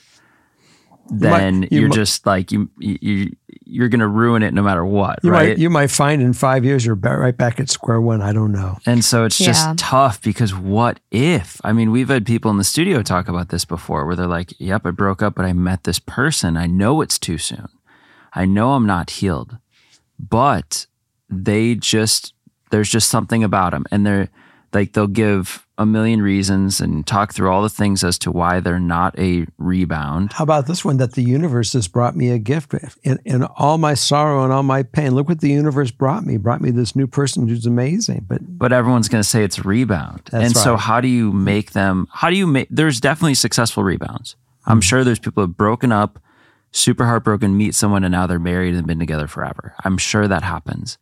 then 1.10 1.68
you 1.72 1.86
are 1.86 1.90
just 1.90 2.26
like 2.26 2.52
you 2.52 2.70
you 2.80 3.36
you're 3.66 3.90
going 3.90 4.00
to 4.00 4.08
ruin 4.08 4.44
it 4.44 4.54
no 4.54 4.62
matter 4.62 4.86
what, 4.86 5.20
you 5.24 5.32
right? 5.32 5.50
Might, 5.50 5.58
you 5.58 5.70
might 5.70 5.92
find 5.92 6.22
in 6.22 6.34
five 6.34 6.64
years 6.64 6.86
you're 6.86 6.96
right 6.96 7.36
back 7.36 7.60
at 7.60 7.70
square 7.70 8.00
one. 8.00 8.22
I 8.22 8.32
don't 8.32 8.52
know. 8.52 8.78
And 8.86 9.04
so 9.04 9.26
it's 9.26 9.40
yeah. 9.40 9.48
just 9.48 9.78
tough 9.78 10.22
because 10.22 10.54
what 10.54 11.00
if? 11.12 11.60
I 11.64 11.74
mean, 11.74 11.92
we've 11.92 12.10
had 12.10 12.26
people 12.26 12.52
in 12.52 12.58
the 12.58 12.64
studio 12.64 13.02
talk 13.02 13.28
about 13.28 13.50
this 13.50 13.66
before, 13.66 14.06
where 14.06 14.16
they're 14.16 14.28
like, 14.28 14.54
"Yep, 14.60 14.86
I 14.86 14.92
broke 14.92 15.22
up, 15.22 15.36
but 15.36 15.46
I 15.46 15.54
met 15.54 15.84
this 15.84 16.00
person. 16.00 16.58
I 16.58 16.68
know 16.68 17.02
it's 17.02 17.20
too 17.20 17.38
soon. 17.38 17.68
I 18.34 18.46
know 18.46 18.74
I'm 18.74 18.86
not 18.86 19.10
healed, 19.12 19.58
but 20.20 20.88
they 21.30 21.76
just 21.76 22.34
there's 22.72 22.90
just 22.90 23.10
something 23.10 23.44
about 23.44 23.72
them, 23.72 23.86
and 23.92 24.06
they're." 24.06 24.30
Like 24.74 24.94
they'll 24.94 25.08
give 25.08 25.66
a 25.78 25.86
million 25.86 26.22
reasons 26.22 26.80
and 26.80 27.06
talk 27.06 27.34
through 27.34 27.50
all 27.50 27.62
the 27.62 27.70
things 27.70 28.04
as 28.04 28.18
to 28.20 28.32
why 28.32 28.60
they're 28.60 28.80
not 28.80 29.18
a 29.20 29.46
rebound. 29.58 30.32
How 30.34 30.44
about 30.44 30.68
this 30.68 30.86
one 30.86 30.98
that 30.98 31.14
the 31.14 31.22
universe 31.22 31.74
has 31.74 31.88
brought 31.88 32.16
me 32.16 32.30
a 32.30 32.38
gift 32.38 32.74
in, 33.04 33.20
in 33.26 33.44
all 33.44 33.78
my 33.78 33.94
sorrow 33.94 34.44
and 34.44 34.54
all 34.54 34.64
my 34.64 34.84
pain? 34.84 35.16
Look 35.16 35.28
what 35.28 35.42
the 35.42 35.50
universe 35.50 35.92
brought 35.92 36.26
me. 36.26 36.38
Brought 36.38 36.62
me 36.62 36.72
this 36.72 36.96
new 36.96 37.08
person 37.08 37.48
who's 37.48 37.66
amazing. 37.66 38.26
But 38.28 38.42
But 38.58 38.72
everyone's 38.72 39.10
going 39.10 39.22
to 39.22 39.28
say 39.28 39.44
it's 39.44 39.58
a 39.58 39.64
rebound. 39.64 40.30
And 40.32 40.56
so 40.56 40.78
how 40.78 41.02
do 41.02 41.08
you 41.10 41.32
make 41.34 41.72
them 41.72 42.08
how 42.12 42.30
do 42.30 42.38
you 42.38 42.48
make 42.48 42.68
there's 42.70 43.02
definitely 43.02 43.36
successful 43.36 43.84
rebounds. 43.84 44.36
Hmm. 44.64 44.72
I'm 44.72 44.82
sure 44.82 45.04
there's 45.04 45.20
people 45.20 45.44
who 45.44 45.50
have 45.50 45.58
broken 45.58 45.92
up, 45.92 46.20
super 46.72 47.06
heartbroken, 47.06 47.58
meet 47.58 47.76
someone 47.76 48.06
and 48.06 48.14
now 48.14 48.28
they're 48.28 48.40
married 48.40 48.76
and 48.76 48.88
been 48.88 49.00
together 49.00 49.28
forever. 49.28 49.76
I'm 49.84 49.98
sure 49.98 50.28
that 50.28 50.44
happens. 50.44 50.98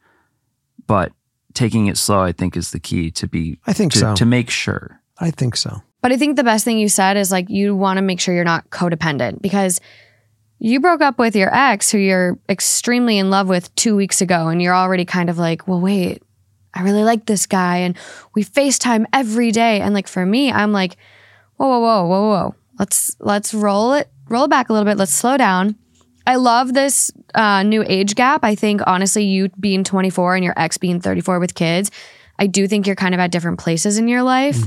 But 0.88 1.14
taking 1.54 1.88
it 1.88 1.98
slow 1.98 2.22
I 2.22 2.32
think 2.32 2.58
is 2.58 2.72
the 2.72 2.80
key 2.80 3.12
to 3.12 3.28
be 3.28 3.60
I 3.66 3.74
think 3.74 3.94
to, 3.94 4.00
so. 4.00 4.16
to 4.16 4.26
make 4.26 4.50
sure. 4.50 5.00
I 5.20 5.32
think 5.32 5.56
so. 5.56 5.82
But 6.02 6.12
I 6.12 6.18
think 6.18 6.36
the 6.36 6.44
best 6.44 6.66
thing 6.66 6.80
you 6.80 6.90
said 6.90 7.16
is 7.18 7.32
like 7.32 7.50
you 7.50 7.76
want 7.76 7.98
to 7.98 8.02
make 8.02 8.20
sure 8.20 8.36
you're 8.36 8.44
not 8.44 8.70
codependent 8.70 9.42
because 9.42 9.80
you 10.60 10.80
broke 10.80 11.02
up 11.02 11.18
with 11.18 11.36
your 11.36 11.54
ex 11.54 11.92
who 11.92 11.98
you're 11.98 12.38
extremely 12.50 13.18
in 13.18 13.30
love 13.30 13.48
with 13.48 13.74
two 13.76 13.96
weeks 13.96 14.22
ago 14.22 14.48
and 14.48 14.62
you're 14.62 14.76
already 14.76 15.06
kind 15.06 15.30
of 15.30 15.38
like, 15.38 15.68
well, 15.68 15.80
wait, 15.80 16.22
I 16.74 16.82
really 16.84 17.04
like 17.04 17.26
this 17.26 17.46
guy 17.46 17.78
and 17.78 17.98
we 18.34 18.44
FaceTime 18.44 19.06
every 19.14 19.52
day. 19.52 19.82
And 19.82 19.94
like 19.94 20.08
for 20.08 20.26
me, 20.26 20.52
I'm 20.52 20.72
like, 20.72 20.98
whoa, 21.58 21.68
whoa, 21.68 21.80
whoa, 21.80 22.08
whoa, 22.08 22.30
whoa. 22.30 22.56
Let's 22.80 23.16
let's 23.20 23.54
roll 23.54 23.94
it, 23.94 24.10
roll 24.30 24.46
it 24.46 24.50
back 24.50 24.70
a 24.70 24.74
little 24.74 24.86
bit. 24.86 24.98
Let's 24.98 25.14
slow 25.14 25.38
down. 25.38 25.76
I 26.26 26.36
love 26.36 26.74
this 26.74 27.12
uh, 27.36 27.64
new 27.64 27.84
age 27.86 28.16
gap. 28.16 28.44
I 28.44 28.56
think 28.56 28.82
honestly, 28.88 29.26
you 29.26 29.50
being 29.60 29.84
24 29.84 30.36
and 30.36 30.44
your 30.44 30.54
ex 30.58 30.78
being 30.78 31.00
34 31.02 31.40
with 31.40 31.56
kids, 31.56 31.92
I 32.40 32.48
do 32.48 32.68
think 32.68 32.88
you're 32.88 32.96
kind 32.96 33.14
of 33.14 33.20
at 33.20 33.32
different 33.32 33.60
places 33.60 33.98
in 33.98 34.08
your 34.08 34.24
life. 34.24 34.58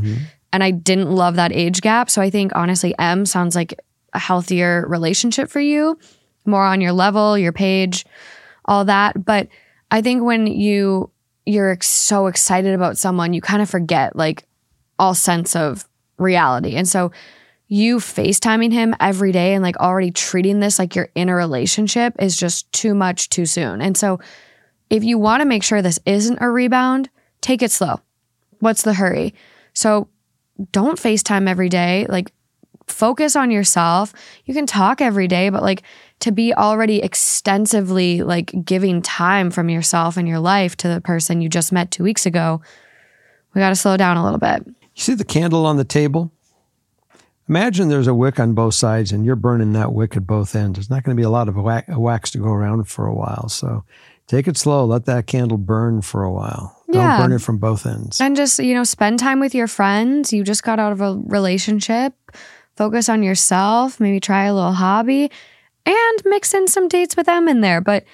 And 0.53 0.63
I 0.63 0.71
didn't 0.71 1.11
love 1.11 1.37
that 1.37 1.53
age 1.53 1.81
gap. 1.81 2.11
So 2.11 2.23
I 2.23 2.31
think 2.31 2.53
honestly, 2.55 2.95
M 2.99 3.27
sounds 3.27 3.55
like 3.55 3.79
a 4.13 4.19
healthier 4.19 4.87
relationship 4.89 5.51
for 5.51 5.61
you, 5.61 5.99
more 6.45 6.65
on 6.65 6.81
your 6.81 6.93
level, 6.93 7.37
your 7.37 7.53
page, 7.53 8.07
all 8.65 8.85
that. 8.85 9.25
But 9.25 9.49
I 9.91 10.03
think 10.03 10.23
when 10.23 10.47
you 10.47 11.11
you're 11.45 11.71
ex- 11.71 11.87
so 11.87 12.27
excited 12.27 12.75
about 12.75 12.99
someone, 12.99 13.33
you 13.33 13.41
kind 13.41 13.63
of 13.63 13.71
forget 13.71 14.17
like 14.17 14.47
all 14.99 15.15
sense 15.15 15.55
of 15.55 15.89
reality. 16.19 16.75
And 16.75 16.89
so 16.89 17.13
you 17.69 17.99
FaceTiming 17.99 18.73
him 18.73 18.95
every 19.01 19.33
day 19.33 19.55
and 19.55 19.63
like 19.63 19.77
already 19.79 20.11
treating 20.11 20.61
this 20.61 20.79
like 20.79 20.95
you're 20.95 21.09
in 21.15 21.29
a 21.29 21.35
relationship 21.35 22.15
is 22.19 22.37
just 22.37 22.71
too 22.73 22.95
much 22.95 23.29
too 23.29 23.47
soon. 23.47 23.81
And 23.81 23.97
so 23.97 24.21
if 24.89 25.03
you 25.03 25.19
want 25.19 25.41
to 25.41 25.47
make 25.47 25.65
sure 25.65 25.83
this 25.83 25.99
isn't 26.07 26.39
a 26.41 26.49
rebound, 26.49 27.11
take 27.41 27.63
it 27.63 27.73
slow. 27.73 28.01
What's 28.61 28.83
the 28.83 28.95
hurry? 28.95 29.35
So 29.75 30.09
don't 30.71 30.99
FaceTime 30.99 31.49
every 31.49 31.69
day. 31.69 32.07
Like 32.09 32.33
focus 32.87 33.35
on 33.35 33.51
yourself. 33.51 34.13
You 34.45 34.55
can 34.55 34.67
talk 34.67 35.01
every 35.01 35.27
day, 35.27 35.49
but 35.49 35.63
like 35.63 35.83
to 36.21 36.31
be 36.31 36.55
already 36.55 37.03
extensively 37.03 38.23
like 38.23 38.65
giving 38.65 39.03
time 39.03 39.51
from 39.51 39.69
yourself 39.69 40.17
and 40.17 40.29
your 40.29 40.39
life 40.39 40.77
to 40.79 40.89
the 40.89 41.01
person 41.01 41.41
you 41.41 41.49
just 41.49 41.73
met 41.73 41.91
two 41.91 42.05
weeks 42.05 42.27
ago, 42.27 42.63
we 43.55 43.61
got 43.61 43.71
to 43.71 43.77
slow 43.77 43.97
down 43.97 44.17
a 44.17 44.25
little 44.25 44.39
bit. 44.39 44.65
You 44.67 45.03
see 45.03 45.15
the 45.15 45.25
candle 45.25 45.67
on 45.67 45.77
the 45.77 45.85
table? 45.85 46.31
Imagine 47.49 47.89
there's 47.89 48.09
a 48.09 48.15
wick 48.15 48.41
on 48.41 48.55
both 48.55 48.75
sides 48.75 49.13
and 49.13 49.25
you're 49.25 49.37
burning 49.37 49.73
that 49.75 49.93
wick 49.93 50.17
at 50.17 50.27
both 50.27 50.57
ends. 50.57 50.77
There's 50.77 50.91
not 50.91 51.05
going 51.05 51.17
to 51.17 51.21
be 51.21 51.25
a 51.25 51.31
lot 51.31 51.49
of 51.49 51.57
wax 51.57 52.31
to 52.33 52.39
go 52.39 52.47
around 52.49 52.89
for 52.89 53.07
a 53.07 53.15
while. 53.15 53.49
So 53.49 53.85
take 54.27 54.49
it 54.49 54.57
slow. 54.57 54.85
Let 54.85 55.05
that 55.05 55.29
candle 55.29 55.59
burn 55.59 56.03
for 56.03 56.25
a 56.25 56.33
while. 56.33 56.83
Yeah. 56.89 57.19
Don't 57.19 57.29
burn 57.29 57.37
it 57.37 57.43
from 57.43 57.59
both 57.59 57.87
ends. 57.87 58.21
And 58.21 58.35
just, 58.35 58.59
you 58.59 58.75
know, 58.75 58.83
spend 58.83 59.21
time 59.21 59.39
with 59.39 59.55
your 59.55 59.69
friends. 59.69 60.33
You 60.33 60.43
just 60.43 60.65
got 60.65 60.81
out 60.81 60.93
of 60.93 61.01
a 61.01 61.21
relationship. 61.27 62.15
Focus 62.77 63.09
on 63.09 63.23
yourself. 63.23 64.01
Maybe 64.01 64.19
try 64.19 64.47
a 64.47 64.55
little 64.55 64.73
hobby 64.73 65.31
and 65.87 66.23
mix 66.25 66.53
in 66.53 66.67
some 66.67 66.89
dates 66.89 67.17
with 67.17 67.27
them 67.27 67.49
in 67.49 67.61
there. 67.61 67.81
But 67.81 68.05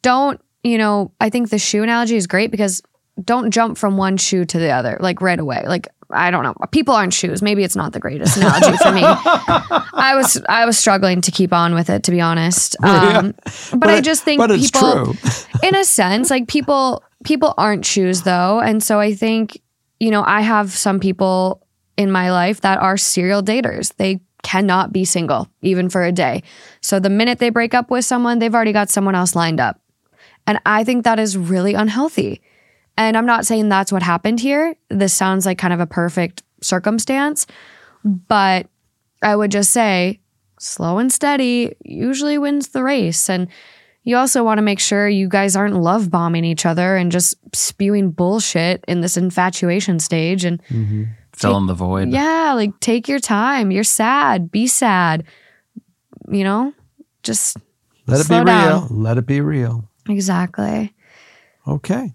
don't, 0.00 0.40
you 0.64 0.78
know, 0.78 1.12
I 1.20 1.28
think 1.28 1.50
the 1.50 1.58
shoe 1.58 1.82
analogy 1.82 2.16
is 2.16 2.26
great 2.26 2.50
because 2.50 2.82
don't 3.22 3.50
jump 3.50 3.76
from 3.76 3.96
one 3.96 4.16
shoe 4.16 4.44
to 4.46 4.58
the 4.58 4.70
other 4.70 4.96
like 5.00 5.20
right 5.20 5.38
away. 5.38 5.62
Like, 5.66 5.88
I 6.10 6.30
don't 6.30 6.42
know. 6.42 6.54
People 6.70 6.94
aren't 6.94 7.12
shoes. 7.12 7.42
Maybe 7.42 7.64
it's 7.64 7.76
not 7.76 7.92
the 7.92 8.00
greatest 8.00 8.36
analogy 8.36 8.76
for 8.78 8.92
me. 8.92 9.02
I 9.04 10.14
was 10.16 10.42
I 10.48 10.64
was 10.64 10.78
struggling 10.78 11.20
to 11.22 11.30
keep 11.30 11.52
on 11.52 11.74
with 11.74 11.90
it 11.90 12.04
to 12.04 12.10
be 12.10 12.20
honest. 12.20 12.76
Um, 12.82 13.34
but, 13.74 13.90
I 13.90 14.00
just 14.00 14.22
think 14.24 14.38
but 14.38 14.50
it's 14.50 14.70
people 14.70 15.14
true. 15.14 15.14
in 15.62 15.74
a 15.74 15.84
sense 15.84 16.30
like 16.30 16.48
people 16.48 17.02
people 17.24 17.54
aren't 17.58 17.84
shoes 17.84 18.22
though 18.22 18.60
and 18.60 18.82
so 18.82 19.00
i 19.00 19.12
think 19.12 19.60
you 19.98 20.10
know 20.10 20.22
i 20.26 20.40
have 20.40 20.70
some 20.70 21.00
people 21.00 21.66
in 21.96 22.10
my 22.10 22.30
life 22.30 22.60
that 22.60 22.78
are 22.78 22.96
serial 22.96 23.42
daters 23.42 23.94
they 23.96 24.20
cannot 24.42 24.92
be 24.92 25.04
single 25.04 25.48
even 25.62 25.88
for 25.88 26.04
a 26.04 26.12
day 26.12 26.42
so 26.80 27.00
the 27.00 27.10
minute 27.10 27.38
they 27.38 27.50
break 27.50 27.74
up 27.74 27.90
with 27.90 28.04
someone 28.04 28.38
they've 28.38 28.54
already 28.54 28.72
got 28.72 28.88
someone 28.88 29.14
else 29.14 29.34
lined 29.34 29.60
up 29.60 29.80
and 30.46 30.60
i 30.64 30.84
think 30.84 31.04
that 31.04 31.18
is 31.18 31.36
really 31.36 31.74
unhealthy 31.74 32.40
and 32.98 33.16
i'm 33.16 33.24
not 33.24 33.46
saying 33.46 33.70
that's 33.70 33.90
what 33.90 34.02
happened 34.02 34.38
here 34.40 34.74
this 34.90 35.14
sounds 35.14 35.46
like 35.46 35.56
kind 35.56 35.72
of 35.72 35.80
a 35.80 35.86
perfect 35.86 36.42
circumstance 36.60 37.46
but 38.04 38.66
i 39.22 39.34
would 39.34 39.50
just 39.50 39.70
say 39.70 40.20
slow 40.58 40.98
and 40.98 41.10
steady 41.10 41.74
usually 41.84 42.36
wins 42.36 42.68
the 42.68 42.82
race 42.82 43.30
and 43.30 43.48
you 44.08 44.16
also 44.16 44.42
want 44.42 44.56
to 44.56 44.62
make 44.62 44.80
sure 44.80 45.06
you 45.06 45.28
guys 45.28 45.54
aren't 45.54 45.74
love 45.74 46.10
bombing 46.10 46.42
each 46.42 46.64
other 46.64 46.96
and 46.96 47.12
just 47.12 47.34
spewing 47.54 48.10
bullshit 48.10 48.82
in 48.88 49.02
this 49.02 49.18
infatuation 49.18 50.00
stage. 50.00 50.46
And 50.46 50.62
mm-hmm. 50.64 51.04
Fill 51.34 51.58
in 51.58 51.66
the 51.66 51.74
void. 51.74 52.08
yeah, 52.08 52.54
like 52.54 52.80
take 52.80 53.06
your 53.06 53.18
time. 53.18 53.70
You're 53.70 53.84
sad. 53.84 54.50
Be 54.50 54.66
sad. 54.66 55.24
You 56.26 56.42
know, 56.42 56.72
just 57.22 57.58
Let 58.06 58.20
it 58.20 58.28
be 58.30 58.42
down. 58.42 58.46
real. 58.46 58.88
Let 58.90 59.18
it 59.18 59.26
be 59.26 59.42
real. 59.42 59.86
exactly. 60.08 60.94
Okay. 61.66 62.14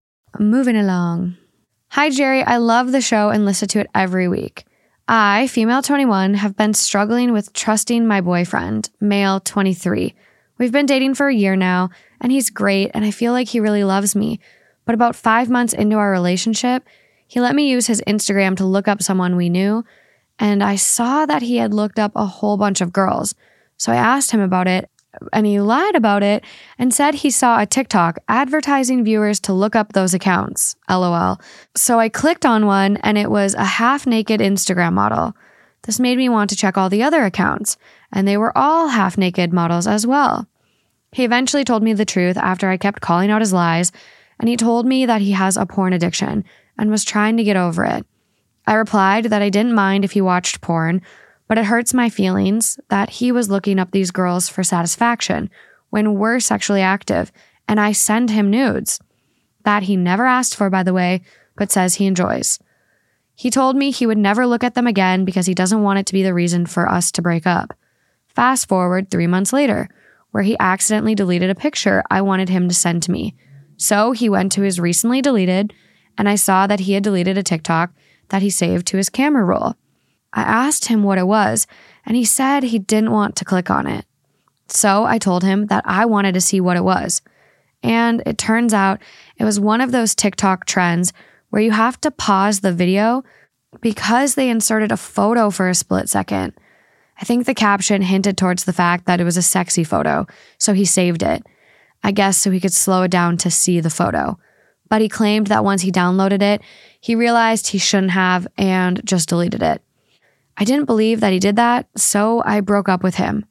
Moving 0.39 0.77
along. 0.77 1.35
Hi, 1.89 2.09
Jerry. 2.09 2.41
I 2.41 2.57
love 2.57 2.91
the 2.91 3.01
show 3.01 3.29
and 3.29 3.45
listen 3.45 3.67
to 3.69 3.79
it 3.79 3.87
every 3.93 4.27
week. 4.29 4.65
I, 5.07 5.47
female 5.47 5.81
21, 5.81 6.35
have 6.35 6.55
been 6.55 6.73
struggling 6.73 7.33
with 7.33 7.51
trusting 7.51 8.07
my 8.07 8.21
boyfriend, 8.21 8.89
male 9.01 9.41
23. 9.41 10.13
We've 10.57 10.71
been 10.71 10.85
dating 10.85 11.15
for 11.15 11.27
a 11.27 11.35
year 11.35 11.57
now, 11.57 11.89
and 12.21 12.31
he's 12.31 12.49
great, 12.49 12.91
and 12.93 13.03
I 13.03 13.11
feel 13.11 13.33
like 13.33 13.49
he 13.49 13.59
really 13.59 13.83
loves 13.83 14.15
me. 14.15 14.39
But 14.85 14.95
about 14.95 15.17
five 15.17 15.49
months 15.49 15.73
into 15.73 15.97
our 15.97 16.11
relationship, 16.11 16.87
he 17.27 17.41
let 17.41 17.55
me 17.55 17.69
use 17.69 17.87
his 17.87 18.03
Instagram 18.07 18.55
to 18.57 18.65
look 18.65 18.87
up 18.87 19.01
someone 19.01 19.35
we 19.35 19.49
knew, 19.49 19.83
and 20.39 20.63
I 20.63 20.75
saw 20.75 21.25
that 21.25 21.41
he 21.41 21.57
had 21.57 21.73
looked 21.73 21.99
up 21.99 22.13
a 22.15 22.25
whole 22.25 22.57
bunch 22.57 22.79
of 22.79 22.93
girls. 22.93 23.35
So 23.75 23.91
I 23.91 23.95
asked 23.95 24.31
him 24.31 24.41
about 24.41 24.67
it, 24.67 24.89
and 25.33 25.45
he 25.45 25.59
lied 25.59 25.95
about 25.95 26.23
it 26.23 26.43
and 26.77 26.93
said 26.93 27.15
he 27.15 27.29
saw 27.29 27.59
a 27.59 27.65
TikTok 27.65 28.19
advertising 28.27 29.03
viewers 29.03 29.39
to 29.41 29.53
look 29.53 29.75
up 29.75 29.93
those 29.93 30.13
accounts. 30.13 30.75
LOL. 30.89 31.39
So 31.75 31.99
I 31.99 32.09
clicked 32.09 32.45
on 32.45 32.65
one 32.65 32.97
and 32.97 33.17
it 33.17 33.29
was 33.29 33.53
a 33.53 33.63
half 33.63 34.07
naked 34.07 34.39
Instagram 34.39 34.93
model. 34.93 35.35
This 35.83 35.99
made 35.99 36.17
me 36.17 36.29
want 36.29 36.49
to 36.51 36.55
check 36.55 36.77
all 36.77 36.89
the 36.89 37.01
other 37.01 37.25
accounts, 37.25 37.75
and 38.11 38.27
they 38.27 38.37
were 38.37 38.55
all 38.55 38.89
half 38.89 39.17
naked 39.17 39.51
models 39.51 39.87
as 39.87 40.05
well. 40.05 40.47
He 41.11 41.23
eventually 41.23 41.63
told 41.63 41.81
me 41.81 41.93
the 41.93 42.05
truth 42.05 42.37
after 42.37 42.69
I 42.69 42.77
kept 42.77 43.01
calling 43.01 43.31
out 43.31 43.41
his 43.41 43.51
lies, 43.51 43.91
and 44.39 44.47
he 44.47 44.55
told 44.55 44.85
me 44.85 45.05
that 45.07 45.21
he 45.21 45.31
has 45.31 45.57
a 45.57 45.65
porn 45.65 45.93
addiction 45.93 46.45
and 46.77 46.91
was 46.91 47.03
trying 47.03 47.37
to 47.37 47.43
get 47.43 47.57
over 47.57 47.83
it. 47.83 48.05
I 48.67 48.75
replied 48.75 49.25
that 49.25 49.41
I 49.41 49.49
didn't 49.49 49.73
mind 49.73 50.05
if 50.05 50.11
he 50.11 50.21
watched 50.21 50.61
porn, 50.61 51.01
but 51.51 51.57
it 51.57 51.65
hurts 51.65 51.93
my 51.93 52.09
feelings 52.09 52.79
that 52.87 53.09
he 53.09 53.29
was 53.29 53.49
looking 53.49 53.77
up 53.77 53.91
these 53.91 54.11
girls 54.11 54.47
for 54.47 54.63
satisfaction 54.63 55.49
when 55.89 56.13
we're 56.13 56.39
sexually 56.39 56.79
active 56.79 57.29
and 57.67 57.77
I 57.77 57.91
send 57.91 58.29
him 58.29 58.49
nudes. 58.49 59.01
That 59.65 59.83
he 59.83 59.97
never 59.97 60.25
asked 60.25 60.55
for, 60.55 60.69
by 60.69 60.83
the 60.83 60.93
way, 60.93 61.23
but 61.57 61.69
says 61.69 61.95
he 61.95 62.05
enjoys. 62.05 62.57
He 63.35 63.49
told 63.49 63.75
me 63.75 63.91
he 63.91 64.07
would 64.07 64.17
never 64.17 64.47
look 64.47 64.63
at 64.63 64.75
them 64.75 64.87
again 64.87 65.25
because 65.25 65.45
he 65.45 65.53
doesn't 65.53 65.83
want 65.83 65.99
it 65.99 66.05
to 66.05 66.13
be 66.13 66.23
the 66.23 66.33
reason 66.33 66.67
for 66.67 66.89
us 66.89 67.11
to 67.11 67.21
break 67.21 67.45
up. 67.45 67.77
Fast 68.29 68.69
forward 68.69 69.11
three 69.11 69.27
months 69.27 69.51
later, 69.51 69.89
where 70.31 70.43
he 70.43 70.55
accidentally 70.57 71.15
deleted 71.15 71.49
a 71.49 71.53
picture 71.53 72.01
I 72.09 72.21
wanted 72.21 72.47
him 72.47 72.69
to 72.69 72.73
send 72.73 73.03
to 73.03 73.11
me. 73.11 73.35
So 73.75 74.13
he 74.13 74.29
went 74.29 74.53
to 74.53 74.61
his 74.61 74.79
recently 74.79 75.21
deleted, 75.21 75.73
and 76.17 76.29
I 76.29 76.35
saw 76.35 76.65
that 76.67 76.79
he 76.79 76.93
had 76.93 77.03
deleted 77.03 77.37
a 77.37 77.43
TikTok 77.43 77.91
that 78.29 78.41
he 78.41 78.49
saved 78.49 78.87
to 78.87 78.95
his 78.95 79.09
camera 79.09 79.43
roll. 79.43 79.75
I 80.33 80.41
asked 80.43 80.85
him 80.85 81.03
what 81.03 81.17
it 81.17 81.27
was, 81.27 81.67
and 82.05 82.15
he 82.15 82.25
said 82.25 82.63
he 82.63 82.79
didn't 82.79 83.11
want 83.11 83.35
to 83.37 83.45
click 83.45 83.69
on 83.69 83.87
it. 83.87 84.05
So 84.67 85.03
I 85.03 85.17
told 85.17 85.43
him 85.43 85.67
that 85.67 85.83
I 85.85 86.05
wanted 86.05 86.33
to 86.33 86.41
see 86.41 86.61
what 86.61 86.77
it 86.77 86.83
was. 86.83 87.21
And 87.83 88.23
it 88.25 88.37
turns 88.37 88.73
out 88.73 89.01
it 89.37 89.43
was 89.43 89.59
one 89.59 89.81
of 89.81 89.91
those 89.91 90.15
TikTok 90.15 90.65
trends 90.65 91.13
where 91.49 91.61
you 91.61 91.71
have 91.71 91.99
to 92.01 92.11
pause 92.11 92.61
the 92.61 92.71
video 92.71 93.23
because 93.81 94.35
they 94.35 94.49
inserted 94.49 94.91
a 94.91 94.97
photo 94.97 95.49
for 95.49 95.69
a 95.69 95.75
split 95.75 96.09
second. 96.09 96.53
I 97.19 97.25
think 97.25 97.45
the 97.45 97.53
caption 97.53 98.01
hinted 98.01 98.37
towards 98.37 98.63
the 98.63 98.73
fact 98.73 99.05
that 99.05 99.21
it 99.21 99.23
was 99.23 99.37
a 99.37 99.41
sexy 99.41 99.83
photo, 99.83 100.25
so 100.57 100.73
he 100.73 100.85
saved 100.85 101.23
it. 101.23 101.45
I 102.03 102.11
guess 102.11 102.37
so 102.37 102.51
he 102.51 102.59
could 102.59 102.73
slow 102.73 103.03
it 103.03 103.11
down 103.11 103.37
to 103.37 103.51
see 103.51 103.79
the 103.79 103.89
photo. 103.89 104.39
But 104.89 105.01
he 105.01 105.09
claimed 105.09 105.47
that 105.47 105.63
once 105.63 105.83
he 105.83 105.91
downloaded 105.91 106.41
it, 106.41 106.61
he 106.99 107.15
realized 107.15 107.67
he 107.67 107.77
shouldn't 107.77 108.11
have 108.11 108.47
and 108.57 109.01
just 109.05 109.29
deleted 109.29 109.61
it. 109.61 109.81
I 110.61 110.63
didn't 110.63 110.85
believe 110.85 111.21
that 111.21 111.33
he 111.33 111.39
did 111.39 111.55
that, 111.55 111.87
so 111.97 112.43
I 112.45 112.61
broke 112.61 112.87
up 112.87 113.01
with 113.01 113.15
him. 113.15 113.45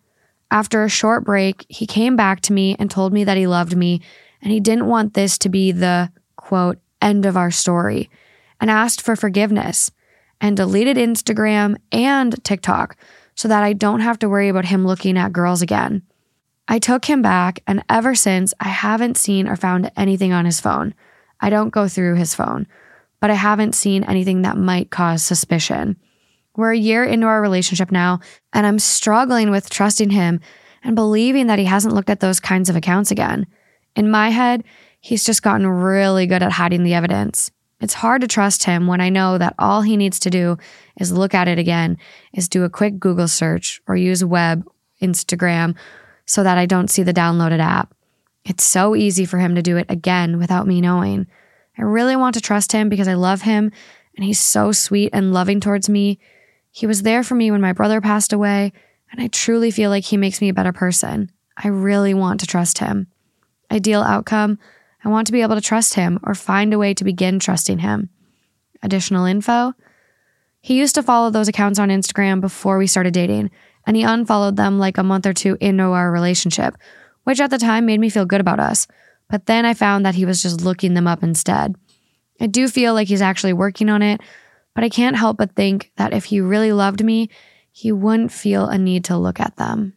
After 0.48 0.84
a 0.84 0.88
short 0.88 1.24
break, 1.24 1.66
he 1.68 1.84
came 1.84 2.14
back 2.14 2.40
to 2.42 2.52
me 2.52 2.76
and 2.78 2.88
told 2.88 3.12
me 3.12 3.24
that 3.24 3.36
he 3.36 3.48
loved 3.48 3.76
me 3.76 4.00
and 4.40 4.52
he 4.52 4.60
didn't 4.60 4.86
want 4.86 5.14
this 5.14 5.36
to 5.38 5.48
be 5.48 5.72
the 5.72 6.12
quote 6.36 6.78
end 7.02 7.26
of 7.26 7.36
our 7.36 7.50
story 7.50 8.08
and 8.60 8.70
asked 8.70 9.00
for 9.00 9.16
forgiveness 9.16 9.90
and 10.40 10.56
deleted 10.56 10.96
Instagram 10.96 11.78
and 11.90 12.44
TikTok 12.44 12.96
so 13.34 13.48
that 13.48 13.64
I 13.64 13.72
don't 13.72 13.98
have 13.98 14.20
to 14.20 14.28
worry 14.28 14.48
about 14.48 14.66
him 14.66 14.86
looking 14.86 15.18
at 15.18 15.32
girls 15.32 15.62
again. 15.62 16.02
I 16.68 16.78
took 16.78 17.06
him 17.06 17.22
back, 17.22 17.60
and 17.66 17.82
ever 17.88 18.14
since, 18.14 18.54
I 18.60 18.68
haven't 18.68 19.16
seen 19.16 19.48
or 19.48 19.56
found 19.56 19.90
anything 19.96 20.32
on 20.32 20.44
his 20.44 20.60
phone. 20.60 20.94
I 21.40 21.50
don't 21.50 21.70
go 21.70 21.88
through 21.88 22.14
his 22.14 22.36
phone, 22.36 22.68
but 23.18 23.30
I 23.30 23.34
haven't 23.34 23.74
seen 23.74 24.04
anything 24.04 24.42
that 24.42 24.56
might 24.56 24.90
cause 24.90 25.24
suspicion. 25.24 25.96
We're 26.60 26.72
a 26.72 26.78
year 26.78 27.04
into 27.04 27.26
our 27.26 27.40
relationship 27.40 27.90
now, 27.90 28.20
and 28.52 28.66
I'm 28.66 28.78
struggling 28.78 29.50
with 29.50 29.70
trusting 29.70 30.10
him 30.10 30.40
and 30.84 30.94
believing 30.94 31.46
that 31.46 31.58
he 31.58 31.64
hasn't 31.64 31.94
looked 31.94 32.10
at 32.10 32.20
those 32.20 32.38
kinds 32.38 32.68
of 32.68 32.76
accounts 32.76 33.10
again. 33.10 33.46
In 33.96 34.10
my 34.10 34.28
head, 34.28 34.64
he's 35.00 35.24
just 35.24 35.42
gotten 35.42 35.66
really 35.66 36.26
good 36.26 36.42
at 36.42 36.52
hiding 36.52 36.82
the 36.82 36.92
evidence. 36.92 37.50
It's 37.80 37.94
hard 37.94 38.20
to 38.20 38.28
trust 38.28 38.64
him 38.64 38.86
when 38.86 39.00
I 39.00 39.08
know 39.08 39.38
that 39.38 39.54
all 39.58 39.80
he 39.80 39.96
needs 39.96 40.20
to 40.20 40.28
do 40.28 40.58
is 40.98 41.12
look 41.12 41.32
at 41.32 41.48
it 41.48 41.58
again, 41.58 41.96
is 42.34 42.46
do 42.46 42.64
a 42.64 42.68
quick 42.68 43.00
Google 43.00 43.26
search 43.26 43.80
or 43.88 43.96
use 43.96 44.22
web, 44.22 44.62
Instagram, 45.00 45.76
so 46.26 46.42
that 46.42 46.58
I 46.58 46.66
don't 46.66 46.90
see 46.90 47.02
the 47.02 47.14
downloaded 47.14 47.60
app. 47.60 47.94
It's 48.44 48.64
so 48.64 48.94
easy 48.94 49.24
for 49.24 49.38
him 49.38 49.54
to 49.54 49.62
do 49.62 49.78
it 49.78 49.86
again 49.88 50.36
without 50.38 50.66
me 50.66 50.82
knowing. 50.82 51.26
I 51.78 51.84
really 51.84 52.16
want 52.16 52.34
to 52.34 52.42
trust 52.42 52.72
him 52.72 52.90
because 52.90 53.08
I 53.08 53.14
love 53.14 53.40
him 53.40 53.72
and 54.14 54.26
he's 54.26 54.40
so 54.40 54.72
sweet 54.72 55.08
and 55.14 55.32
loving 55.32 55.60
towards 55.60 55.88
me. 55.88 56.18
He 56.70 56.86
was 56.86 57.02
there 57.02 57.22
for 57.22 57.34
me 57.34 57.50
when 57.50 57.60
my 57.60 57.72
brother 57.72 58.00
passed 58.00 58.32
away, 58.32 58.72
and 59.10 59.20
I 59.20 59.28
truly 59.28 59.70
feel 59.70 59.90
like 59.90 60.04
he 60.04 60.16
makes 60.16 60.40
me 60.40 60.48
a 60.48 60.54
better 60.54 60.72
person. 60.72 61.30
I 61.56 61.68
really 61.68 62.14
want 62.14 62.40
to 62.40 62.46
trust 62.46 62.78
him. 62.78 63.08
Ideal 63.70 64.02
outcome 64.02 64.58
I 65.04 65.08
want 65.08 65.26
to 65.26 65.32
be 65.32 65.42
able 65.42 65.54
to 65.54 65.62
trust 65.62 65.94
him 65.94 66.20
or 66.22 66.34
find 66.34 66.74
a 66.74 66.78
way 66.78 66.92
to 66.94 67.04
begin 67.04 67.38
trusting 67.38 67.78
him. 67.78 68.10
Additional 68.82 69.24
info 69.24 69.72
He 70.60 70.78
used 70.78 70.94
to 70.96 71.02
follow 71.02 71.30
those 71.30 71.48
accounts 71.48 71.78
on 71.78 71.88
Instagram 71.88 72.40
before 72.40 72.76
we 72.78 72.86
started 72.86 73.14
dating, 73.14 73.50
and 73.86 73.96
he 73.96 74.02
unfollowed 74.02 74.56
them 74.56 74.78
like 74.78 74.98
a 74.98 75.02
month 75.02 75.26
or 75.26 75.32
two 75.32 75.56
into 75.60 75.84
our 75.84 76.12
relationship, 76.12 76.76
which 77.24 77.40
at 77.40 77.50
the 77.50 77.58
time 77.58 77.86
made 77.86 78.00
me 78.00 78.10
feel 78.10 78.26
good 78.26 78.40
about 78.40 78.60
us. 78.60 78.86
But 79.28 79.46
then 79.46 79.64
I 79.64 79.74
found 79.74 80.04
that 80.04 80.16
he 80.16 80.26
was 80.26 80.42
just 80.42 80.60
looking 80.60 80.94
them 80.94 81.06
up 81.06 81.22
instead. 81.22 81.76
I 82.40 82.46
do 82.46 82.68
feel 82.68 82.94
like 82.94 83.08
he's 83.08 83.22
actually 83.22 83.52
working 83.52 83.88
on 83.88 84.02
it, 84.02 84.20
but 84.74 84.84
I 84.84 84.88
can't 84.88 85.16
help 85.16 85.36
but 85.36 85.54
think 85.54 85.90
that 85.96 86.12
if 86.12 86.26
he 86.26 86.40
really 86.40 86.72
loved 86.72 87.04
me, 87.04 87.28
he 87.72 87.92
wouldn't 87.92 88.32
feel 88.32 88.66
a 88.66 88.78
need 88.78 89.04
to 89.06 89.16
look 89.16 89.40
at 89.40 89.56
them. 89.56 89.94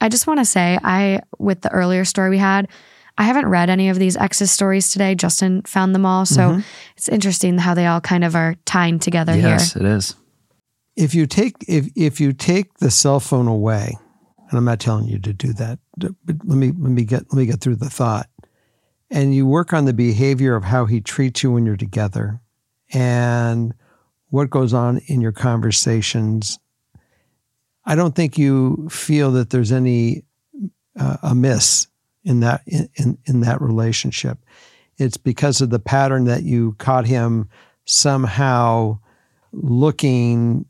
I 0.00 0.08
just 0.08 0.26
want 0.26 0.40
to 0.40 0.44
say, 0.44 0.78
I, 0.82 1.20
with 1.38 1.62
the 1.62 1.70
earlier 1.70 2.04
story 2.04 2.30
we 2.30 2.38
had, 2.38 2.68
I 3.16 3.24
haven't 3.24 3.46
read 3.46 3.70
any 3.70 3.88
of 3.88 3.98
these 3.98 4.16
exes 4.16 4.50
stories 4.50 4.90
today. 4.90 5.14
Justin 5.14 5.62
found 5.62 5.94
them 5.94 6.04
all. 6.04 6.26
So 6.26 6.40
mm-hmm. 6.50 6.60
it's 6.96 7.08
interesting 7.08 7.58
how 7.58 7.74
they 7.74 7.86
all 7.86 8.00
kind 8.00 8.24
of 8.24 8.34
are 8.34 8.56
tying 8.64 8.98
together 8.98 9.32
yes, 9.32 9.42
here. 9.42 9.50
Yes, 9.52 9.76
it 9.76 9.84
is. 9.84 10.14
If 10.96 11.14
you 11.14 11.26
take 11.26 11.56
if 11.66 11.88
if 11.96 12.20
you 12.20 12.32
take 12.32 12.78
the 12.78 12.90
cell 12.90 13.18
phone 13.18 13.48
away, 13.48 13.96
and 14.48 14.58
I'm 14.58 14.64
not 14.64 14.78
telling 14.78 15.06
you 15.06 15.18
to 15.20 15.32
do 15.32 15.52
that, 15.54 15.78
but 15.96 16.12
let 16.26 16.56
me 16.56 16.68
let 16.68 16.90
me 16.90 17.04
get 17.04 17.22
let 17.32 17.38
me 17.38 17.46
get 17.46 17.60
through 17.60 17.76
the 17.76 17.90
thought. 17.90 18.28
And 19.10 19.34
you 19.34 19.46
work 19.46 19.72
on 19.72 19.86
the 19.86 19.92
behavior 19.92 20.54
of 20.54 20.64
how 20.64 20.86
he 20.86 21.00
treats 21.00 21.42
you 21.42 21.50
when 21.50 21.66
you're 21.66 21.76
together 21.76 22.40
and 22.94 23.74
what 24.30 24.50
goes 24.50 24.72
on 24.72 24.98
in 25.06 25.20
your 25.20 25.32
conversations. 25.32 26.58
I 27.84 27.94
don't 27.94 28.14
think 28.14 28.38
you 28.38 28.88
feel 28.90 29.32
that 29.32 29.50
there's 29.50 29.72
any 29.72 30.24
uh, 30.98 31.18
amiss 31.22 31.88
in 32.24 32.40
that 32.40 32.62
in, 32.66 33.18
in 33.26 33.40
that 33.40 33.60
relationship. 33.60 34.38
It's 34.96 35.16
because 35.16 35.60
of 35.60 35.70
the 35.70 35.78
pattern 35.78 36.24
that 36.24 36.44
you 36.44 36.74
caught 36.78 37.06
him 37.06 37.48
somehow 37.84 38.98
looking 39.52 40.66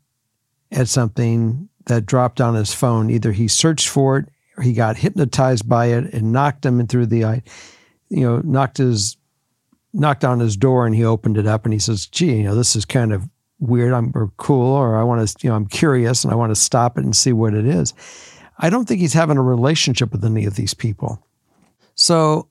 at 0.71 0.87
something 0.87 1.69
that 1.85 2.05
dropped 2.05 2.41
on 2.41 2.55
his 2.55 2.73
phone. 2.73 3.09
Either 3.09 3.31
he 3.31 3.47
searched 3.47 3.87
for 3.87 4.17
it 4.17 4.25
or 4.57 4.63
he 4.63 4.73
got 4.73 4.97
hypnotized 4.97 5.67
by 5.69 5.87
it 5.87 6.13
and 6.13 6.31
knocked 6.31 6.65
him 6.65 6.85
through 6.87 7.05
the 7.05 7.23
eye, 7.25 7.43
you 8.09 8.21
know, 8.21 8.41
knocked 8.43 8.77
his 8.77 9.17
knocked 9.95 10.25
on 10.25 10.39
his 10.39 10.57
door 10.57 10.85
and 10.85 10.95
he 10.95 11.03
opened 11.03 11.37
it 11.37 11.47
up 11.47 11.65
and 11.65 11.73
he 11.73 11.79
says, 11.79 12.05
gee, 12.05 12.37
you 12.37 12.43
know, 12.43 12.55
this 12.55 12.75
is 12.75 12.85
kind 12.85 13.13
of 13.13 13.27
weird 13.59 13.93
I'm, 13.93 14.11
or 14.13 14.31
cool, 14.37 14.73
or 14.73 14.97
I 14.97 15.03
want 15.03 15.27
to, 15.27 15.37
you 15.41 15.49
know, 15.49 15.55
I'm 15.55 15.65
curious 15.65 16.23
and 16.23 16.31
I 16.31 16.35
want 16.35 16.51
to 16.51 16.55
stop 16.55 16.97
it 16.97 17.05
and 17.05 17.15
see 17.15 17.33
what 17.33 17.53
it 17.53 17.65
is. 17.65 17.93
I 18.57 18.69
don't 18.69 18.87
think 18.87 19.01
he's 19.01 19.13
having 19.13 19.37
a 19.37 19.41
relationship 19.41 20.11
with 20.11 20.23
any 20.23 20.45
of 20.45 20.55
these 20.55 20.73
people. 20.73 21.25
So, 21.95 22.49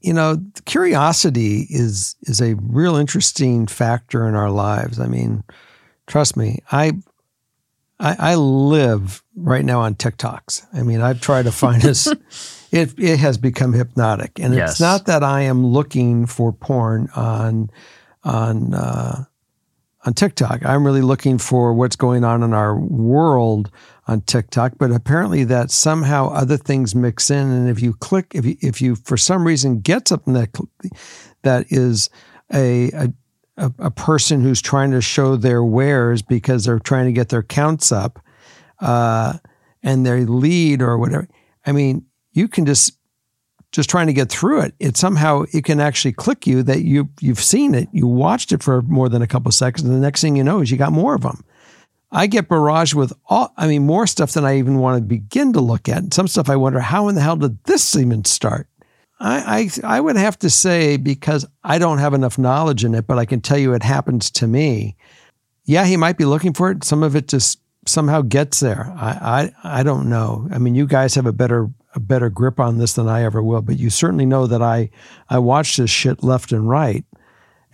you 0.00 0.12
know, 0.12 0.40
curiosity 0.64 1.66
is 1.68 2.14
is 2.22 2.40
a 2.40 2.54
real 2.54 2.96
interesting 2.96 3.66
factor 3.66 4.28
in 4.28 4.34
our 4.34 4.50
lives. 4.50 5.00
I 5.00 5.06
mean, 5.06 5.42
trust 6.06 6.36
me, 6.36 6.60
I 6.70 6.92
I, 7.98 8.16
I 8.18 8.34
live 8.36 9.22
right 9.34 9.64
now 9.64 9.80
on 9.80 9.96
TikToks. 9.96 10.66
I 10.72 10.82
mean, 10.82 11.00
I've 11.00 11.20
tried 11.20 11.44
to 11.44 11.52
find 11.52 11.82
this. 11.82 12.08
It 12.70 12.98
it 12.98 13.18
has 13.18 13.38
become 13.38 13.72
hypnotic, 13.72 14.38
and 14.38 14.54
yes. 14.54 14.72
it's 14.72 14.80
not 14.80 15.06
that 15.06 15.22
I 15.22 15.42
am 15.42 15.66
looking 15.66 16.26
for 16.26 16.52
porn 16.52 17.08
on 17.14 17.70
on 18.24 18.74
uh, 18.74 19.24
on 20.04 20.14
TikTok. 20.14 20.64
I'm 20.64 20.84
really 20.84 21.02
looking 21.02 21.38
for 21.38 21.72
what's 21.72 21.96
going 21.96 22.24
on 22.24 22.42
in 22.42 22.52
our 22.52 22.78
world 22.78 23.70
on 24.06 24.22
TikTok, 24.22 24.72
but 24.78 24.90
apparently 24.90 25.44
that 25.44 25.70
somehow 25.70 26.30
other 26.30 26.56
things 26.56 26.94
mix 26.94 27.30
in. 27.30 27.50
And 27.50 27.68
if 27.68 27.82
you 27.82 27.92
click, 27.94 28.32
if 28.34 28.44
you, 28.44 28.56
if 28.60 28.80
you 28.80 28.96
for 28.96 29.16
some 29.16 29.46
reason 29.46 29.80
get 29.80 30.08
something 30.08 30.34
that 30.34 30.56
that 31.42 31.66
is 31.70 32.10
a, 32.52 32.90
a 32.92 33.12
a, 33.56 33.90
person 33.90 34.40
who's 34.40 34.62
trying 34.62 34.92
to 34.92 35.00
show 35.00 35.36
their 35.36 35.64
wares 35.64 36.22
because 36.22 36.64
they're 36.64 36.78
trying 36.78 37.06
to 37.06 37.12
get 37.12 37.28
their 37.28 37.42
counts 37.42 37.90
up, 37.90 38.20
uh, 38.80 39.34
and 39.82 40.06
their 40.06 40.20
lead 40.20 40.80
or 40.80 40.96
whatever. 40.96 41.28
I 41.66 41.72
mean, 41.72 42.06
you 42.32 42.48
can 42.48 42.66
just 42.66 42.96
just 43.70 43.90
trying 43.90 44.06
to 44.06 44.14
get 44.14 44.30
through 44.30 44.62
it. 44.62 44.74
It 44.80 44.96
somehow 44.96 45.44
it 45.52 45.64
can 45.64 45.78
actually 45.78 46.12
click 46.12 46.46
you 46.46 46.62
that 46.62 46.82
you 46.82 47.08
you've 47.20 47.42
seen 47.42 47.74
it, 47.74 47.88
you 47.92 48.06
watched 48.06 48.52
it 48.52 48.62
for 48.62 48.82
more 48.82 49.08
than 49.08 49.22
a 49.22 49.26
couple 49.26 49.52
seconds, 49.52 49.84
and 49.84 49.94
the 49.94 50.00
next 50.00 50.20
thing 50.20 50.36
you 50.36 50.44
know 50.44 50.60
is 50.60 50.70
you 50.70 50.76
got 50.76 50.92
more 50.92 51.14
of 51.14 51.22
them. 51.22 51.44
I 52.10 52.26
get 52.26 52.48
barraged 52.48 52.94
with 52.94 53.12
all, 53.26 53.52
I 53.56 53.66
mean, 53.66 53.84
more 53.84 54.06
stuff 54.06 54.32
than 54.32 54.44
I 54.44 54.58
even 54.58 54.78
want 54.78 54.96
to 54.96 55.06
begin 55.06 55.52
to 55.52 55.60
look 55.60 55.88
at. 55.88 55.98
And 55.98 56.14
some 56.14 56.26
stuff 56.26 56.48
I 56.48 56.56
wonder, 56.56 56.80
how 56.80 57.08
in 57.08 57.14
the 57.14 57.20
hell 57.20 57.36
did 57.36 57.62
this 57.64 57.94
even 57.96 58.24
start? 58.24 58.66
I, 59.20 59.70
I, 59.84 59.96
I 59.96 60.00
would 60.00 60.16
have 60.16 60.38
to 60.38 60.50
say, 60.50 60.96
because 60.96 61.44
I 61.64 61.78
don't 61.78 61.98
have 61.98 62.14
enough 62.14 62.38
knowledge 62.38 62.84
in 62.84 62.94
it, 62.94 63.06
but 63.06 63.18
I 63.18 63.26
can 63.26 63.40
tell 63.40 63.58
you 63.58 63.74
it 63.74 63.82
happens 63.82 64.30
to 64.32 64.46
me. 64.46 64.96
Yeah, 65.64 65.84
he 65.84 65.96
might 65.96 66.16
be 66.16 66.24
looking 66.24 66.54
for 66.54 66.70
it. 66.70 66.82
Some 66.84 67.02
of 67.02 67.14
it 67.14 67.28
just 67.28 67.60
somehow 67.84 68.22
gets 68.22 68.60
there. 68.60 68.90
I, 68.96 69.52
I, 69.64 69.80
I 69.80 69.82
don't 69.82 70.08
know. 70.08 70.48
I 70.50 70.58
mean, 70.58 70.74
you 70.74 70.86
guys 70.86 71.14
have 71.14 71.26
a 71.26 71.32
better 71.32 71.68
a 71.94 72.00
better 72.00 72.28
grip 72.30 72.60
on 72.60 72.78
this 72.78 72.94
than 72.94 73.08
I 73.08 73.22
ever 73.24 73.42
will, 73.42 73.62
but 73.62 73.78
you 73.78 73.90
certainly 73.90 74.26
know 74.26 74.46
that 74.46 74.62
I 74.62 74.90
I 75.28 75.38
watch 75.38 75.76
this 75.76 75.90
shit 75.90 76.22
left 76.22 76.52
and 76.52 76.68
right, 76.68 77.04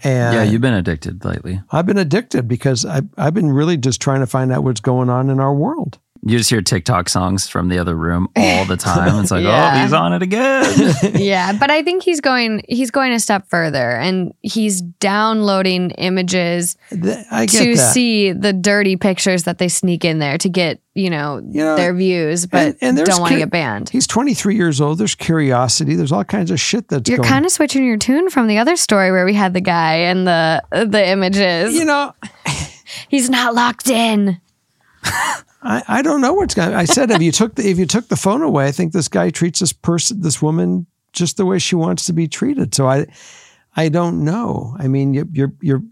And 0.03 0.35
yeah, 0.35 0.43
you've 0.43 0.61
been 0.61 0.75
addicted 0.75 1.25
lately. 1.25 1.61
I've 1.71 1.87
been 1.87 1.99
addicted 1.99 2.47
because 2.49 2.85
I, 2.85 3.03
I've 3.17 3.35
been 3.35 3.51
really 3.51 3.77
just 3.77 4.01
trying 4.01 4.21
to 4.21 4.27
find 4.27 4.53
out 4.53 4.65
what's 4.65 4.81
going 4.81 5.11
on 5.11 5.31
in 5.31 5.41
our 5.41 5.55
world. 5.55 5.99
You 6.27 6.39
just 6.39 6.49
hear 6.49 6.62
TikTok 6.62 7.11
songs 7.11 7.49
from 7.49 7.68
the 7.68 7.79
other 7.79 7.95
room 7.95 8.29
all 8.35 8.64
the 8.64 8.79
time. 8.79 9.20
It's 9.22 9.31
like, 9.31 9.45
oh, 9.45 9.49
Yeah. 9.49 9.75
oh, 9.77 9.83
he's 9.83 9.93
on 9.93 10.12
it 10.14 10.22
again. 10.22 10.95
yeah, 11.16 11.53
but 11.53 11.70
I 11.70 11.83
think 11.83 12.03
he's 12.03 12.20
going 12.22 12.62
he's 12.68 12.91
going 12.91 13.12
a 13.12 13.20
step 13.20 13.47
further 13.51 13.91
and 13.91 14.33
he's 14.41 14.81
downloading 14.81 15.91
images 15.93 16.77
Th- 16.91 17.18
I 17.31 17.45
get 17.47 17.62
to 17.62 17.77
that. 17.77 17.93
see 17.93 18.33
the 18.33 18.55
dirty 18.55 18.97
pictures 18.97 19.43
that 19.43 19.59
they 19.59 19.68
sneak 19.68 20.03
in 20.05 20.18
there 20.18 20.39
to 20.39 20.49
get, 20.49 20.81
you 20.95 21.11
know, 21.11 21.43
You 21.47 21.61
know, 21.62 21.77
their 21.77 21.93
views, 21.93 22.47
but 22.47 22.77
and- 22.81 22.99
and 22.99 23.07
don't 23.07 23.20
want 23.20 23.33
to 23.33 23.35
cu- 23.37 23.41
get 23.43 23.51
banned. 23.51 23.91
He's 23.91 24.07
23 24.07 24.57
years 24.57 24.81
old. 24.81 24.97
There's 24.99 25.14
curiosity. 25.14 25.95
There's 25.95 26.12
all 26.12 26.25
kinds 26.25 26.51
of 26.51 26.59
shit 26.59 26.89
that's 26.89 27.09
You're 27.11 27.18
kind 27.22 27.45
of 27.45 27.51
switching 27.53 27.85
your 27.85 27.99
tune 27.99 28.31
from 28.31 28.47
the 28.47 28.57
other 28.57 28.77
story 28.77 29.12
where 29.12 29.27
we 29.27 29.35
had 29.35 29.53
the 29.53 29.61
guy 29.61 29.97
and 29.97 30.27
the 30.27 30.62
the 30.70 31.07
images. 31.07 31.75
You 31.75 31.85
know, 31.85 32.14
He's 33.09 33.29
not 33.29 33.55
locked 33.55 33.91
in. 33.91 34.41
I, 35.65 35.83
I 35.89 36.03
don't 36.03 36.21
know 36.21 36.35
what's 36.35 36.55
going. 36.55 36.75
I 36.75 36.85
said 36.85 37.11
if 37.11 37.23
you 37.23 37.33
took 37.33 37.55
the 37.55 37.69
if 37.69 37.79
you 37.79 37.87
took 37.87 38.09
the 38.09 38.17
phone 38.17 38.43
away, 38.43 38.67
I 38.67 38.73
think 38.73 38.93
this 38.93 39.09
guy 39.09 39.31
treats 39.31 39.61
this 39.61 39.73
person, 39.73 40.21
this 40.21 40.43
woman, 40.43 40.87
just 41.12 41.39
the 41.39 41.47
way 41.47 41.59
she 41.59 41.75
wants 41.75 42.05
to 42.05 42.12
be 42.12 42.29
treated. 42.29 42.75
So 42.75 42.87
I, 42.87 43.07
I 43.75 43.89
don't 43.89 44.25
know. 44.25 44.77
I 44.79 44.89
mean, 44.89 45.15
you, 45.15 45.27
you're 45.33 45.53
you're, 45.62 45.83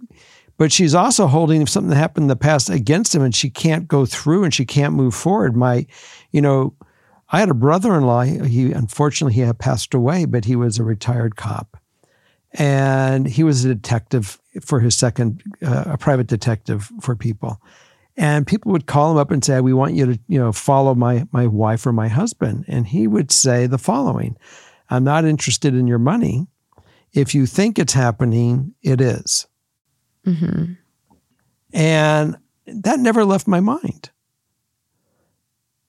but 0.58 0.72
she's 0.72 0.94
also 0.94 1.26
holding 1.26 1.66
something 1.66 1.88
that 1.88 1.96
happened 1.96 2.24
in 2.24 2.28
the 2.28 2.36
past 2.36 2.68
against 2.68 3.14
him, 3.14 3.22
and 3.22 3.34
she 3.34 3.48
can't 3.48 3.88
go 3.88 4.04
through 4.04 4.44
and 4.44 4.52
she 4.52 4.66
can't 4.66 4.94
move 4.94 5.14
forward. 5.14 5.56
My, 5.56 5.86
you 6.32 6.42
know, 6.42 6.74
I 7.30 7.40
had 7.40 7.48
a 7.48 7.54
brother-in-law. 7.54 8.22
He 8.44 8.72
unfortunately 8.72 9.34
he 9.34 9.40
had 9.40 9.58
passed 9.58 9.94
away, 9.94 10.26
but 10.26 10.44
he 10.44 10.54
was 10.54 10.78
a 10.78 10.84
retired 10.84 11.36
cop, 11.36 11.78
and 12.52 13.26
he 13.26 13.42
was 13.42 13.64
a 13.64 13.74
detective 13.74 14.38
for 14.60 14.80
his 14.80 14.94
second, 14.94 15.42
uh, 15.62 15.84
a 15.86 15.96
private 15.96 16.26
detective 16.26 16.92
for 17.00 17.16
people 17.16 17.58
and 18.16 18.46
people 18.46 18.72
would 18.72 18.86
call 18.86 19.12
him 19.12 19.18
up 19.18 19.30
and 19.30 19.44
say 19.44 19.60
we 19.60 19.72
want 19.72 19.94
you 19.94 20.06
to 20.06 20.20
you 20.28 20.38
know 20.38 20.52
follow 20.52 20.94
my 20.94 21.26
my 21.32 21.46
wife 21.46 21.86
or 21.86 21.92
my 21.92 22.08
husband 22.08 22.64
and 22.68 22.86
he 22.86 23.06
would 23.06 23.30
say 23.30 23.66
the 23.66 23.78
following 23.78 24.36
i'm 24.90 25.04
not 25.04 25.24
interested 25.24 25.74
in 25.74 25.86
your 25.86 25.98
money 25.98 26.46
if 27.12 27.34
you 27.34 27.46
think 27.46 27.78
it's 27.78 27.92
happening 27.92 28.74
it 28.82 29.00
is." 29.00 29.46
Mm-hmm. 30.26 30.74
and 31.74 32.36
that 32.66 33.00
never 33.00 33.24
left 33.24 33.48
my 33.48 33.58
mind 33.58 34.10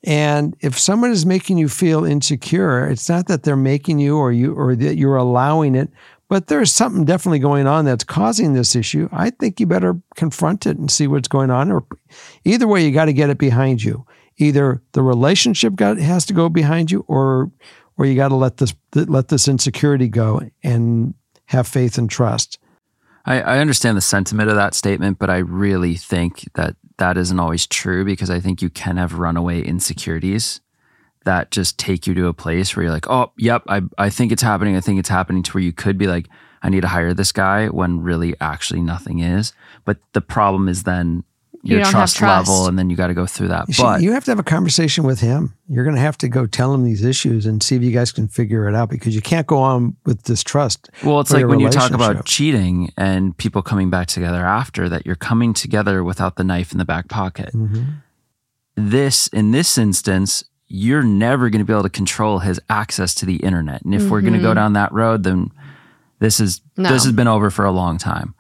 and 0.03 0.55
if 0.59 0.77
someone 0.77 1.11
is 1.11 1.23
making 1.23 1.59
you 1.59 1.69
feel 1.69 2.03
insecure 2.03 2.87
it's 2.89 3.07
not 3.07 3.27
that 3.27 3.43
they're 3.43 3.55
making 3.55 3.99
you 3.99 4.17
or 4.17 4.31
you 4.31 4.55
or 4.55 4.75
that 4.75 4.95
you're 4.95 5.17
allowing 5.17 5.75
it 5.75 5.91
but 6.33 6.47
there's 6.47 6.71
something 6.71 7.05
definitely 7.05 7.37
going 7.37 7.67
on 7.67 7.85
that's 7.85 8.03
causing 8.03 8.53
this 8.53 8.75
issue. 8.75 9.07
I 9.11 9.29
think 9.29 9.59
you 9.59 9.67
better 9.67 10.01
confront 10.15 10.65
it 10.65 10.79
and 10.79 10.89
see 10.89 11.05
what's 11.05 11.27
going 11.27 11.51
on 11.51 11.71
or 11.71 11.85
either 12.43 12.67
way 12.67 12.83
you 12.83 12.91
got 12.91 13.05
to 13.05 13.13
get 13.13 13.29
it 13.29 13.37
behind 13.37 13.83
you. 13.83 14.07
Either 14.37 14.81
the 14.93 15.03
relationship 15.03 15.75
got 15.75 15.99
has 15.99 16.25
to 16.25 16.33
go 16.33 16.49
behind 16.49 16.89
you 16.89 17.05
or 17.07 17.51
or 17.99 18.07
you 18.07 18.15
got 18.15 18.29
to 18.29 18.35
let 18.35 18.57
this 18.57 18.73
let 18.95 19.27
this 19.27 19.47
insecurity 19.47 20.07
go 20.07 20.41
and 20.63 21.13
have 21.45 21.67
faith 21.67 21.99
and 21.99 22.09
trust. 22.09 22.57
I, 23.25 23.39
I 23.39 23.59
understand 23.59 23.95
the 23.95 24.01
sentiment 24.01 24.49
of 24.49 24.55
that 24.55 24.73
statement, 24.73 25.19
but 25.19 25.29
I 25.29 25.37
really 25.37 25.97
think 25.97 26.51
that 26.55 26.75
that 26.97 27.15
isn't 27.15 27.39
always 27.39 27.67
true 27.67 28.05
because 28.05 28.31
I 28.31 28.39
think 28.39 28.59
you 28.63 28.71
can 28.71 28.97
have 28.97 29.19
runaway 29.19 29.61
insecurities 29.61 30.61
that 31.25 31.51
just 31.51 31.77
take 31.77 32.07
you 32.07 32.13
to 32.13 32.27
a 32.27 32.33
place 32.33 32.75
where 32.75 32.83
you're 32.83 32.93
like, 32.93 33.09
oh, 33.09 33.31
yep, 33.37 33.63
I, 33.67 33.81
I 33.97 34.09
think 34.09 34.31
it's 34.31 34.41
happening. 34.41 34.75
I 34.75 34.81
think 34.81 34.99
it's 34.99 35.09
happening 35.09 35.43
to 35.43 35.51
where 35.51 35.63
you 35.63 35.73
could 35.73 35.97
be 35.97 36.07
like, 36.07 36.27
I 36.61 36.69
need 36.69 36.81
to 36.81 36.87
hire 36.87 37.13
this 37.13 37.31
guy 37.31 37.67
when 37.67 38.01
really 38.01 38.35
actually 38.39 38.81
nothing 38.81 39.19
is. 39.19 39.53
But 39.85 39.97
the 40.13 40.21
problem 40.21 40.69
is 40.69 40.83
then 40.83 41.23
your 41.63 41.81
don't 41.81 41.91
trust, 41.91 42.17
trust. 42.17 42.49
level, 42.49 42.67
and 42.67 42.77
then 42.77 42.89
you 42.89 42.97
got 42.97 43.07
to 43.07 43.13
go 43.13 43.25
through 43.25 43.47
that. 43.47 43.69
You 43.69 43.83
But 43.83 44.01
you 44.01 44.11
have 44.11 44.25
to 44.25 44.31
have 44.31 44.39
a 44.39 44.43
conversation 44.43 45.05
with 45.05 45.21
him. 45.21 45.55
You're 45.69 45.85
going 45.85 45.95
to 45.95 46.01
have 46.01 46.17
to 46.19 46.27
go 46.27 46.45
tell 46.45 46.73
him 46.73 46.83
these 46.83 47.05
issues 47.05 47.45
and 47.45 47.63
see 47.63 47.77
if 47.77 47.83
you 47.83 47.91
guys 47.91 48.11
can 48.11 48.27
figure 48.27 48.67
it 48.67 48.75
out 48.75 48.89
because 48.89 49.15
you 49.15 49.21
can't 49.21 49.47
go 49.47 49.57
on 49.57 49.95
with 50.05 50.23
distrust. 50.23 50.89
Well, 51.03 51.21
it's 51.21 51.31
like 51.31 51.47
when 51.47 51.61
you 51.61 51.69
talk 51.69 51.91
about 51.91 52.25
cheating 52.25 52.91
and 52.97 53.35
people 53.37 53.61
coming 53.61 53.89
back 53.89 54.07
together 54.07 54.45
after 54.45 54.89
that, 54.89 55.05
you're 55.05 55.15
coming 55.15 55.53
together 55.53 56.03
without 56.03 56.35
the 56.35 56.43
knife 56.43 56.73
in 56.73 56.79
the 56.79 56.85
back 56.85 57.07
pocket. 57.07 57.53
Mm-hmm. 57.53 57.83
This, 58.75 59.27
in 59.27 59.51
this 59.51 59.77
instance, 59.77 60.43
you're 60.75 61.03
never 61.03 61.51
going 61.51 61.59
to 61.59 61.65
be 61.65 61.71
able 61.71 61.83
to 61.83 61.89
control 61.89 62.39
his 62.39 62.59
access 62.67 63.13
to 63.13 63.27
the 63.27 63.35
internet. 63.35 63.83
And 63.83 63.93
if 63.93 64.09
we're 64.09 64.21
going 64.21 64.33
to 64.33 64.39
go 64.39 64.47
mm-hmm. 64.47 64.55
down 64.55 64.73
that 64.73 64.91
road, 64.91 65.21
then 65.21 65.51
this 66.17 66.39
is 66.39 66.61
No. 66.75 66.89
this 66.89 67.03
has 67.03 67.13
been 67.13 67.27
over 67.27 67.51
for 67.51 67.63
a 67.63 67.71
long 67.71 67.99
time. 67.99 68.33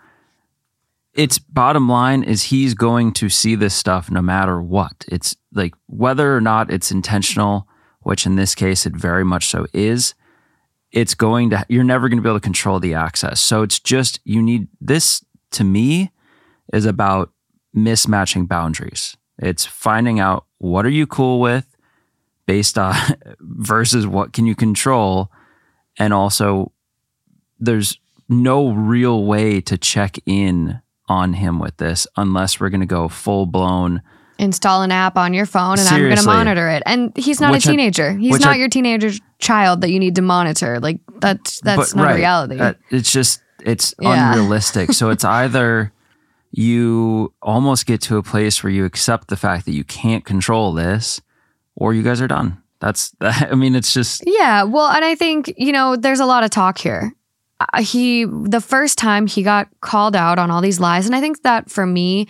Its 1.13 1.37
bottom 1.37 1.87
line 1.87 2.23
is 2.23 2.45
he's 2.45 2.73
going 2.73 3.13
to 3.13 3.29
see 3.29 3.53
this 3.53 3.75
stuff 3.75 4.09
no 4.09 4.19
matter 4.19 4.59
what. 4.59 5.05
It's 5.07 5.35
like 5.53 5.75
whether 5.85 6.35
or 6.35 6.41
not 6.41 6.71
it's 6.71 6.89
intentional, 6.89 7.67
which 7.99 8.25
in 8.25 8.35
this 8.35 8.55
case 8.55 8.87
it 8.87 8.95
very 8.95 9.23
much 9.23 9.45
so 9.45 9.67
is 9.71 10.15
it's 10.91 11.13
going 11.13 11.51
to 11.51 11.63
you're 11.69 11.83
never 11.83 12.09
going 12.09 12.17
to 12.17 12.23
be 12.23 12.29
able 12.29 12.39
to 12.39 12.43
control 12.43 12.79
the 12.79 12.93
access 12.93 13.41
so 13.41 13.63
it's 13.63 13.79
just 13.79 14.19
you 14.25 14.41
need 14.41 14.67
this 14.79 15.25
to 15.49 15.63
me 15.63 16.11
is 16.71 16.85
about 16.85 17.31
mismatching 17.75 18.47
boundaries 18.47 19.17
it's 19.39 19.65
finding 19.65 20.19
out 20.19 20.45
what 20.59 20.85
are 20.85 20.89
you 20.89 21.07
cool 21.07 21.39
with 21.39 21.72
based 22.45 22.77
on 22.77 22.95
versus 23.39 24.05
what 24.07 24.33
can 24.33 24.45
you 24.45 24.55
control 24.55 25.31
and 25.97 26.13
also 26.13 26.71
there's 27.59 27.99
no 28.29 28.71
real 28.71 29.25
way 29.25 29.61
to 29.61 29.77
check 29.77 30.17
in 30.25 30.81
on 31.07 31.33
him 31.33 31.59
with 31.59 31.77
this 31.77 32.07
unless 32.17 32.59
we're 32.59 32.69
going 32.69 32.79
to 32.81 32.85
go 32.85 33.07
full 33.07 33.45
blown 33.45 34.01
Install 34.39 34.81
an 34.81 34.91
app 34.91 35.15
on 35.15 35.33
your 35.33 35.45
phone 35.45 35.77
and 35.77 35.87
I'm 35.87 36.01
going 36.01 36.15
to 36.17 36.25
monitor 36.25 36.67
it. 36.67 36.81
And 36.87 37.15
he's 37.15 37.39
not 37.39 37.51
Which 37.51 37.67
a 37.67 37.69
I- 37.69 37.71
teenager. 37.73 38.13
he's 38.13 38.39
not 38.39 38.53
I- 38.53 38.55
your 38.55 38.67
teenager 38.67 39.11
child 39.37 39.81
that 39.81 39.91
you 39.91 39.99
need 39.99 40.15
to 40.15 40.23
monitor. 40.23 40.79
Like 40.79 40.99
that's 41.19 41.61
that's 41.61 41.93
But, 41.93 41.97
not 41.97 42.05
right, 42.07 42.15
reality. 42.15 42.59
uh, 42.59 42.73
it's 42.89 43.11
just 43.11 43.41
it's 43.63 43.93
Yeah. 44.01 44.31
unrealistic. 44.33 44.91
so 44.93 45.11
it's 45.11 45.23
either 45.43 45.93
you 46.51 47.31
almost 47.43 47.85
get 47.85 48.01
to 48.01 48.17
a 48.17 48.23
place 48.23 48.63
where 48.63 48.71
you 48.71 48.85
accept 48.85 49.27
the 49.27 49.37
fact 49.37 49.65
that 49.65 49.73
you 49.73 49.83
can't 49.83 50.25
control 50.25 50.73
this, 50.73 51.21
or 51.75 51.93
you 51.93 52.03
guys 52.03 52.21
are 52.21 52.27
done. 52.27 52.61
That's 52.79 53.15
I 53.21 53.55
mean, 53.55 53.75
it's 53.75 53.93
just 53.93 54.23
Yeah, 54.25 54.63
well, 54.63 54.87
and 54.87 55.03
I 55.05 55.15
think 55.15 55.53
you 55.57 55.71
know 55.71 55.95
there's 55.95 56.19
a 56.19 56.25
lot 56.25 56.43
of 56.43 56.49
talk 56.49 56.77
here. 56.77 57.13
Uh, 57.59 57.81
he 57.81 58.25
the 58.25 58.61
first 58.61 58.97
time 58.97 59.27
he 59.27 59.43
got 59.43 59.69
called 59.81 60.15
out 60.15 60.39
on 60.39 60.51
all 60.51 60.61
these 60.61 60.79
lies, 60.79 61.05
and 61.05 61.15
I 61.15 61.21
think 61.21 61.43
that 61.43 61.69
for 61.69 61.85
me, 61.85 62.27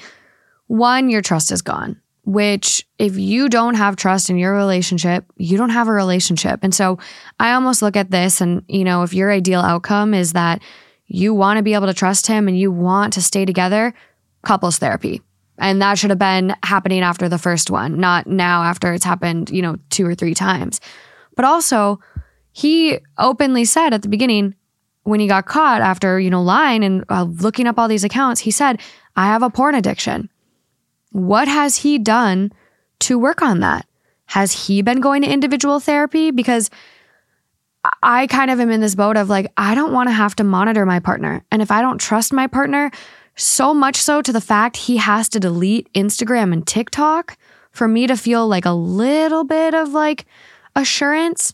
one, 0.68 1.10
your 1.10 1.22
trust 1.22 1.52
is 1.52 1.62
gone. 1.62 2.00
Which, 2.26 2.88
if 3.00 3.18
you 3.18 3.50
don't 3.50 3.76
have 3.76 3.98
trust 3.98 4.30
in 4.30 4.38
your 4.38 4.54
relationship, 4.54 5.26
you 5.36 5.58
don't 5.58 5.72
have 5.72 5.89
a 5.89 5.91
relationship. 5.91 6.62
And 6.64 6.74
so, 6.74 6.98
I 7.38 7.52
almost 7.52 7.82
look 7.82 7.98
at 7.98 8.12
this, 8.12 8.39
and 8.39 8.64
you 8.70 8.86
know, 8.86 9.04
if 9.04 9.14
your 9.14 9.30
ideal 9.30 9.60
outcome 9.60 10.14
is 10.14 10.32
that 10.32 10.62
you 11.08 11.34
want 11.34 11.58
to 11.58 11.64
be 11.64 11.74
able 11.74 11.88
to 11.88 11.94
trust 11.94 12.28
him 12.28 12.48
and 12.48 12.58
you 12.58 12.72
want 12.72 13.14
to 13.14 13.22
stay 13.22 13.44
together, 13.44 13.94
couples 14.41 14.78
therapy. 14.78 15.22
And 15.58 15.82
that 15.82 15.99
should 15.99 16.10
have 16.10 16.20
been 16.20 16.56
happening 16.64 17.01
after 17.01 17.30
the 17.30 17.38
first 17.38 17.70
one, 17.70 17.99
not 17.99 18.28
now 18.28 18.64
after 18.64 18.93
it's 18.93 19.06
happened, 19.06 19.49
you 19.49 19.62
know, 19.62 19.78
two 19.89 20.06
or 20.06 20.16
three 20.16 20.34
times. 20.34 20.82
But 21.36 21.45
also, 21.45 21.99
he 22.51 22.99
openly 23.18 23.66
said 23.66 23.93
at 23.93 24.01
the 24.01 24.10
beginning 24.10 24.56
when 25.04 25.20
he 25.20 25.28
got 25.28 25.45
caught 25.45 25.82
after, 25.82 26.20
you 26.20 26.30
know, 26.30 26.41
lying 26.41 26.84
and 26.84 27.04
uh, 27.10 27.24
looking 27.24 27.68
up 27.68 27.78
all 27.78 27.88
these 27.88 28.04
accounts, 28.04 28.41
he 28.41 28.51
said, 28.51 28.80
I 29.16 29.28
have 29.28 29.43
a 29.43 29.49
porn 29.49 29.76
addiction. 29.76 30.30
What 31.12 31.47
has 31.47 31.78
he 31.78 31.99
done 31.99 32.51
to 33.01 33.20
work 33.20 33.41
on 33.41 33.60
that? 33.60 33.86
Has 34.26 34.68
he 34.68 34.82
been 34.82 35.01
going 35.01 35.22
to 35.22 35.30
individual 35.30 35.80
therapy? 35.80 36.32
Because 36.32 36.70
I 38.01 38.28
kind 38.28 38.49
of 38.49 38.60
am 38.60 38.72
in 38.72 38.82
this 38.82 38.95
boat 38.95 39.18
of 39.18 39.30
like, 39.30 39.51
I 39.58 39.76
don't 39.76 39.91
want 39.91 40.08
to 40.08 40.14
have 40.14 40.36
to 40.38 40.43
monitor 40.43 40.86
my 40.86 40.99
partner. 40.99 41.43
And 41.51 41.62
if 41.62 41.70
I 41.70 41.82
don't 41.82 41.99
trust 41.99 42.32
my 42.32 42.47
partner, 42.47 42.89
so 43.36 43.73
much 43.73 43.95
so 43.97 44.21
to 44.21 44.31
the 44.31 44.41
fact 44.41 44.77
he 44.77 44.97
has 44.97 45.29
to 45.29 45.39
delete 45.39 45.91
Instagram 45.93 46.53
and 46.53 46.65
TikTok 46.65 47.38
for 47.71 47.88
me 47.88 48.07
to 48.07 48.15
feel 48.15 48.47
like 48.47 48.65
a 48.65 48.71
little 48.71 49.43
bit 49.43 49.73
of 49.73 49.89
like 49.89 50.25
assurance 50.75 51.53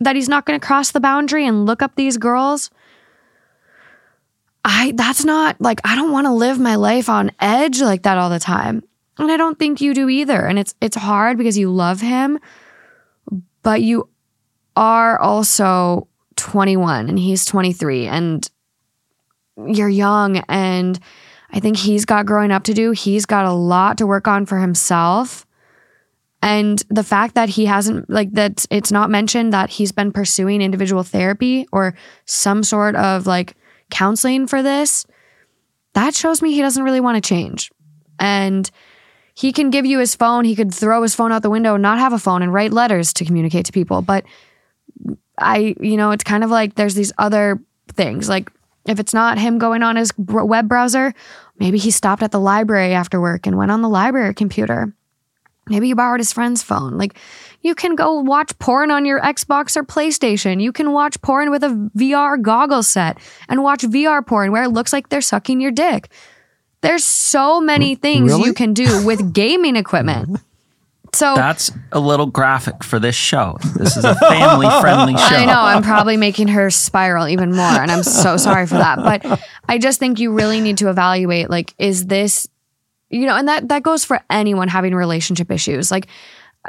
that 0.00 0.16
he's 0.16 0.28
not 0.28 0.44
going 0.44 0.58
to 0.58 0.66
cross 0.66 0.90
the 0.90 1.00
boundary 1.00 1.46
and 1.46 1.66
look 1.66 1.82
up 1.82 1.94
these 1.94 2.18
girls. 2.18 2.70
I 4.64 4.92
that's 4.96 5.24
not 5.24 5.60
like 5.60 5.80
I 5.84 5.94
don't 5.94 6.10
want 6.10 6.26
to 6.26 6.32
live 6.32 6.58
my 6.58 6.74
life 6.74 7.08
on 7.08 7.30
edge 7.40 7.80
like 7.80 8.02
that 8.02 8.18
all 8.18 8.30
the 8.30 8.40
time. 8.40 8.82
And 9.18 9.30
I 9.30 9.36
don't 9.36 9.58
think 9.58 9.80
you 9.80 9.94
do 9.94 10.08
either. 10.08 10.44
And 10.44 10.58
it's 10.58 10.74
it's 10.80 10.96
hard 10.96 11.38
because 11.38 11.56
you 11.56 11.70
love 11.70 12.00
him, 12.00 12.40
but 13.62 13.80
you 13.80 14.08
are 14.74 15.18
also 15.20 16.08
21 16.34 17.08
and 17.08 17.18
he's 17.18 17.44
23 17.44 18.06
and 18.06 18.50
you're 19.56 19.88
young 19.88 20.38
and 20.48 20.98
I 21.50 21.60
think 21.60 21.76
he's 21.76 22.04
got 22.04 22.26
growing 22.26 22.50
up 22.50 22.64
to 22.64 22.74
do. 22.74 22.90
He's 22.90 23.24
got 23.26 23.46
a 23.46 23.52
lot 23.52 23.98
to 23.98 24.06
work 24.06 24.28
on 24.28 24.46
for 24.46 24.58
himself. 24.58 25.46
And 26.42 26.82
the 26.90 27.04
fact 27.04 27.34
that 27.34 27.48
he 27.48 27.66
hasn't, 27.66 28.10
like, 28.10 28.32
that 28.32 28.66
it's 28.70 28.92
not 28.92 29.10
mentioned 29.10 29.52
that 29.52 29.70
he's 29.70 29.92
been 29.92 30.12
pursuing 30.12 30.60
individual 30.60 31.02
therapy 31.02 31.66
or 31.72 31.94
some 32.24 32.62
sort 32.62 32.94
of 32.94 33.26
like 33.26 33.54
counseling 33.90 34.46
for 34.46 34.62
this, 34.62 35.06
that 35.94 36.14
shows 36.14 36.42
me 36.42 36.52
he 36.52 36.60
doesn't 36.60 36.84
really 36.84 37.00
want 37.00 37.22
to 37.22 37.26
change. 37.26 37.70
And 38.18 38.70
he 39.34 39.52
can 39.52 39.70
give 39.70 39.86
you 39.86 39.98
his 39.98 40.14
phone, 40.14 40.44
he 40.44 40.56
could 40.56 40.72
throw 40.72 41.02
his 41.02 41.14
phone 41.14 41.32
out 41.32 41.42
the 41.42 41.50
window, 41.50 41.76
not 41.76 41.98
have 41.98 42.12
a 42.12 42.18
phone, 42.18 42.42
and 42.42 42.52
write 42.52 42.72
letters 42.72 43.12
to 43.14 43.24
communicate 43.24 43.66
to 43.66 43.72
people. 43.72 44.02
But 44.02 44.24
I, 45.38 45.74
you 45.80 45.96
know, 45.96 46.10
it's 46.10 46.24
kind 46.24 46.42
of 46.42 46.50
like 46.50 46.74
there's 46.74 46.94
these 46.94 47.12
other 47.18 47.60
things. 47.92 48.28
Like 48.28 48.50
if 48.86 48.98
it's 49.00 49.14
not 49.14 49.38
him 49.38 49.58
going 49.58 49.82
on 49.82 49.96
his 49.96 50.12
web 50.18 50.68
browser, 50.68 51.12
maybe 51.58 51.78
he 51.78 51.90
stopped 51.90 52.22
at 52.22 52.30
the 52.30 52.40
library 52.40 52.92
after 52.94 53.20
work 53.20 53.46
and 53.46 53.56
went 53.56 53.70
on 53.70 53.82
the 53.82 53.88
library 53.88 54.34
computer. 54.34 54.92
Maybe 55.68 55.88
you 55.88 55.96
borrowed 55.96 56.20
his 56.20 56.32
friend's 56.32 56.62
phone. 56.62 56.96
Like 56.96 57.18
you 57.60 57.74
can 57.74 57.96
go 57.96 58.20
watch 58.20 58.56
porn 58.60 58.92
on 58.92 59.04
your 59.04 59.20
Xbox 59.20 59.76
or 59.76 59.82
PlayStation. 59.82 60.62
You 60.62 60.70
can 60.70 60.92
watch 60.92 61.20
porn 61.22 61.50
with 61.50 61.64
a 61.64 61.90
VR 61.96 62.40
goggle 62.40 62.84
set 62.84 63.18
and 63.48 63.64
watch 63.64 63.82
VR 63.82 64.24
porn 64.24 64.52
where 64.52 64.62
it 64.62 64.68
looks 64.68 64.92
like 64.92 65.08
they're 65.08 65.20
sucking 65.20 65.60
your 65.60 65.72
dick. 65.72 66.08
There's 66.82 67.02
so 67.04 67.60
many 67.60 67.96
things 67.96 68.30
Really? 68.30 68.44
you 68.44 68.54
can 68.54 68.74
do 68.74 69.04
with 69.04 69.32
gaming 69.34 69.74
equipment. 69.74 70.38
So 71.14 71.34
That's 71.34 71.70
a 71.92 72.00
little 72.00 72.26
graphic 72.26 72.84
for 72.84 72.98
this 72.98 73.14
show. 73.14 73.58
This 73.76 73.96
is 73.96 74.04
a 74.04 74.14
family 74.14 74.66
friendly 74.80 75.16
show. 75.16 75.24
I 75.24 75.44
know 75.44 75.60
I'm 75.60 75.82
probably 75.82 76.16
making 76.16 76.48
her 76.48 76.70
spiral 76.70 77.28
even 77.28 77.52
more, 77.52 77.64
and 77.64 77.90
I'm 77.90 78.02
so 78.02 78.36
sorry 78.36 78.66
for 78.66 78.74
that. 78.76 78.98
But 78.98 79.40
I 79.68 79.78
just 79.78 79.98
think 79.98 80.18
you 80.20 80.32
really 80.32 80.60
need 80.60 80.78
to 80.78 80.90
evaluate 80.90 81.50
like, 81.50 81.74
is 81.78 82.06
this, 82.06 82.46
you 83.10 83.26
know, 83.26 83.36
and 83.36 83.48
that 83.48 83.68
that 83.68 83.82
goes 83.82 84.04
for 84.04 84.20
anyone 84.30 84.68
having 84.68 84.94
relationship 84.94 85.50
issues. 85.50 85.90
Like, 85.90 86.08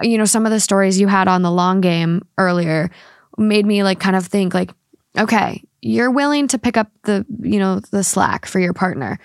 you 0.02 0.18
know, 0.18 0.26
some 0.26 0.46
of 0.46 0.52
the 0.52 0.60
stories 0.60 1.00
you 1.00 1.08
had 1.08 1.28
on 1.28 1.42
the 1.42 1.52
long 1.52 1.82
game 1.82 2.26
earlier 2.38 2.92
made 3.38 3.66
me 3.66 3.84
like 3.84 4.00
kind 4.00 4.16
of 4.16 4.26
think 4.26 4.54
like, 4.54 4.72
okay, 5.18 5.64
you're 5.82 6.12
willing 6.12 6.48
to 6.50 6.58
pick 6.58 6.78
up 6.78 6.90
the, 7.04 7.26
you 7.42 7.60
know, 7.60 7.80
the 7.92 8.04
slack 8.04 8.46
for 8.46 8.60
your 8.60 8.74
partner. 8.74 9.20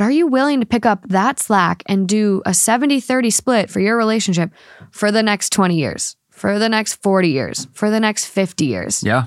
But 0.00 0.06
are 0.06 0.12
you 0.12 0.28
willing 0.28 0.60
to 0.60 0.66
pick 0.66 0.86
up 0.86 1.06
that 1.08 1.38
slack 1.38 1.82
and 1.84 2.08
do 2.08 2.40
a 2.46 2.54
70 2.54 3.00
30 3.00 3.28
split 3.28 3.68
for 3.68 3.80
your 3.80 3.98
relationship 3.98 4.50
for 4.90 5.12
the 5.12 5.22
next 5.22 5.52
20 5.52 5.76
years, 5.76 6.16
for 6.30 6.58
the 6.58 6.70
next 6.70 6.94
40 7.02 7.28
years, 7.28 7.68
for 7.74 7.90
the 7.90 8.00
next 8.00 8.24
50 8.24 8.64
years? 8.64 9.02
Yeah. 9.02 9.26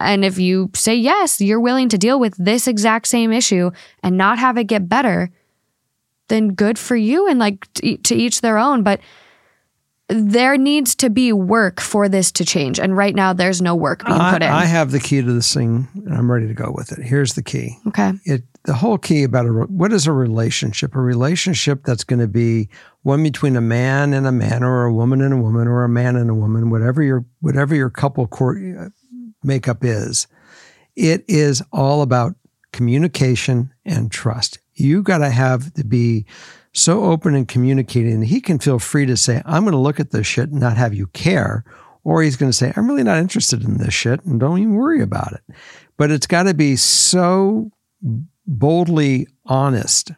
And 0.00 0.24
if 0.24 0.36
you 0.36 0.70
say 0.74 0.96
yes, 0.96 1.40
you're 1.40 1.60
willing 1.60 1.88
to 1.90 1.96
deal 1.96 2.18
with 2.18 2.34
this 2.38 2.66
exact 2.66 3.06
same 3.06 3.32
issue 3.32 3.70
and 4.02 4.16
not 4.16 4.40
have 4.40 4.58
it 4.58 4.64
get 4.64 4.88
better, 4.88 5.30
then 6.26 6.54
good 6.54 6.76
for 6.76 6.96
you 6.96 7.28
and 7.28 7.38
like 7.38 7.72
to, 7.74 7.96
to 7.98 8.16
each 8.16 8.40
their 8.40 8.58
own. 8.58 8.82
But 8.82 8.98
there 10.10 10.58
needs 10.58 10.94
to 10.96 11.08
be 11.08 11.32
work 11.32 11.80
for 11.80 12.08
this 12.08 12.32
to 12.32 12.44
change. 12.44 12.80
And 12.80 12.96
right 12.96 13.14
now, 13.14 13.32
there's 13.32 13.62
no 13.62 13.74
work 13.74 14.04
being 14.04 14.18
I, 14.18 14.32
put 14.32 14.42
in. 14.42 14.50
I 14.50 14.64
have 14.64 14.90
the 14.90 14.98
key 14.98 15.22
to 15.22 15.32
this 15.32 15.54
thing, 15.54 15.88
and 15.94 16.14
I'm 16.14 16.30
ready 16.30 16.48
to 16.48 16.54
go 16.54 16.72
with 16.74 16.92
it. 16.92 17.02
Here's 17.02 17.34
the 17.34 17.42
key. 17.42 17.78
okay. 17.88 18.12
It 18.24 18.42
the 18.64 18.74
whole 18.74 18.98
key 18.98 19.22
about 19.22 19.46
a 19.46 19.48
what 19.48 19.92
is 19.92 20.06
a 20.06 20.12
relationship? 20.12 20.94
A 20.94 21.00
relationship 21.00 21.84
that's 21.84 22.04
going 22.04 22.20
to 22.20 22.28
be 22.28 22.68
one 23.02 23.22
between 23.22 23.56
a 23.56 23.60
man 23.60 24.12
and 24.12 24.26
a 24.26 24.32
man, 24.32 24.62
or 24.62 24.84
a 24.84 24.92
woman 24.92 25.22
and 25.22 25.32
a 25.32 25.36
woman, 25.38 25.66
or 25.66 25.84
a 25.84 25.88
man 25.88 26.16
and 26.16 26.28
a 26.28 26.34
woman, 26.34 26.70
whatever 26.70 27.02
your 27.02 27.24
whatever 27.40 27.74
your 27.74 27.88
couple 27.88 28.26
court 28.26 28.58
uh, 28.78 28.88
makeup 29.42 29.78
is. 29.84 30.26
It 30.96 31.24
is 31.28 31.62
all 31.72 32.02
about 32.02 32.34
communication 32.72 33.72
and 33.84 34.10
trust. 34.10 34.58
You 34.74 35.02
got 35.02 35.18
to 35.18 35.30
have 35.30 35.72
to 35.74 35.84
be 35.84 36.26
so 36.72 37.04
open 37.04 37.34
and 37.34 37.48
communicating. 37.48 38.12
And 38.12 38.26
he 38.26 38.40
can 38.40 38.58
feel 38.58 38.78
free 38.78 39.06
to 39.06 39.16
say, 39.16 39.42
I'm 39.44 39.64
going 39.64 39.72
to 39.72 39.78
look 39.78 40.00
at 40.00 40.10
this 40.10 40.26
shit 40.26 40.50
and 40.50 40.60
not 40.60 40.76
have 40.76 40.94
you 40.94 41.08
care. 41.08 41.64
Or 42.02 42.22
he's 42.22 42.36
going 42.36 42.50
to 42.50 42.56
say, 42.56 42.72
I'm 42.76 42.88
really 42.88 43.02
not 43.02 43.18
interested 43.18 43.62
in 43.62 43.78
this 43.78 43.92
shit 43.92 44.24
and 44.24 44.40
don't 44.40 44.58
even 44.58 44.74
worry 44.74 45.02
about 45.02 45.32
it. 45.32 45.56
But 45.96 46.10
it's 46.10 46.26
got 46.26 46.44
to 46.44 46.54
be 46.54 46.76
so 46.76 47.70
boldly 48.46 49.26
honest, 49.44 50.12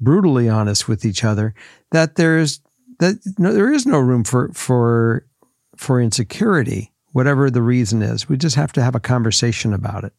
brutally 0.00 0.48
honest 0.48 0.88
with 0.88 1.04
each 1.04 1.22
other 1.22 1.54
that 1.92 2.16
there's 2.16 2.60
that 2.98 3.16
no, 3.38 3.52
there 3.52 3.72
is 3.72 3.86
no 3.86 3.98
room 4.00 4.24
for 4.24 4.50
for 4.52 5.26
for 5.76 6.00
insecurity, 6.00 6.92
whatever 7.12 7.50
the 7.50 7.62
reason 7.62 8.02
is. 8.02 8.28
We 8.28 8.36
just 8.36 8.56
have 8.56 8.72
to 8.72 8.82
have 8.82 8.94
a 8.94 9.00
conversation 9.00 9.72
about 9.72 10.04
it. 10.04 10.12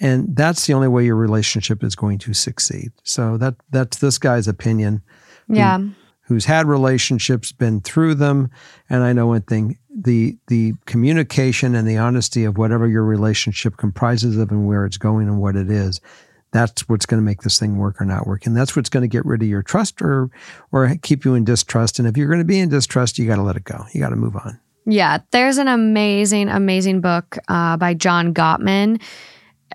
And 0.00 0.36
that's 0.36 0.66
the 0.66 0.74
only 0.74 0.88
way 0.88 1.04
your 1.04 1.16
relationship 1.16 1.82
is 1.82 1.94
going 1.96 2.18
to 2.18 2.34
succeed. 2.34 2.92
So 3.02 3.36
that 3.38 3.54
that's 3.70 3.98
this 3.98 4.18
guy's 4.18 4.46
opinion 4.48 5.02
Yeah. 5.48 5.78
who's 6.22 6.44
had 6.44 6.66
relationships, 6.66 7.52
been 7.52 7.80
through 7.80 8.16
them, 8.16 8.50
and 8.90 9.02
I 9.04 9.12
know 9.12 9.28
one 9.28 9.42
thing: 9.42 9.78
the 9.94 10.36
the 10.48 10.74
communication 10.84 11.74
and 11.74 11.88
the 11.88 11.96
honesty 11.96 12.44
of 12.44 12.58
whatever 12.58 12.86
your 12.86 13.04
relationship 13.04 13.76
comprises 13.78 14.36
of 14.36 14.50
and 14.50 14.66
where 14.66 14.84
it's 14.84 14.98
going 14.98 15.28
and 15.28 15.40
what 15.40 15.56
it 15.56 15.70
is. 15.70 16.00
That's 16.52 16.88
what's 16.88 17.06
going 17.06 17.20
to 17.20 17.24
make 17.24 17.42
this 17.42 17.58
thing 17.58 17.76
work 17.76 18.00
or 18.00 18.04
not 18.04 18.26
work, 18.26 18.46
and 18.46 18.56
that's 18.56 18.76
what's 18.76 18.88
going 18.88 19.02
to 19.02 19.08
get 19.08 19.24
rid 19.26 19.42
of 19.42 19.48
your 19.48 19.62
trust 19.62 20.00
or 20.02 20.30
or 20.72 20.94
keep 21.02 21.24
you 21.24 21.34
in 21.34 21.44
distrust. 21.44 21.98
And 21.98 22.06
if 22.08 22.16
you're 22.16 22.28
going 22.28 22.38
to 22.38 22.44
be 22.44 22.58
in 22.60 22.68
distrust, 22.68 23.18
you 23.18 23.26
got 23.26 23.36
to 23.36 23.42
let 23.42 23.56
it 23.56 23.64
go. 23.64 23.84
You 23.92 24.00
got 24.00 24.10
to 24.10 24.16
move 24.16 24.36
on. 24.36 24.58
Yeah, 24.86 25.18
there's 25.32 25.58
an 25.58 25.66
amazing, 25.68 26.48
amazing 26.48 27.00
book 27.00 27.36
uh, 27.48 27.76
by 27.76 27.92
John 27.94 28.32
Gottman, 28.32 29.02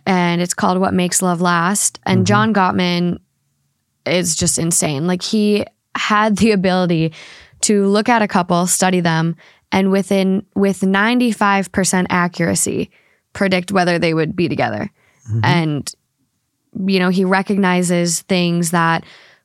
and 0.05 0.41
it's 0.41 0.53
called 0.53 0.79
What 0.79 0.93
Makes 0.93 1.21
Love 1.21 1.41
Last. 1.41 1.99
And 2.05 2.19
mm-hmm. 2.19 2.25
John 2.25 2.53
Gottman 2.53 3.19
is 4.05 4.35
just 4.35 4.57
insane. 4.57 5.07
Like, 5.07 5.21
he 5.21 5.65
had 5.95 6.37
the 6.37 6.51
ability 6.51 7.13
to 7.61 7.85
look 7.87 8.09
at 8.09 8.21
a 8.21 8.27
couple, 8.27 8.65
study 8.67 8.99
them, 8.99 9.35
and 9.71 9.91
within 9.91 10.45
with 10.55 10.81
95% 10.81 12.07
accuracy, 12.09 12.91
predict 13.33 13.71
whether 13.71 13.99
they 13.99 14.13
would 14.13 14.35
be 14.35 14.49
together. 14.49 14.91
Mm-hmm. 15.29 15.45
And, 15.45 15.95
you 16.87 16.99
know, 16.99 17.09
he 17.09 17.23
recognizes 17.23 18.21
things 18.21 18.71
that 18.71 19.03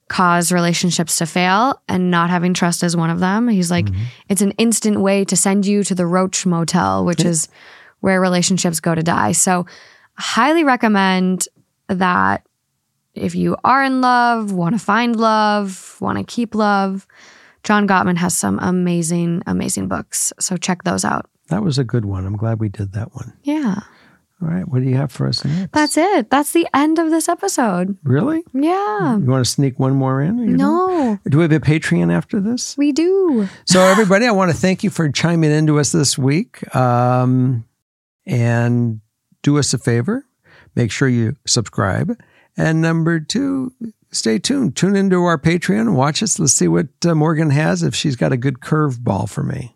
cause 0.08 0.52
relationships 0.52 1.16
to 1.18 1.26
fail 1.26 1.80
and 1.88 2.10
not 2.10 2.30
having 2.30 2.54
trust 2.54 2.82
is 2.82 2.96
one 2.96 3.10
of 3.10 3.18
them. 3.20 3.48
He's 3.48 3.70
like, 3.70 3.86
mm-hmm. 3.86 4.04
it's 4.28 4.40
an 4.40 4.52
instant 4.52 5.00
way 5.00 5.24
to 5.24 5.36
send 5.36 5.66
you 5.66 5.82
to 5.84 5.94
the 5.94 6.06
Roach 6.06 6.46
Motel, 6.46 7.04
which 7.04 7.24
is 7.24 7.48
where 8.00 8.20
relationships 8.20 8.78
go 8.80 8.94
to 8.94 9.02
die. 9.02 9.32
So, 9.32 9.66
highly 10.18 10.64
recommend 10.64 11.46
that 11.88 12.46
if 13.14 13.34
you 13.34 13.56
are 13.64 13.82
in 13.84 14.00
love, 14.00 14.52
want 14.52 14.74
to 14.74 14.78
find 14.78 15.16
love, 15.16 15.96
want 16.00 16.18
to 16.18 16.24
keep 16.24 16.54
love, 16.54 17.06
John 17.62 17.88
Gottman 17.88 18.16
has 18.18 18.36
some 18.36 18.58
amazing, 18.60 19.42
amazing 19.46 19.88
books. 19.88 20.32
So, 20.38 20.56
check 20.56 20.84
those 20.84 21.04
out. 21.04 21.28
That 21.48 21.62
was 21.62 21.78
a 21.78 21.84
good 21.84 22.04
one. 22.04 22.26
I'm 22.26 22.36
glad 22.36 22.60
we 22.60 22.68
did 22.68 22.92
that 22.92 23.14
one. 23.14 23.32
Yeah. 23.42 23.80
All 24.42 24.48
right, 24.48 24.68
what 24.68 24.82
do 24.82 24.88
you 24.88 24.96
have 24.96 25.10
for 25.10 25.26
us 25.26 25.42
next? 25.46 25.72
That's 25.72 25.96
it. 25.96 26.28
That's 26.28 26.52
the 26.52 26.68
end 26.74 26.98
of 26.98 27.10
this 27.10 27.26
episode. 27.26 27.96
really. 28.04 28.42
Yeah. 28.52 29.16
You 29.16 29.24
want 29.24 29.44
to 29.46 29.50
sneak 29.50 29.78
one 29.78 29.94
more 29.94 30.20
in? 30.20 30.38
or 30.38 30.44
you 30.44 30.56
don't? 30.56 30.58
No, 30.58 31.18
Do 31.26 31.38
we 31.38 31.42
have 31.44 31.52
a 31.52 31.58
Patreon 31.60 32.12
after 32.12 32.38
this? 32.38 32.76
we 32.76 32.92
do. 32.92 33.48
So, 33.64 33.80
everybody, 33.80 34.26
I 34.26 34.32
want 34.32 34.50
to 34.50 34.56
thank 34.56 34.84
you 34.84 34.90
for 34.90 35.08
chiming 35.10 35.50
into 35.52 35.78
us 35.80 35.90
this 35.90 36.18
week. 36.18 36.74
Um, 36.76 37.64
and 38.26 39.00
do 39.46 39.58
us 39.58 39.72
a 39.72 39.78
favor 39.78 40.26
make 40.76 40.92
sure 40.92 41.08
you 41.08 41.34
subscribe. 41.46 42.16
And 42.56 42.80
number 42.80 43.18
two, 43.18 43.72
stay 44.12 44.38
tuned. 44.38 44.76
Tune 44.76 44.94
into 44.94 45.24
our 45.24 45.38
Patreon 45.38 45.80
and 45.80 45.96
watch 45.96 46.22
us. 46.22 46.38
Let's 46.38 46.52
see 46.52 46.68
what 46.68 46.86
uh, 47.04 47.14
Morgan 47.14 47.50
has 47.50 47.82
if 47.82 47.94
she's 47.94 48.16
got 48.16 48.32
a 48.32 48.36
good 48.36 48.60
curveball 48.60 49.28
for 49.28 49.42
me. 49.42 49.74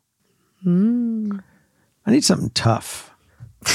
Mm. 0.64 1.43
I 2.07 2.11
need 2.11 2.25
something 2.25 2.51
tough. 2.51 3.11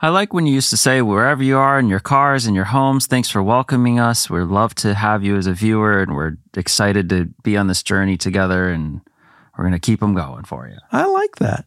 I 0.00 0.10
like 0.10 0.34
when 0.34 0.46
you 0.46 0.54
used 0.54 0.70
to 0.70 0.76
say, 0.76 1.00
wherever 1.02 1.42
you 1.42 1.56
are 1.56 1.78
in 1.78 1.88
your 1.88 2.00
cars 2.00 2.46
and 2.46 2.54
your 2.54 2.66
homes, 2.66 3.06
thanks 3.06 3.30
for 3.30 3.42
welcoming 3.42 3.98
us. 3.98 4.28
We'd 4.28 4.42
love 4.42 4.74
to 4.76 4.94
have 4.94 5.24
you 5.24 5.36
as 5.36 5.46
a 5.46 5.52
viewer, 5.52 6.00
and 6.00 6.14
we're 6.14 6.36
excited 6.54 7.08
to 7.08 7.30
be 7.42 7.56
on 7.56 7.66
this 7.66 7.82
journey 7.82 8.16
together, 8.18 8.68
and 8.68 9.00
we're 9.56 9.64
going 9.64 9.72
to 9.72 9.80
keep 9.80 10.00
them 10.00 10.14
going 10.14 10.44
for 10.44 10.68
you. 10.68 10.76
I 10.92 11.06
like 11.06 11.36
that. 11.36 11.65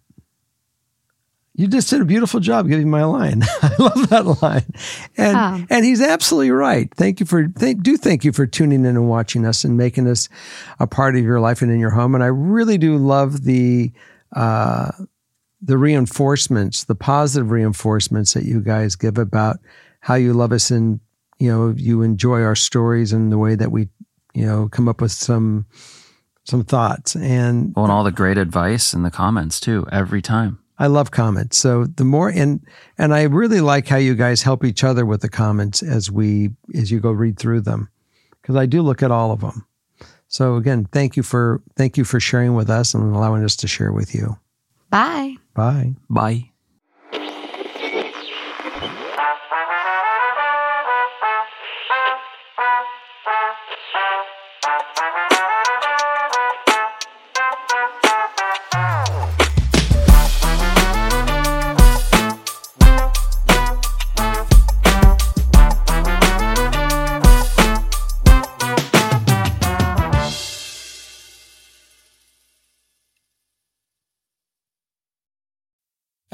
You 1.59 1.67
just 1.67 1.89
did 1.89 1.99
a 2.01 2.05
beautiful 2.05 2.39
job 2.39 2.69
giving 2.69 2.89
my 2.89 3.03
line. 3.03 3.43
I 3.61 3.71
love 3.77 4.09
that 4.09 4.41
line, 4.41 4.63
and 5.17 5.37
Oh. 5.37 5.65
and 5.69 5.83
he's 5.83 6.01
absolutely 6.01 6.51
right. 6.51 6.89
Thank 6.95 7.19
you 7.19 7.25
for 7.25 7.49
thank, 7.49 7.83
do 7.83 7.97
thank 7.97 8.23
you 8.23 8.31
for 8.31 8.47
tuning 8.47 8.85
in 8.85 8.95
and 8.95 9.09
watching 9.09 9.45
us 9.45 9.65
and 9.65 9.75
making 9.75 10.07
us 10.07 10.29
a 10.79 10.87
part 10.87 11.17
of 11.17 11.23
your 11.23 11.41
life 11.41 11.61
and 11.61 11.69
in 11.69 11.77
your 11.79 11.89
home. 11.89 12.15
And 12.15 12.23
I 12.23 12.27
really 12.27 12.77
do 12.77 12.95
love 12.95 13.43
the 13.43 13.91
uh, 14.33 14.91
the 15.61 15.77
reinforcements, 15.77 16.85
the 16.85 16.95
positive 16.95 17.51
reinforcements 17.51 18.33
that 18.35 18.45
you 18.45 18.61
guys 18.61 18.95
give 18.95 19.17
about 19.17 19.57
how 19.99 20.15
you 20.15 20.31
love 20.31 20.53
us 20.53 20.71
and 20.71 21.01
you 21.39 21.51
know 21.51 21.73
you 21.75 22.03
enjoy 22.03 22.41
our 22.41 22.55
stories 22.55 23.11
and 23.11 23.33
the 23.33 23.37
way 23.37 23.55
that 23.55 23.69
we 23.71 23.89
you 24.33 24.45
know 24.45 24.69
come 24.69 24.87
up 24.87 25.01
with 25.01 25.11
some 25.11 25.65
some 26.45 26.63
thoughts 26.63 27.17
and 27.17 27.73
Well, 27.75 27.83
and 27.83 27.91
all 27.91 28.05
the 28.05 28.11
great 28.13 28.37
advice 28.37 28.93
in 28.93 29.03
the 29.03 29.11
comments 29.11 29.59
too, 29.59 29.85
every 29.91 30.21
time. 30.21 30.59
I 30.79 30.87
love 30.87 31.11
comments. 31.11 31.57
So 31.57 31.83
the 31.83 32.05
more 32.05 32.29
and 32.29 32.65
and 32.97 33.13
I 33.13 33.23
really 33.23 33.61
like 33.61 33.87
how 33.87 33.97
you 33.97 34.15
guys 34.15 34.41
help 34.41 34.63
each 34.63 34.83
other 34.83 35.05
with 35.05 35.21
the 35.21 35.29
comments 35.29 35.83
as 35.83 36.09
we 36.09 36.51
as 36.73 36.89
you 36.89 36.99
go 36.99 37.11
read 37.11 37.37
through 37.37 37.61
them 37.61 37.89
because 38.41 38.55
I 38.55 38.65
do 38.65 38.81
look 38.81 39.03
at 39.03 39.11
all 39.11 39.31
of 39.31 39.41
them. 39.41 39.65
So 40.29 40.55
again, 40.55 40.85
thank 40.85 41.17
you 41.17 41.23
for 41.23 41.61
thank 41.75 41.97
you 41.97 42.05
for 42.05 42.19
sharing 42.19 42.55
with 42.55 42.69
us 42.69 42.93
and 42.93 43.13
allowing 43.13 43.43
us 43.43 43.55
to 43.57 43.67
share 43.67 43.91
with 43.91 44.15
you. 44.15 44.37
Bye. 44.89 45.35
Bye. 45.53 45.95
Bye. 46.09 46.48